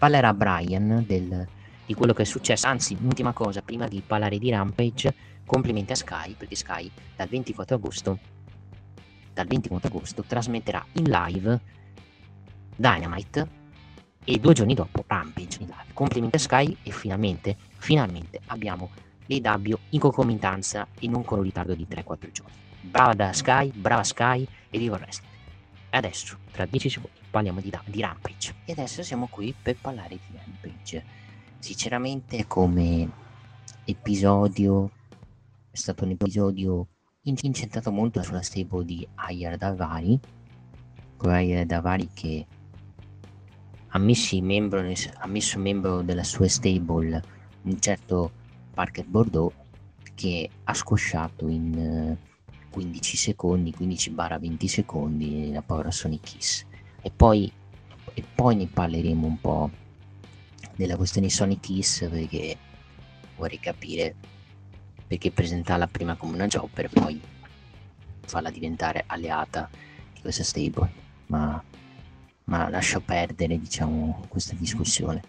[0.00, 1.46] parlerà Brian del,
[1.84, 2.66] di quello che è successo.
[2.66, 5.14] Anzi, l'ultima cosa, prima di parlare di Rampage,
[5.44, 8.18] complimenti a Sky, perché Sky dal 24 agosto,
[9.34, 11.60] dal 24 agosto trasmetterà in live
[12.76, 13.58] Dynamite
[14.24, 15.92] e due giorni dopo Rampage in live.
[15.92, 18.88] Complimenti a Sky e finalmente, finalmente abbiamo
[19.26, 22.54] l'EW in concomitanza e non con un ritardo di 3-4 giorni.
[22.80, 25.20] Brava da Sky, brava Sky e viva il.
[25.90, 28.54] E adesso, tra 10 secondi, parliamo di, di Rampage.
[28.64, 31.04] E adesso siamo qui per parlare di Rampage.
[31.58, 33.10] Sinceramente come
[33.84, 34.90] episodio
[35.70, 36.86] è stato un episodio
[37.22, 40.18] incentrato molto sulla stable di Ayar Davari,
[41.16, 42.46] con Ayar Davari che
[43.88, 44.82] ammessi membro,
[45.18, 48.32] ammesso membro della sua stable un certo
[48.72, 49.52] Parker Bordeaux
[50.14, 52.16] che ha scosciato in
[52.70, 56.66] 15 eh, secondi, 15-20 secondi la povera Sonic Kiss.
[57.02, 57.50] E poi,
[58.14, 59.70] e poi ne parleremo un po'
[60.76, 62.56] della questione Sonic Kiss perché
[63.36, 64.14] vorrei capire
[65.06, 67.20] perché presentarla prima come una Jobber e poi
[68.26, 69.68] farla diventare alleata
[70.14, 71.08] di questa stable.
[71.26, 71.62] Ma
[72.50, 75.22] ma lascio perdere diciamo questa discussione.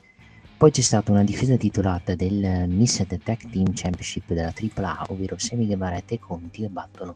[0.57, 5.65] Poi c'è stata una difesa titolata del Missed Tag Team Championship della AAA, ovvero Semi
[5.65, 7.15] Guevara e Conti che battono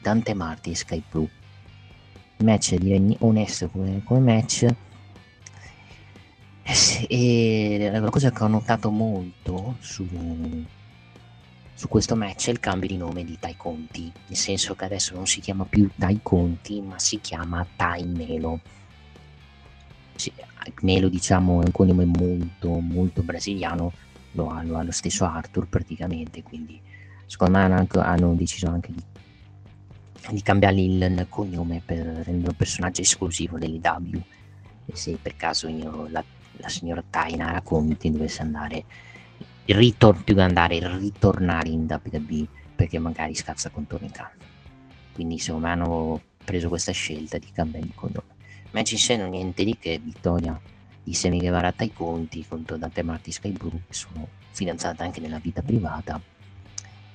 [0.00, 1.28] Dante Marti e Sky Blue.
[2.42, 4.66] Match direi onesto come, come match.
[7.08, 10.06] E la cosa che ho notato molto su,
[11.74, 15.14] su questo match è il cambio di nome di Tai Conti, nel senso che adesso
[15.14, 18.60] non si chiama più Tai Conti, ma si chiama Tai Melo
[20.82, 23.92] Melo diciamo è un cognome molto molto brasiliano
[24.32, 26.80] lo ha, lo lo stesso Arthur praticamente quindi
[27.26, 29.02] secondo me hanno, hanno deciso anche di,
[30.30, 34.22] di cambiargli il, cognome per rendere un personaggio esclusivo dell'IW
[34.86, 36.24] e se per caso io, la,
[36.58, 38.84] la signora Taina Conti dovesse andare
[39.66, 44.44] ritor- andare ritornare in WWE perché magari scazza contorno in campo
[45.12, 48.32] quindi me hanno preso questa scelta di cambiare il cognome
[48.72, 50.58] Match in scena niente di che, vittoria
[51.02, 55.38] di Semi Guevara ai conti contro Dante Marti Sky Blue, che sono fidanzate anche nella
[55.38, 56.20] vita privata.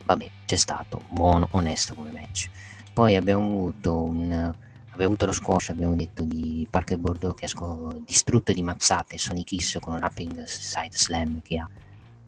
[0.03, 2.49] Vabbè, c'è stato, buono, onesto come match.
[2.98, 7.95] Poi abbiamo avuto un abbiamo avuto lo squash, abbiamo detto di Parker Bordeaux che ha
[8.03, 11.69] distrutto di mazzate Sonic Kiss con un rapping side slam che ha,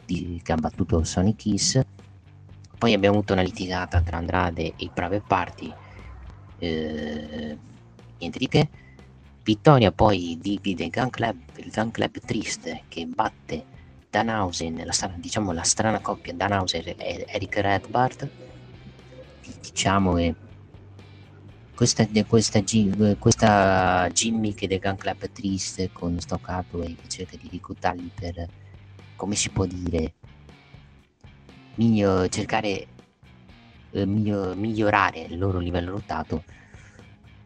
[0.06, 1.82] di, che ha battuto Sonic Kiss.
[2.78, 5.74] Poi abbiamo avuto una litigata tra Andrade e i Private Party.
[6.60, 7.58] Eh,
[8.20, 8.70] niente di che
[9.42, 13.66] Vittoria poi divide il Gun Club, il Gun Club triste che batte
[14.08, 18.30] Danhausen, la, diciamo la strana coppia Danhausen e Eric Redbart.
[19.62, 20.36] Diciamo che
[21.80, 22.62] questa, questa,
[23.18, 28.48] questa gimmick del Gun Club triste con Stock Hathaway che cerca di riclutarli per,
[29.16, 30.16] come si può dire,
[31.76, 32.86] miglior, cercare
[33.92, 36.44] eh, miglior, migliorare il loro livello lottato,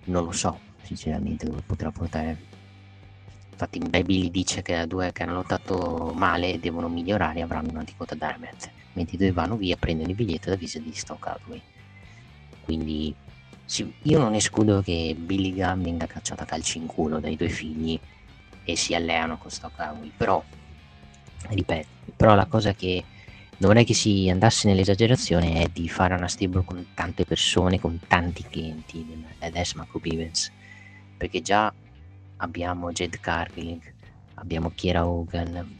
[0.05, 2.35] non lo so sinceramente dove potrà portare.
[3.51, 8.15] Infatti Baby dice che a due che hanno lottato male devono migliorare avranno una quota
[8.15, 11.61] Diamond mentre i due vanno via prendono il biglietto da visita di Stock Hathaway
[12.63, 13.15] quindi
[13.65, 17.49] sì, io non escludo che Billy Gunn venga cacciato a calci in culo dai due
[17.49, 17.99] figli
[18.63, 20.43] e si alleano con Stock Hathaway però
[21.49, 23.03] ripeto però la cosa che
[23.57, 27.99] non vorrei che si andasse nell'esagerazione è di fare una stable con tante persone con
[28.07, 30.51] tanti clienti adesso Marco Bivens
[31.17, 31.73] perché già
[32.43, 33.79] abbiamo Jed Cargill,
[34.35, 35.79] abbiamo Kiera Hogan,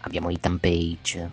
[0.00, 1.30] abbiamo Ethan Page,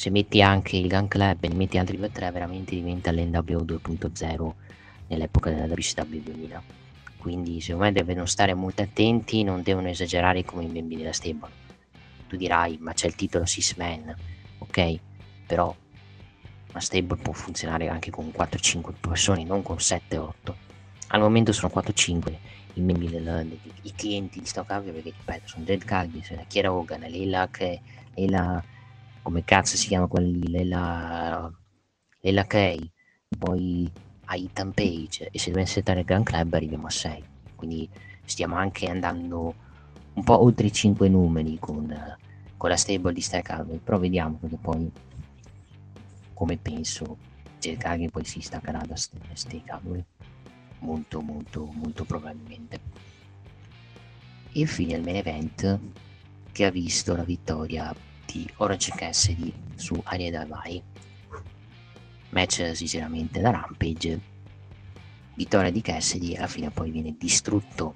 [0.00, 4.52] se metti anche il Gun Club e ne metti altri 2-3 veramente diventa l'NWO 2.0
[5.08, 6.62] nell'epoca della WCW 2000
[7.18, 11.50] quindi secondo me devono stare molto attenti non devono esagerare come i membri della stable.
[12.28, 14.14] Tu dirai ma c'è il titolo Six Man
[14.56, 14.98] ok
[15.46, 15.76] però
[16.70, 20.30] una stable può funzionare anche con 4-5 persone non con 7-8
[21.08, 22.36] al momento sono 4-5
[22.72, 27.00] i membri del, del, i clienti di Stockhouse perché ripeto sono Jed Calvis, Kiera Hogan,
[27.00, 27.46] Leila,
[28.14, 28.64] Leila
[29.22, 31.50] come cazzo si chiama quelli Leila,
[32.20, 32.90] Leila Kay
[33.38, 33.90] poi
[34.26, 37.24] a Ethan Page e se dovesse settare il Grand Club arriviamo a 6
[37.56, 37.88] quindi
[38.24, 39.54] stiamo anche andando
[40.14, 42.16] un po' oltre i 5 numeri con,
[42.56, 44.90] con la stable di Stack però vediamo perché poi
[46.34, 47.16] come penso
[47.60, 49.80] Jed Calvin poi si staccherà da Stack
[50.80, 52.80] molto molto molto probabilmente.
[54.52, 55.78] E infine il main event
[56.52, 57.94] che ha visto la vittoria
[58.30, 60.82] di Orange Cassidy su Aria Davai
[62.30, 64.28] match sinceramente da Rampage.
[65.34, 67.94] Vittoria di Cassidy alla fine poi viene distrutto.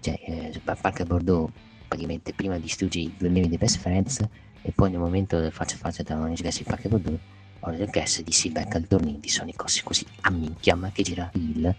[0.00, 1.50] Cioè eh, Parker Bordeaux
[1.86, 4.26] praticamente prima distrugge i due membri dei Best Friends
[4.62, 7.20] e poi nel momento del faccia a faccia tra Orange Cassidy e Parker Bordeaux
[7.60, 11.30] Orange Cassidy si becca il torneo di Sonic Cossi così a minchia ma che gira
[11.34, 11.74] il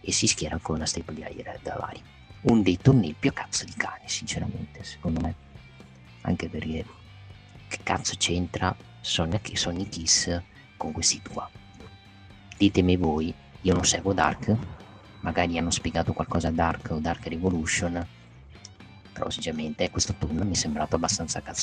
[0.00, 2.00] e si schiera con la stable di Aira Davari
[2.42, 5.34] un dei tornei più cazzo di cane sinceramente secondo me.
[6.22, 6.84] Anche perché
[7.76, 8.74] che cazzo c'entra?
[9.00, 10.40] Sonic, Sonic Kiss
[10.76, 11.50] con questi qua.
[12.56, 14.54] Ditemi voi io non seguo Dark
[15.20, 18.06] magari hanno spiegato qualcosa a Dark o Dark Revolution
[19.12, 21.62] però sinceramente questo turno mi è sembrato abbastanza cane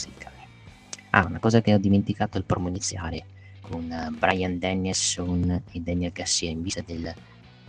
[1.12, 3.26] ah una cosa che ho dimenticato al promo iniziale
[3.62, 7.14] con uh, Brian Danielson e Daniel Garcia in vista del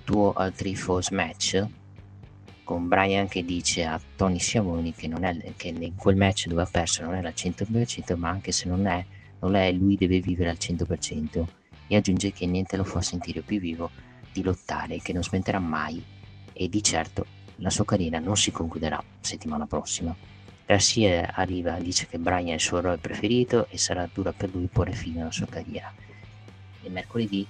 [0.05, 1.63] tuo al Three Falls match
[2.65, 6.63] con Brian che dice a Tony Schiavoni che, non è, che in quel match dove
[6.63, 9.05] ha perso non era al 100% ma anche se non è,
[9.41, 11.45] non è lui deve vivere al 100%
[11.93, 13.91] e aggiunge che niente lo fa sentire più vivo
[14.33, 16.03] di lottare che non smetterà mai.
[16.55, 17.27] E di certo
[17.57, 20.15] la sua carriera non si concluderà settimana prossima.
[20.65, 24.55] Garcia arriva e dice che Brian è il suo eroe preferito e sarà dura per
[24.55, 25.93] lui porre fine alla sua carriera.
[26.83, 27.47] E mercoledì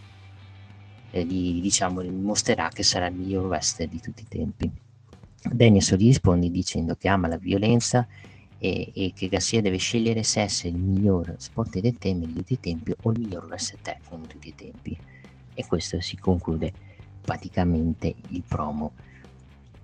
[1.10, 4.70] eh, gli, diciamo, mostrerà che sarà il miglior wrestler di tutti i tempi
[5.50, 8.06] Gli risponde dicendo che ama la violenza
[8.58, 12.52] e, e, che Garcia deve scegliere se essere il miglior sport del tempo di tutti
[12.52, 14.96] i tempi o il miglior wrestler di tutti i tempi.
[15.54, 16.72] E questo si conclude
[17.22, 18.92] praticamente il promo.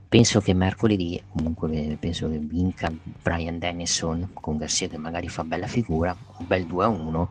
[0.08, 2.90] Penso che mercoledì comunque penso che vinca
[3.22, 7.30] Brian Dennison con Garcia che magari fa bella figura un bel 2 a 1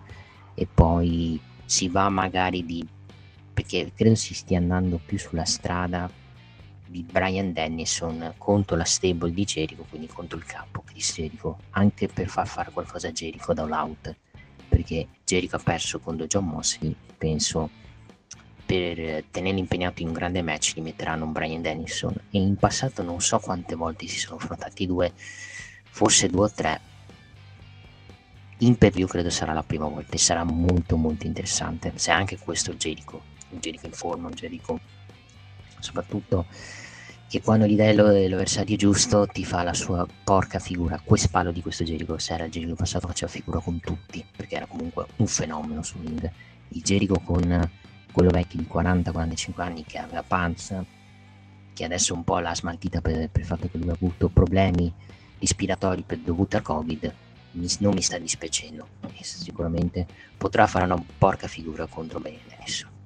[0.54, 2.86] e poi si va magari di
[3.52, 6.08] perché credo si stia andando più sulla strada
[6.88, 12.07] di Brian Dennison contro la stable di Jericho, quindi contro il capo Chris Jericho, anche
[12.07, 14.15] per far fare qualcosa a Jericho da out,
[14.68, 17.69] perché Jericho ha perso contro John Mosley, penso
[18.65, 22.14] per tenerlo impegnato in un grande match gli metteranno un Brian Dennison.
[22.31, 25.14] E in passato non so quante volte si sono affrontati due,
[25.89, 26.81] forse due o tre,
[28.59, 32.38] in per view credo sarà la prima volta e sarà molto molto interessante, se anche
[32.38, 34.80] questo Jericho, un Jericho in forma, un Jericho
[35.88, 36.45] soprattutto
[37.27, 41.01] che quando gli dai l'avversario giusto ti fa la sua porca figura.
[41.03, 44.55] Questo palo di questo Jericho, se era il Jericho passato faceva figura con tutti, perché
[44.55, 46.31] era comunque un fenomeno sul ring.
[46.69, 47.69] Il Jericho con
[48.11, 50.84] quello vecchio di 40-45 anni che aveva panza,
[51.73, 54.91] che adesso un po' l'ha smaltita per, per il fatto che lui ha avuto problemi
[55.39, 57.14] respiratori dovuti al Covid,
[57.51, 58.88] mi, non mi sta dispiacendo.
[59.22, 60.05] Sicuramente
[60.38, 62.97] potrà fare una porca figura contro Bene adesso.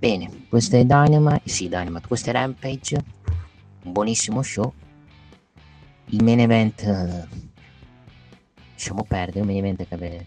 [0.00, 3.04] Bene, questo è Dynamite, sì Dynamite, questo è Rampage,
[3.82, 4.72] un buonissimo show.
[6.06, 7.28] Il main event, eh,
[8.72, 10.26] lasciamo perdere, un main event che,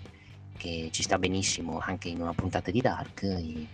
[0.56, 3.24] che, ci sta benissimo anche in una puntata di Dark.
[3.24, 3.68] E,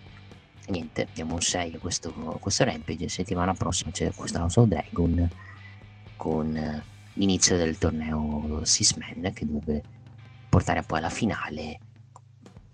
[0.68, 4.68] e niente, diamo un 6 a questo, questo Rampage, settimana prossima c'è questo House of
[4.68, 5.30] Dragon
[6.16, 6.82] con eh,
[7.16, 8.94] l'inizio del torneo Six
[9.34, 9.84] che dovrebbe
[10.48, 11.80] portare poi alla finale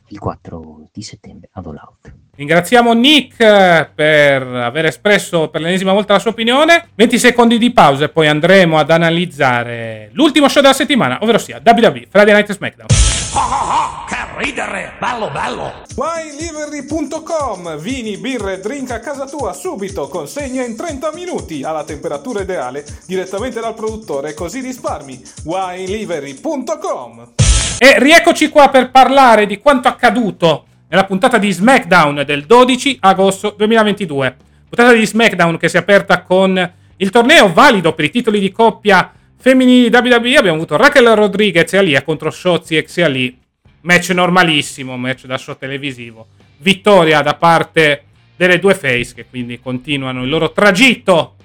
[0.09, 2.13] il 4 di settembre ad All Out.
[2.35, 6.89] Ringraziamo Nick eh, per aver espresso per l'ennesima volta la sua opinione.
[6.93, 11.61] 20 secondi di pausa e poi andremo ad analizzare l'ultimo show della settimana, ovvero sia
[11.63, 12.87] WWE Friday Night SmackDown.
[13.33, 14.93] Oh, oh, oh, che ridere!
[14.99, 15.83] Bello, bello!
[15.95, 22.85] WineLivery.com Vini, birre, drink a casa tua subito, consegna in 30 minuti alla temperatura ideale
[23.07, 25.21] direttamente dal produttore, così risparmi.
[25.43, 27.33] WineLivery.com
[27.77, 33.53] e rieccoci qua per parlare di quanto accaduto nella puntata di SmackDown del 12 agosto
[33.57, 34.35] 2022.
[34.69, 38.51] Puntata di SmackDown che si è aperta con il torneo valido per i titoli di
[38.51, 40.37] coppia femminili WWE.
[40.37, 43.37] Abbiamo avuto Raquel Rodriguez e Alia contro Shotzi e Xiali.
[43.81, 46.27] match normalissimo, match da show televisivo.
[46.57, 48.03] Vittoria da parte
[48.37, 51.35] delle due face che quindi continuano il loro tragitto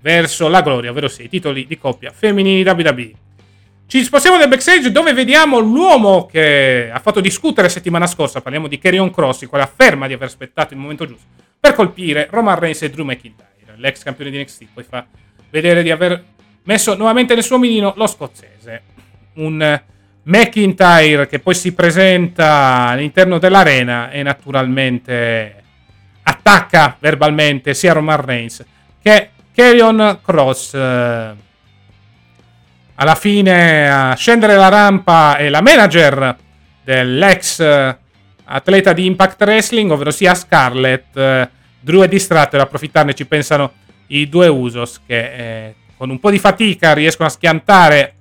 [0.00, 3.23] verso la gloria, ovvero sì, i titoli di coppia femminili WWE.
[3.86, 8.78] Ci spostiamo nel backstage dove vediamo l'uomo che ha fatto discutere settimana scorsa, parliamo di
[8.78, 11.26] Carrion Cross, il quale afferma di aver aspettato il momento giusto
[11.60, 15.06] per colpire Roman Reigns e Drew McIntyre, l'ex campione di NXT, poi fa
[15.50, 16.22] vedere di aver
[16.64, 18.82] messo nuovamente nel suo mirino lo scozzese.
[19.34, 19.80] Un
[20.24, 25.62] McIntyre che poi si presenta all'interno dell'arena e naturalmente
[26.22, 28.64] attacca verbalmente sia Roman Reigns
[29.00, 30.76] che Carrion Cross.
[32.96, 36.36] Alla fine a scendere la rampa è la manager
[36.84, 37.98] dell'ex eh,
[38.44, 41.16] atleta di Impact Wrestling, ovvero sia Scarlett.
[41.16, 41.48] Eh,
[41.80, 43.72] Drew è distratto e approfittarne ci pensano
[44.08, 48.14] i due Usos che eh, con un po' di fatica riescono a schiantare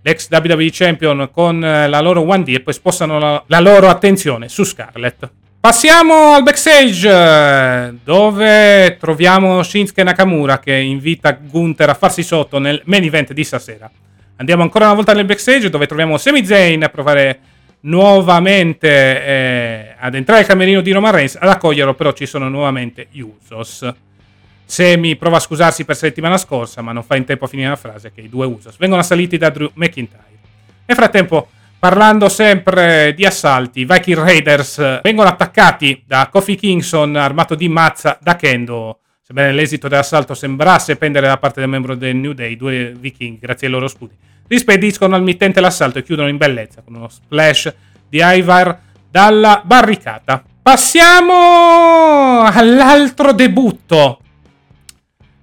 [0.00, 4.48] l'ex WWE Champion con eh, la loro 1D e poi spostano la, la loro attenzione
[4.48, 5.30] su Scarlett.
[5.60, 13.02] Passiamo al backstage dove troviamo Shinsuke Nakamura che invita Gunther a farsi sotto nel main
[13.04, 13.90] event di stasera.
[14.36, 17.38] Andiamo ancora una volta nel backstage dove troviamo Sami Zayn a provare
[17.80, 21.36] nuovamente eh, ad entrare al camerino di Roman Reigns.
[21.36, 23.88] Ad accoglierlo però ci sono nuovamente gli Usos.
[24.64, 27.76] Semi prova a scusarsi per settimana scorsa, ma non fa in tempo a finire la
[27.76, 30.22] frase che i due Usos vengono assaliti da Drew McIntyre.
[30.86, 31.48] Nel frattempo,
[31.78, 38.18] parlando sempre di assalti, i Viking Raiders vengono attaccati da Kofi Kingston armato di mazza
[38.20, 38.98] da Kendo.
[39.26, 43.38] Sebbene l'esito dell'assalto sembrasse pendere da parte del membro del New Day, i due viking,
[43.38, 44.14] grazie ai loro scudi,
[44.46, 47.74] rispediscono al mittente l'assalto e chiudono in bellezza con uno splash
[48.06, 48.78] di Ivar
[49.10, 50.44] dalla barricata.
[50.60, 54.18] Passiamo all'altro debutto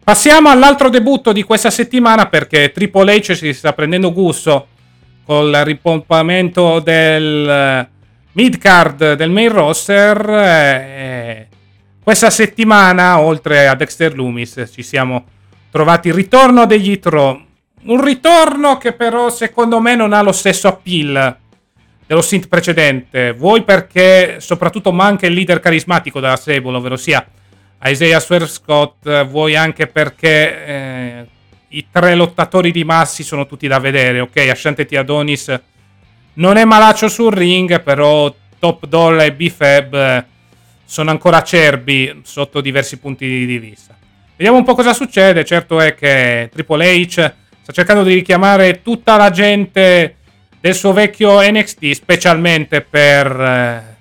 [0.03, 4.67] Passiamo all'altro debutto di questa settimana perché Triple H si sta prendendo gusto
[5.23, 7.89] col ripompamento del eh,
[8.33, 10.29] mid card del main roster.
[10.29, 11.47] E
[12.03, 15.25] questa settimana, oltre a Dexter Loomis, ci siamo
[15.69, 17.45] trovati il ritorno degli Itro.
[17.83, 21.37] Un ritorno che però secondo me non ha lo stesso appeal
[22.07, 23.33] dello synth precedente.
[23.33, 27.25] Vuoi perché soprattutto manca il leader carismatico della Sable, ovvero sia
[27.83, 31.25] Isaiah Swerve Scott, vuoi anche perché eh,
[31.69, 34.37] i tre lottatori di Massi sono tutti da vedere, ok?
[34.49, 34.93] Asciante T.
[34.93, 35.59] Adonis
[36.33, 40.25] non è malaccio sul ring, però Top Doll e B-Fab eh,
[40.91, 43.95] sono ancora acerbi sotto diversi punti di vista.
[44.35, 45.45] Vediamo un po' cosa succede.
[45.45, 50.17] Certo è che Triple H sta cercando di richiamare tutta la gente
[50.59, 53.97] del suo vecchio NXT, specialmente per eh,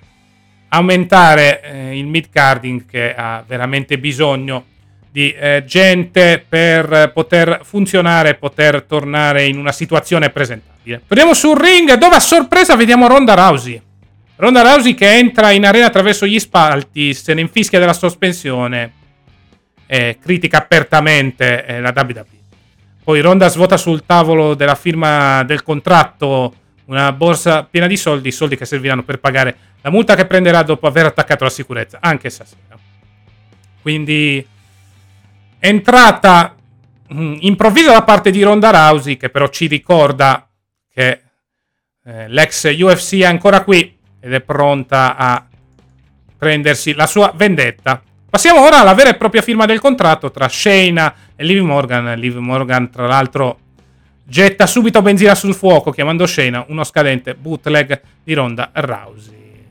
[0.67, 4.65] aumentare eh, il mid carding che ha veramente bisogno
[5.09, 11.03] di eh, gente per poter funzionare e poter tornare in una situazione presentabile.
[11.07, 13.81] Torniamo sul ring dove a sorpresa vediamo Ronda Rousey.
[14.41, 18.91] Ronda Rousey che entra in arena attraverso gli spalti, se ne infischia della sospensione
[19.85, 22.25] e critica apertamente eh, la WWE.
[23.03, 26.55] Poi Ronda svuota sul tavolo della firma del contratto
[26.85, 30.87] una borsa piena di soldi, soldi che serviranno per pagare la multa che prenderà dopo
[30.87, 32.79] aver attaccato la sicurezza, anche stasera.
[33.79, 34.43] Quindi
[35.59, 36.55] entrata
[37.13, 40.49] mm, improvvisa da parte di Ronda Rousey, che però ci ricorda
[40.91, 41.21] che
[42.03, 45.45] eh, l'ex UFC è ancora qui ed è pronta a
[46.37, 48.01] prendersi la sua vendetta.
[48.29, 52.17] Passiamo ora alla vera e propria firma del contratto tra Shayna e Liv Morgan.
[52.17, 53.59] Liv Morgan, tra l'altro,
[54.23, 59.65] getta subito benzina sul fuoco, chiamando Shayna uno scadente bootleg di Ronda Rousey.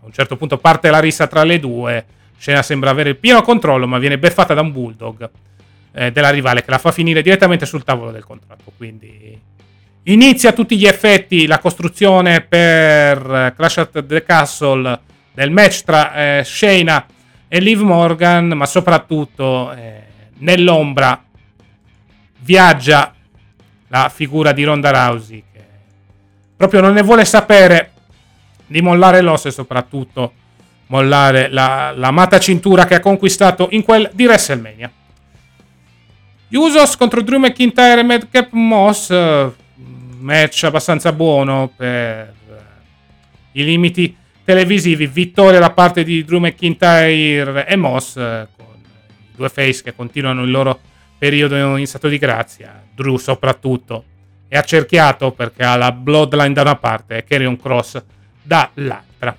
[0.00, 2.04] A un certo punto parte la rissa tra le due.
[2.36, 5.30] Shayna sembra avere il pieno controllo, ma viene beffata da un bulldog
[5.92, 8.72] eh, della rivale che la fa finire direttamente sul tavolo del contratto.
[8.76, 9.40] Quindi
[10.04, 15.00] inizia a tutti gli effetti la costruzione per Clash at the Castle
[15.32, 17.06] del match tra eh, Shayna
[17.48, 20.02] e Liv Morgan, ma soprattutto eh,
[20.38, 21.22] nell'ombra
[22.38, 23.14] viaggia
[23.88, 25.64] la figura di Ronda Rousey che
[26.56, 27.92] proprio non ne vuole sapere
[28.66, 30.32] di mollare l'osso e soprattutto
[30.86, 34.90] mollare la, l'amata cintura che ha conquistato in quel di WrestleMania.
[36.50, 39.10] Usos contro Drew McIntyre e Madcap Moss,
[40.22, 42.32] match abbastanza buono per
[43.52, 49.82] i limiti televisivi, vittoria da parte di Drew McIntyre e Moss con i due face
[49.82, 50.80] che continuano il loro
[51.18, 52.82] periodo in stato di grazia.
[52.94, 54.04] Drew soprattutto
[54.48, 58.02] è accerchiato perché ha la Bloodline da una parte e Carrion Cross
[58.42, 59.36] dall'altra.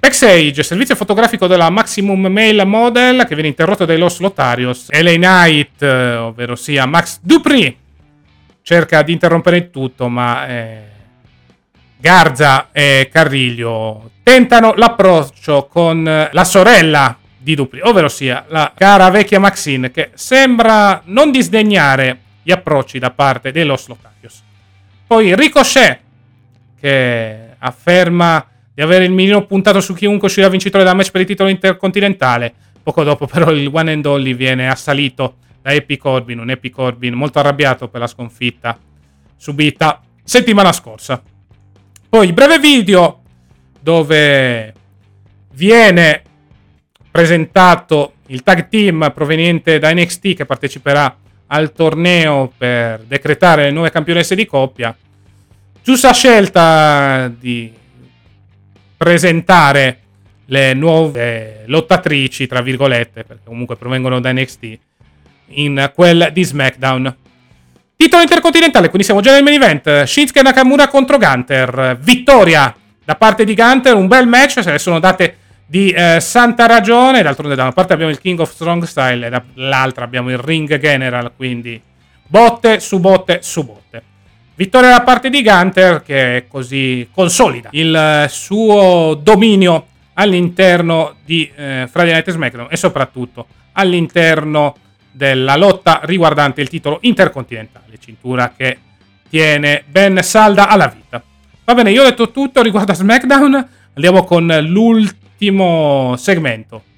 [0.00, 4.90] Backstage, servizio fotografico della Maximum Mail Model che viene interrotto dai Los Lotarios.
[4.90, 7.78] LA Knight, eh, ovvero sia Max Dupri,
[8.62, 10.82] cerca di interrompere il tutto, ma eh,
[11.98, 19.40] Garza e Carriglio tentano l'approccio con la sorella di Dupli, ovvero sia la cara vecchia
[19.40, 24.42] Maxine che sembra non disdegnare gli approcci da parte dei Los Lotarios.
[25.06, 26.00] Poi Ricochet
[26.80, 31.26] che afferma di avere il mirino puntato su chiunque uscirà vincitore da match per il
[31.26, 32.52] titolo intercontinentale.
[32.82, 37.14] Poco dopo però il One and Only viene assalito da Epic Corbin, un Epic Corbin
[37.14, 38.76] molto arrabbiato per la sconfitta
[39.36, 41.22] subita settimana scorsa.
[42.08, 43.22] Poi breve video
[43.80, 44.74] dove
[45.54, 46.22] viene
[47.10, 51.16] presentato il tag team proveniente da NXT che parteciperà
[51.48, 54.96] al torneo per decretare le nuove campionesse di coppia.
[55.82, 57.72] Giusta scelta di
[58.96, 59.98] presentare
[60.46, 64.78] le nuove lottatrici, tra virgolette, perché comunque provengono da NXT,
[65.54, 67.16] in quel di SmackDown.
[67.96, 70.02] Titolo intercontinentale, quindi siamo già nel main event.
[70.02, 71.98] Shinsuke Nakamura contro Gunter.
[72.00, 72.74] Vittoria
[73.04, 77.22] da parte di Gunter, un bel match, se ne sono date di eh, santa ragione.
[77.22, 80.78] D'altronde da una parte abbiamo il King of Strong Style e dall'altra abbiamo il Ring
[80.78, 81.80] General, quindi
[82.26, 84.02] botte su botte su botte.
[84.54, 91.88] Vittoria da parte di Gunter che così consolida il eh, suo dominio all'interno di eh,
[91.90, 94.76] Friday Night SmackDown e soprattutto all'interno
[95.12, 98.78] della lotta riguardante il titolo intercontinentale, cintura che
[99.28, 101.22] tiene ben salda alla vita.
[101.64, 106.90] Va bene, io ho detto tutto riguardo a SmackDown, andiamo con l'ultimo segmento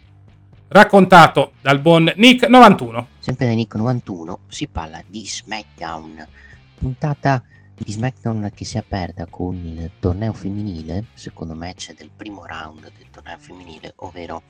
[0.68, 3.04] raccontato dal buon Nick91.
[3.20, 6.26] Sempre da Nick91 si parla di SmackDown,
[6.74, 7.42] puntata
[7.76, 12.80] di SmackDown che si è aperta con il torneo femminile, secondo match del primo round
[12.96, 14.42] del torneo femminile, ovvero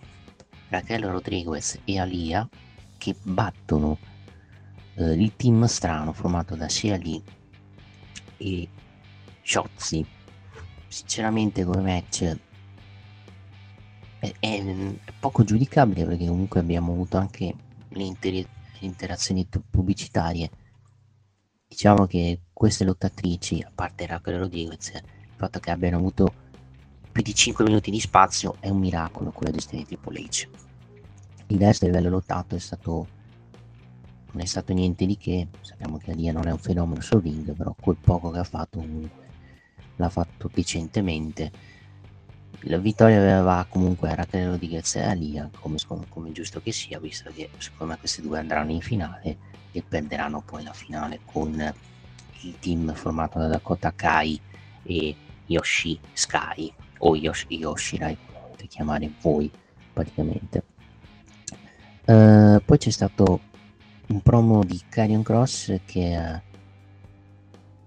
[0.69, 2.49] Raquel Rodriguez e Alia
[3.05, 3.99] che battono
[4.95, 7.23] eh, il team strano formato da Sia Lee
[8.39, 8.67] e
[9.43, 10.07] Shotzi.
[10.89, 12.23] Sinceramente come match
[14.21, 17.55] è, è, è, poco giudicabile perché comunque abbiamo avuto anche
[17.89, 20.51] le, inter- le interazioni pubblicitarie.
[21.69, 26.33] Diciamo che queste lottatrici, a parte Raquel Rodriguez, il fatto che abbiano avuto
[27.13, 30.64] più di 5 minuti di spazio è un miracolo quello di Steve Triple H
[31.49, 33.09] il resto a livello lottato è stato
[34.35, 35.47] non è stato niente di che.
[35.61, 38.79] Sappiamo che Alia non è un fenomeno sul ring però quel poco che ha fatto
[38.79, 39.29] comunque
[39.97, 41.53] l'ha fatto decentemente.
[42.67, 45.77] La vittoria aveva comunque a Raquel Rodriguez e Alia come,
[46.09, 49.37] come giusto che sia visto che secondo me questi due andranno in finale
[49.71, 51.75] e perderanno poi la finale con
[52.41, 54.41] il team formato da Dakota Kai
[54.83, 55.15] e
[55.47, 59.51] Yoshi Sky o Yoshi, Yoshirai potete chiamare voi
[59.93, 60.63] praticamente
[62.07, 63.41] Uh, poi c'è stato
[64.09, 66.43] un promo di Carrion Cross che ha,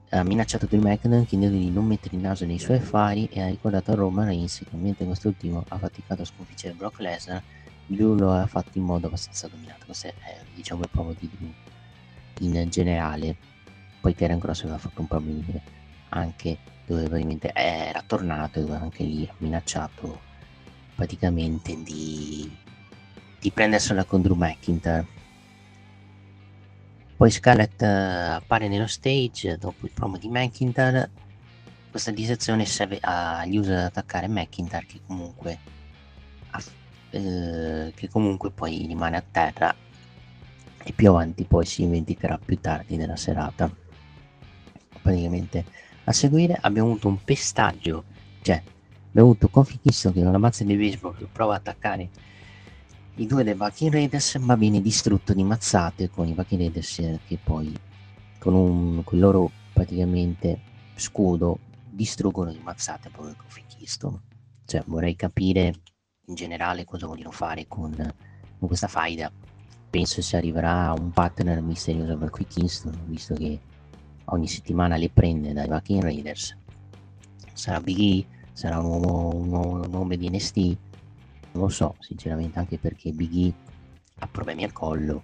[0.09, 3.47] ha minacciato Drew McIntyre chiedendo di non mettere il naso nei suoi affari e ha
[3.47, 7.43] ricordato a Roman Reigns che mentre quest'ultimo ha faticato a sconfiggere Brock Lesnar
[7.85, 9.85] Drew lo ha fatto in modo abbastanza dominato.
[9.85, 10.13] Questo è
[10.53, 11.53] diciamo il promo di Drew
[12.39, 13.35] in generale.
[14.01, 15.31] Poi Karen Cross aveva fatto un promo
[16.09, 20.21] anche dove praticamente era tornato e anche lì ha minacciato
[20.95, 22.49] praticamente di
[23.47, 25.07] di prendersela con Drew McIntyre.
[27.15, 31.09] Poi Scarlett uh, appare nello stage dopo il promo di McIntyre.
[31.89, 35.59] Questa disezione serve agli user ad attaccare McIntyre che comunque,
[37.11, 39.73] eh, che comunque poi rimane a terra
[40.83, 43.73] e più avanti poi si vendicherà più tardi nella serata.
[45.01, 45.63] Praticamente
[46.03, 48.03] a seguire abbiamo avuto un pestaggio,
[48.41, 48.61] cioè
[49.09, 52.09] abbiamo avuto Kingston che non ammazza di baseball prova ad attaccare
[53.17, 56.95] i due dei Viking Raiders ma viene distrutto di mazzate con i Viking Raiders
[57.27, 57.73] che poi
[58.39, 60.59] con, un, con il loro praticamente
[60.95, 64.19] scudo distruggono di mazzate proprio Kofi Kingston
[64.65, 65.73] cioè vorrei capire
[66.27, 69.31] in generale cosa vogliono fare con, con questa faida.
[69.89, 73.59] Penso si arriverà a un partner misterioso per Kofi Kingston visto che
[74.25, 76.57] ogni settimana le prende dai Viking Raiders.
[77.53, 80.77] Sarà Big E sarà un nuovo, un nuovo nome di NST
[81.57, 83.53] non lo so, sinceramente, anche perché Big E
[84.19, 85.23] ha problemi al collo,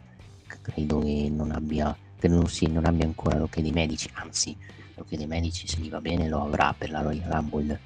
[0.62, 4.56] credo che non abbia, che non, si, non abbia ancora l'ok dei medici, anzi,
[4.96, 7.80] l'ok dei medici se gli va bene lo avrà per la Royal Rumble,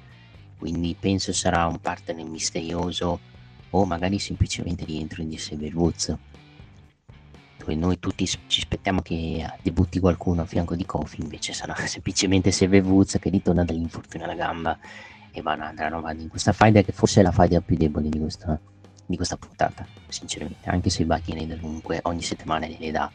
[0.58, 3.20] quindi penso sarà un partner misterioso
[3.70, 6.16] o magari semplicemente rientro in Xavier Woods
[7.58, 12.48] dove noi tutti ci aspettiamo che debutti qualcuno a fianco di Kofi invece sarà semplicemente
[12.48, 14.78] Xavier Woods che ritorna dall'infortunio alla gamba
[15.30, 18.18] e vanno, andranno avanti in questa fight che forse è la fight più debole di
[18.18, 18.58] questa,
[19.06, 20.68] di questa puntata sinceramente.
[20.68, 23.10] Anche se i Buccaneers comunque ogni settimana le dà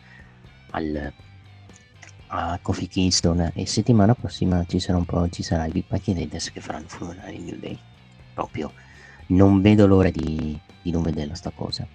[0.71, 1.13] al,
[2.27, 6.13] a Coffee Keystone e settimana prossima ci sarà un po' ci sarà i Big Packy
[6.13, 6.87] Raiders che faranno
[7.31, 7.77] il New Day
[8.33, 8.71] proprio.
[9.27, 11.87] Non vedo l'ora di, di non vederla sta cosa.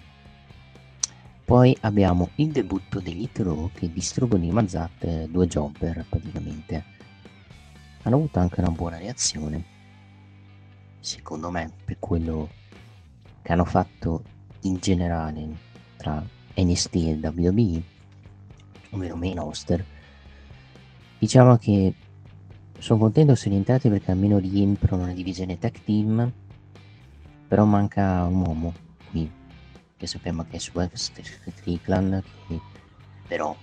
[1.43, 6.83] Poi abbiamo il debutto degli Hit Row che distruggono i Mazat eh, due jumper praticamente.
[8.03, 9.77] Hanno avuto anche una buona reazione
[10.99, 12.49] secondo me per quello
[13.41, 14.23] che hanno fatto
[14.61, 15.47] in generale
[15.95, 16.23] tra
[16.55, 17.81] NST e WWE
[18.91, 19.85] ovvero main roster
[21.17, 21.93] diciamo che
[22.77, 26.31] sono contento se rientrati perché almeno rientrano nella divisione tech team
[27.47, 28.73] però manca un uomo
[29.09, 29.29] qui
[29.97, 32.59] che sappiamo che è su Strickland che
[33.27, 33.55] però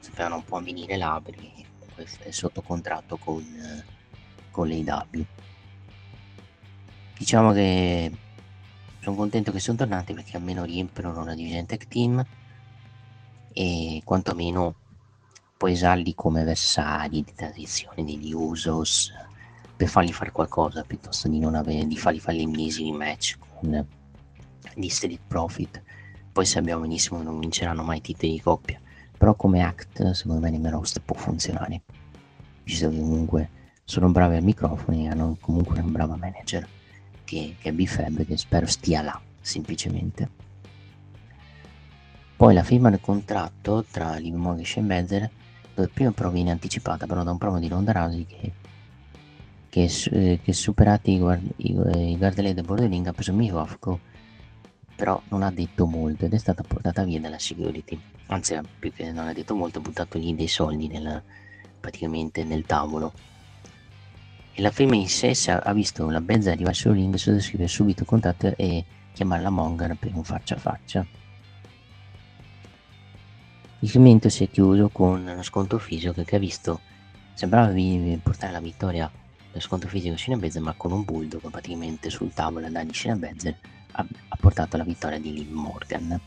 [0.00, 1.50] sappiamo non può venire là perché
[2.22, 3.44] è sotto contratto con,
[4.50, 5.24] con l'AW
[7.22, 8.10] diciamo che
[8.98, 12.24] sono contento che sono tornati perché almeno riempiono la divisione tech team
[13.52, 14.74] e quantomeno
[15.56, 19.12] puoi usarli come avversari di transizione degli Usos
[19.76, 23.86] per fargli fare qualcosa piuttosto di non avere di fargli fare l'ennesimi match con
[24.74, 25.80] gli Street Profit.
[26.32, 28.80] Poi sappiamo benissimo che non vinceranno mai titoli di coppia.
[29.16, 31.82] Però come act secondo me nel roster può funzionare.
[32.64, 33.50] Visto che comunque
[33.84, 36.80] sono bravi al microfono e hanno comunque una brava manager
[37.24, 40.50] che, che Bifeb che spero stia là semplicemente
[42.42, 45.30] poi la firma del contratto tra Liv Morgan e Benzer,
[45.74, 48.52] dove prima però viene anticipata però da un promo di Ronda Rousey che,
[49.68, 51.70] che, eh, che superati i, guard, i,
[52.10, 54.00] i guardelli del borderling ha preso Mihofko,
[54.96, 57.96] però non ha detto molto ed è stata portata via dalla security.
[58.26, 61.22] Anzi, più che non ha detto molto, ha buttato lì dei soldi nel,
[61.78, 63.12] praticamente nel tavolo.
[64.54, 68.84] E la in sé ha visto la Benz arrivare sul ring, sottoscrivere subito contatto e
[69.12, 71.06] chiamare la Mongan per un faccia a faccia.
[73.78, 76.80] Il segmento si è chiuso con uno sconto fisico che ha visto
[77.34, 77.72] sembrava
[78.22, 79.10] portare la vittoria
[79.52, 83.58] lo sconto fisico Cinebezze ma con un bulldog praticamente sul tavolo da di Cinebezze
[83.92, 86.20] ha, ha portato la vittoria di Liv Morgan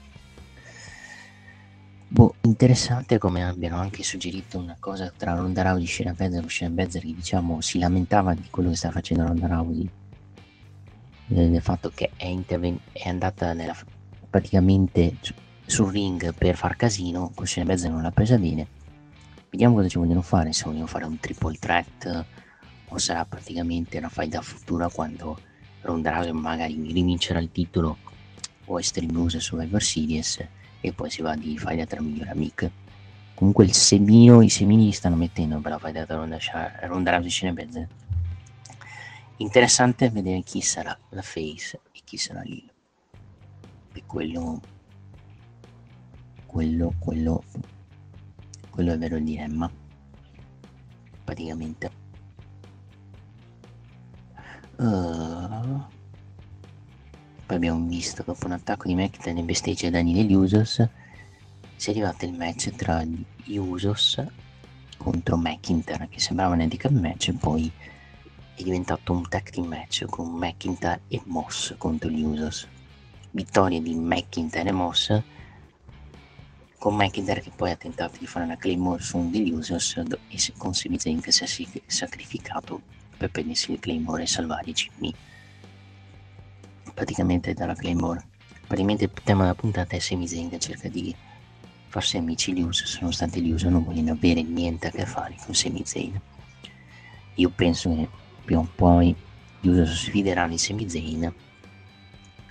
[2.08, 6.74] boh, interessante come abbiano anche suggerito una cosa tra Ronda Rousey, Shayna Baszler e Shayna
[6.74, 9.90] Baszler che diciamo si lamentava di quello che sta facendo Ronda Rousey
[11.30, 13.76] eh, del fatto che è, interven- è andata nella,
[14.30, 15.18] praticamente
[15.66, 18.68] sul ring per far casino, con Shayna Baszler non l'ha presa bene.
[19.50, 22.26] Vediamo cosa ci vogliono fare, se vogliono fare un triple threat
[22.90, 25.40] o sarà praticamente una fight da futura quando
[25.82, 27.98] Ronda Rousey magari rivincerà il titolo
[28.66, 30.48] o Extreme News Survivor Series
[30.82, 32.84] e poi si va di fight tra migliori amiche.
[33.34, 36.38] Comunque il semino, i semini stanno mettendo per la fight tra Ronda,
[36.82, 37.88] Ronda Rousey e Baszler.
[39.38, 42.70] Interessante vedere chi sarà la face e chi sarà Lil.
[43.92, 44.62] Per quello
[46.56, 47.44] quello, quello,
[48.70, 49.70] quello è vero il dilemma.
[51.26, 51.92] Praticamente.
[54.78, 55.84] Uh,
[57.46, 60.84] poi abbiamo visto dopo un attacco di McIntyre in besteggia danni degli Usos.
[61.76, 64.24] Si è arrivato il match tra gli Usos
[64.98, 67.72] contro McIntyre che sembrava un handicap match e poi
[68.56, 72.68] è diventato un tag team match con McIntyre e Moss contro gli Usos.
[73.30, 75.22] Vittoria di McIntyre e Moss
[76.80, 80.54] con McIntyre che poi ha tentato di fare una Claymore su un degli Usos e
[80.58, 82.82] con Sami Zayn che si è sacrificato
[83.16, 85.14] per prendersi il Claymore e salvare Jimmy
[86.96, 88.26] praticamente dalla Claymore.
[88.66, 91.16] Praticamente il tema della puntata è Sami Zayn cerca di
[91.96, 95.56] farsi amici gli Usos nonostante gli Usos non vogliono avere niente a che fare con
[95.56, 96.20] Sami Zayn
[97.36, 98.10] io penso che
[98.44, 99.16] prima o poi
[99.62, 101.34] gli Usos sfideranno i Sami Zayn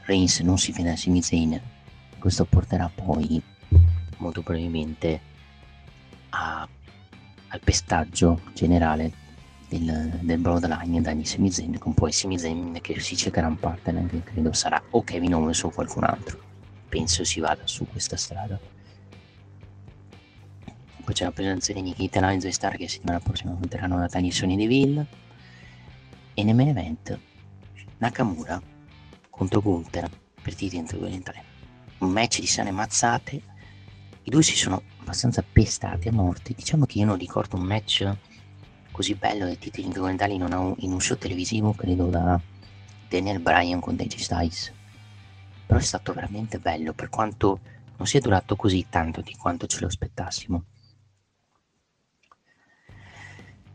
[0.06, 1.60] Reigns non si fiderà di Sami Zayn
[2.18, 3.42] questo porterà poi
[4.16, 5.20] molto probabilmente
[6.30, 6.66] a,
[7.48, 9.12] al pestaggio generale
[9.78, 14.06] del, del Bloodline da Sami Zayn con poi Sami Zayn che si cercherà un partner
[14.06, 16.38] che credo sarà o Kevin Owens o qualcun altro.
[16.88, 18.58] Penso si vada su questa strada.
[21.04, 24.30] Poi c'è la presenza di Nikita Lines e Star che settimana prossima affronteranno la taglia
[24.30, 25.06] Sony Deville
[26.32, 27.18] e nel main event
[27.98, 28.60] Nakamura
[29.28, 30.08] contro Gunther
[30.40, 31.52] per titolo intercontinentale
[31.98, 33.42] un match di sane mazzate.
[34.26, 36.54] I due si sono abbastanza pestati a morte.
[36.54, 38.16] Diciamo che io non ricordo un match
[38.94, 42.40] così bello dei titoli intercontinentali in, in un show televisivo, credo da
[43.08, 44.72] Daniel Bryan con Digi Styles.
[45.66, 47.58] Però è stato veramente bello, per quanto
[47.96, 50.64] non sia durato così tanto di quanto ce lo aspettassimo.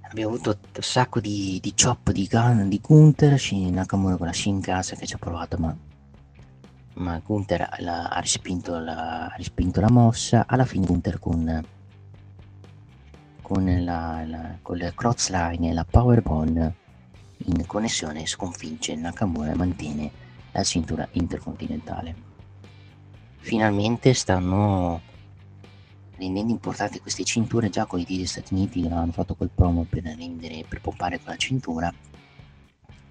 [0.10, 4.96] Abbiamo avuto un sacco di, di chop di Gun, di Gunther, Nakamura con la Shinkasa
[4.96, 5.76] che ci ha provato, ma
[6.94, 11.64] ma Gunther la, ha, respinto la, ha respinto la mossa alla fine Gunther con,
[13.50, 16.72] con, la, la, con il crossline e la powerbomb
[17.38, 20.12] in connessione sconfigge Nakamura e mantiene
[20.52, 22.16] la cintura intercontinentale.
[23.40, 25.02] Finalmente stanno
[26.18, 30.04] rendendo importanti queste cinture già con i degli Stati Uniti hanno fatto quel promo per
[30.04, 31.92] rendere per pompare quella cintura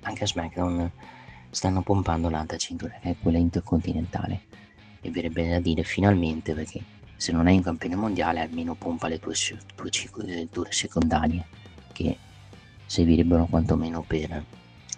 [0.02, 0.90] anche a SmackDown
[1.48, 4.43] stanno pompando l'altra cintura che è quella intercontinentale
[5.01, 9.19] e verrebbe da dire finalmente perché se non hai un campione mondiale almeno pompa le
[9.19, 9.35] tue,
[9.74, 11.45] tue cinture secondarie
[11.93, 12.16] che
[12.86, 14.45] servirebbero quantomeno per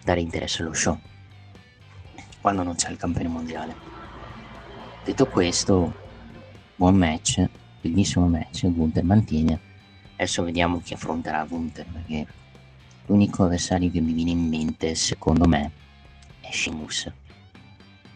[0.05, 0.99] dare interesse allo show
[2.43, 3.75] quando non c'è il campione mondiale.
[5.03, 5.95] Detto questo
[6.77, 7.43] buon match
[7.81, 9.59] bellissimo match Gunther mantiene.
[10.17, 12.27] Adesso vediamo chi affronterà Gunther perché
[13.07, 15.71] l'unico avversario che mi viene in mente secondo me
[16.41, 17.11] è Sheamus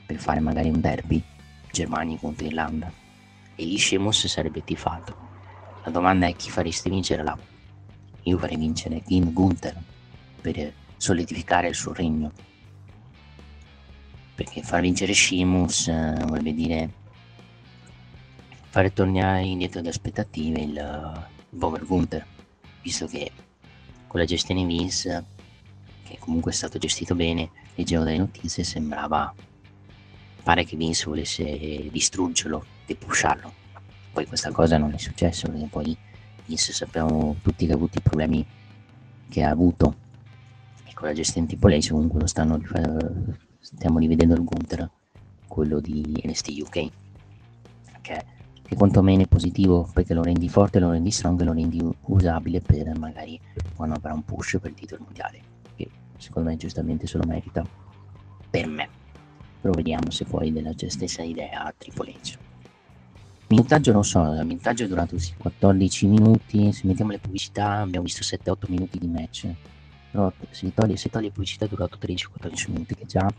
[0.04, 1.22] per fare magari un derby
[1.70, 3.02] Germania contro Irlanda
[3.54, 5.16] e lì Sheamus sarebbe tifato
[5.84, 7.36] la domanda è chi faresti vincere là
[8.24, 9.76] io farei vincere Kim Gunther
[10.40, 12.32] per solidificare il suo regno.
[14.34, 16.90] Perché far vincere Sheamus eh, vorrebbe dire
[18.70, 22.26] fare tornare indietro le aspettative il, il povero Gunther,
[22.82, 23.30] visto che
[24.06, 25.24] con la gestione Vince,
[26.04, 29.32] che comunque è stato gestito bene, leggevo delle notizie, sembrava
[30.42, 33.52] pare che Vince volesse distruggerlo, depusciarlo.
[34.12, 35.96] Poi questa cosa non è successa perché poi
[36.46, 38.46] Vince sappiamo tutti che ha avuto i problemi
[39.28, 39.96] che ha avuto
[40.84, 42.60] e con la gestione tipo lei comunque lo stanno
[43.60, 44.88] stiamo rivedendo il Gunther
[45.48, 46.90] quello di NST UK
[48.02, 48.24] che
[48.66, 52.96] che quantomeno è positivo perché lo rendi forte, lo rendi strong lo rendi usabile per
[52.98, 53.38] magari
[53.76, 55.40] quando avrà un push per il titolo mondiale,
[55.76, 57.64] che secondo me giustamente se lo merita
[58.48, 58.88] per me.
[59.60, 62.38] Però vediamo se poi della stessa idea a Triple H.
[63.46, 68.22] Minutaggio non so, il minutaggio è durato 14 minuti, se mettiamo le pubblicità abbiamo visto
[68.22, 69.46] 7-8 minuti di match,
[70.10, 73.30] però se toglie, se toglie pubblicità è durato 13-14 minuti che già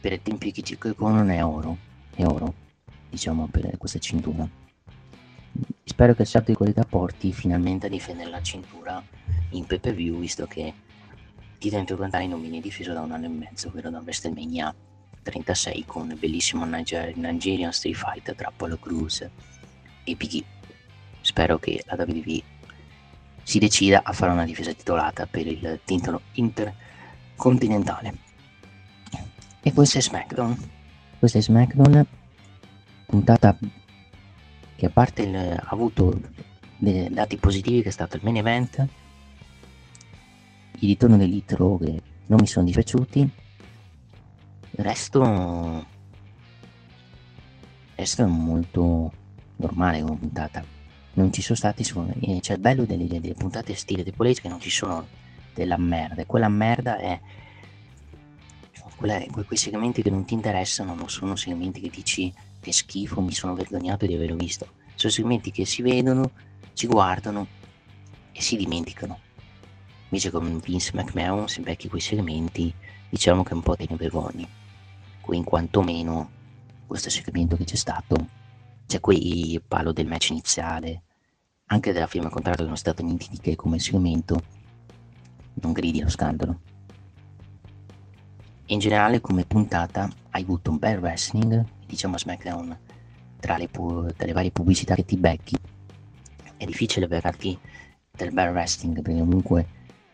[0.00, 1.76] per i tempi che ci non è oro,
[2.16, 2.52] è oro
[3.08, 4.48] diciamo, per questa cintura.
[5.84, 9.00] Spero che il salto di qualità porti finalmente a difendere la cintura
[9.50, 13.26] in pay per view, visto che il titolo intercontinentale non viene difeso da un anno
[13.26, 14.74] e mezzo, ovvero da WrestleMania
[15.22, 19.26] 36 con il bellissimo Niger- Nigerian Street Fight tra Apollo Cruz
[20.04, 20.44] e Biggie.
[21.20, 22.42] Spero che la WWE
[23.42, 28.14] si decida a fare una difesa titolata per il titolo intercontinentale.
[29.62, 30.70] E questo è SmackDown.
[31.18, 32.06] Questo è SmackDown
[33.12, 33.56] puntata
[34.74, 36.18] che a parte il, ha avuto
[36.78, 38.78] dei dati positivi che è stato il main event,
[40.78, 43.30] il ritorno dell'Hit Raw che non mi sono dispiaciuti,
[44.74, 45.86] il resto,
[47.94, 49.12] resto è molto
[49.56, 50.64] normale come puntata.
[51.14, 54.48] Non ci sono stati, c'è cioè il bello delle, delle puntate stile di Police che
[54.48, 55.06] non ci sono
[55.54, 57.20] della merda, e quella merda è
[58.96, 63.32] quella, quei segmenti che non ti interessano non sono segmenti che dici che schifo, mi
[63.32, 64.74] sono vergognato di averlo visto.
[64.94, 66.30] Sono segmenti che si vedono,
[66.74, 67.46] ci guardano
[68.30, 69.18] e si dimenticano.
[70.04, 72.72] Invece con Vince McMahon, se becchi quei segmenti,
[73.08, 74.48] diciamo che un po' te ne vergogni.
[75.30, 76.30] In quanto meno
[76.86, 78.28] questo segmento che c'è stato,
[78.86, 81.04] c'è qui il palo del match iniziale,
[81.66, 84.42] anche della firma contratto non è stato niente che come segmento,
[85.54, 86.60] non gridi lo scandalo.
[88.66, 92.78] In generale come puntata hai avuto un bel wrestling, diciamo SmackDown,
[93.40, 95.56] tra le, pu- tra le varie pubblicità che ti becchi,
[96.58, 97.58] è difficile beccarti
[98.10, 99.66] del bel wrestling perché comunque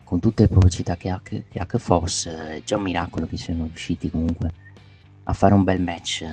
[0.05, 3.65] con tutte le pubblicità che ha, che ha Force è già un miracolo che siano
[3.65, 4.67] riusciti comunque
[5.29, 6.25] a fare un bel match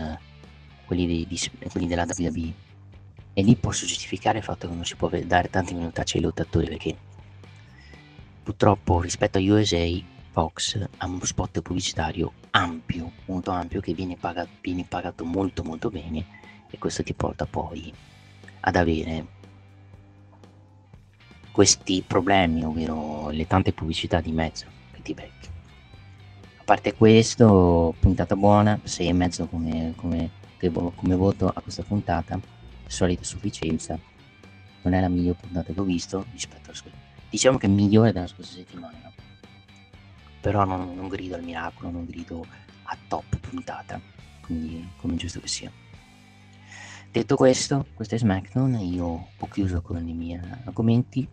[0.86, 1.38] quelli, di, di,
[1.70, 2.52] quelli della WWE
[3.34, 6.66] e lì posso giustificare il fatto che non si può dare tanti minutacci ai lottatori
[6.66, 6.96] perché
[8.42, 9.86] purtroppo rispetto a USA
[10.30, 15.90] Fox ha uno spot pubblicitario ampio, molto ampio, che viene pagato, viene pagato molto molto
[15.90, 16.24] bene
[16.70, 17.92] e questo ti porta poi
[18.60, 19.26] ad avere
[21.52, 25.55] questi problemi, ovvero le tante pubblicità di mezzo che ti becchi.
[26.66, 32.40] Parte questo, puntata buona, 6 e mezzo come, come, come voto a questa puntata,
[32.86, 33.96] solita sufficienza.
[34.82, 36.96] Non è la migliore puntata che ho visto rispetto alla scorsa.
[37.30, 39.06] Diciamo che è migliore della scorsa settimana
[40.46, 42.44] però non, non grido al miracolo, non grido
[42.84, 44.00] a top puntata,
[44.40, 45.72] quindi come giusto che sia.
[47.10, 51.26] Detto questo, questo è SmackDown, io ho chiuso con i miei argomenti.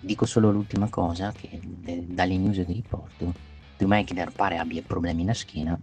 [0.00, 3.32] Dico solo l'ultima cosa, che dalle news che riporto,
[3.78, 5.78] Drew McIntyre pare abbia problemi alla schiena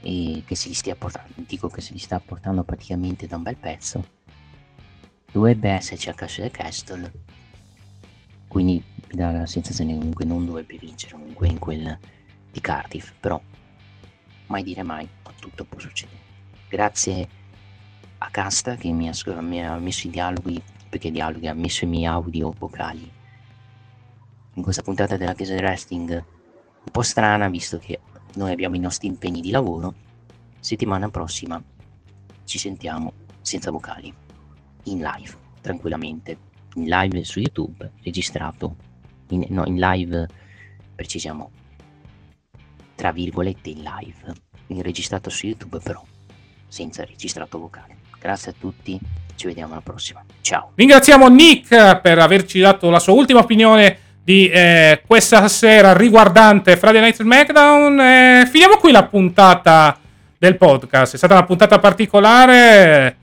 [0.00, 3.42] e che se li stia portando, dico che se li sta portando praticamente da un
[3.42, 4.04] bel pezzo.
[5.32, 7.12] dovrebbe esserci a Castle Castle,
[8.46, 11.98] quindi mi dà la sensazione che comunque non dovrebbe vincere comunque in quel
[12.52, 13.40] di Cardiff, però
[14.46, 15.08] mai dire mai,
[15.40, 16.20] tutto può succedere.
[16.68, 17.28] Grazie
[18.18, 21.88] a Casta che mi ha, mi ha messo i dialoghi, perché dialoghi, ha messo i
[21.88, 23.12] miei audio vocali
[24.54, 26.24] in questa puntata della Chiesa del Wrestling
[26.86, 28.00] un po' strana visto che
[28.34, 29.94] noi abbiamo i nostri impegni di lavoro.
[30.60, 31.62] Settimana prossima
[32.44, 34.12] ci sentiamo senza vocali,
[34.84, 36.38] in live, tranquillamente,
[36.74, 38.76] in live su YouTube, registrato,
[39.30, 40.26] in, no, in live,
[40.94, 41.50] precisiamo,
[42.94, 44.32] tra virgolette in live,
[44.68, 46.02] in registrato su YouTube però,
[46.68, 47.96] senza registrato vocale.
[48.18, 48.98] Grazie a tutti,
[49.34, 50.24] ci vediamo alla prossima.
[50.40, 50.72] Ciao.
[50.74, 57.00] Ringraziamo Nick per averci dato la sua ultima opinione di eh, questa sera riguardante Friday
[57.00, 58.00] Night SmackDown.
[58.00, 59.96] Eh, finiamo qui la puntata
[60.36, 61.14] del podcast.
[61.14, 63.18] È stata una puntata particolare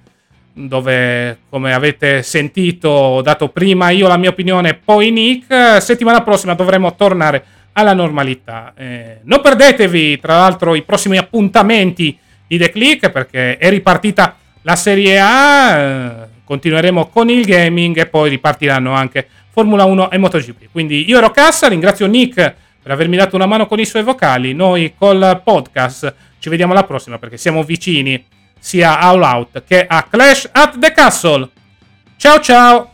[0.54, 5.82] dove, come avete sentito, ho dato prima io la mia opinione, poi Nick.
[5.82, 7.44] Settimana prossima dovremo tornare
[7.74, 8.72] alla normalità.
[8.74, 12.18] Eh, non perdetevi, tra l'altro, i prossimi appuntamenti
[12.48, 15.78] di The Click perché è ripartita la Serie A.
[15.78, 16.12] Eh,
[16.46, 20.70] continueremo con il gaming e poi ripartiranno anche Formula 1 e MotoGP.
[20.72, 24.54] Quindi io ero Cassa, ringrazio Nick per avermi dato una mano con i suoi vocali.
[24.54, 28.26] Noi col podcast ci vediamo alla prossima perché siamo vicini
[28.60, 31.50] sia a All Out che a Clash at the Castle.
[32.18, 32.93] Ciao ciao!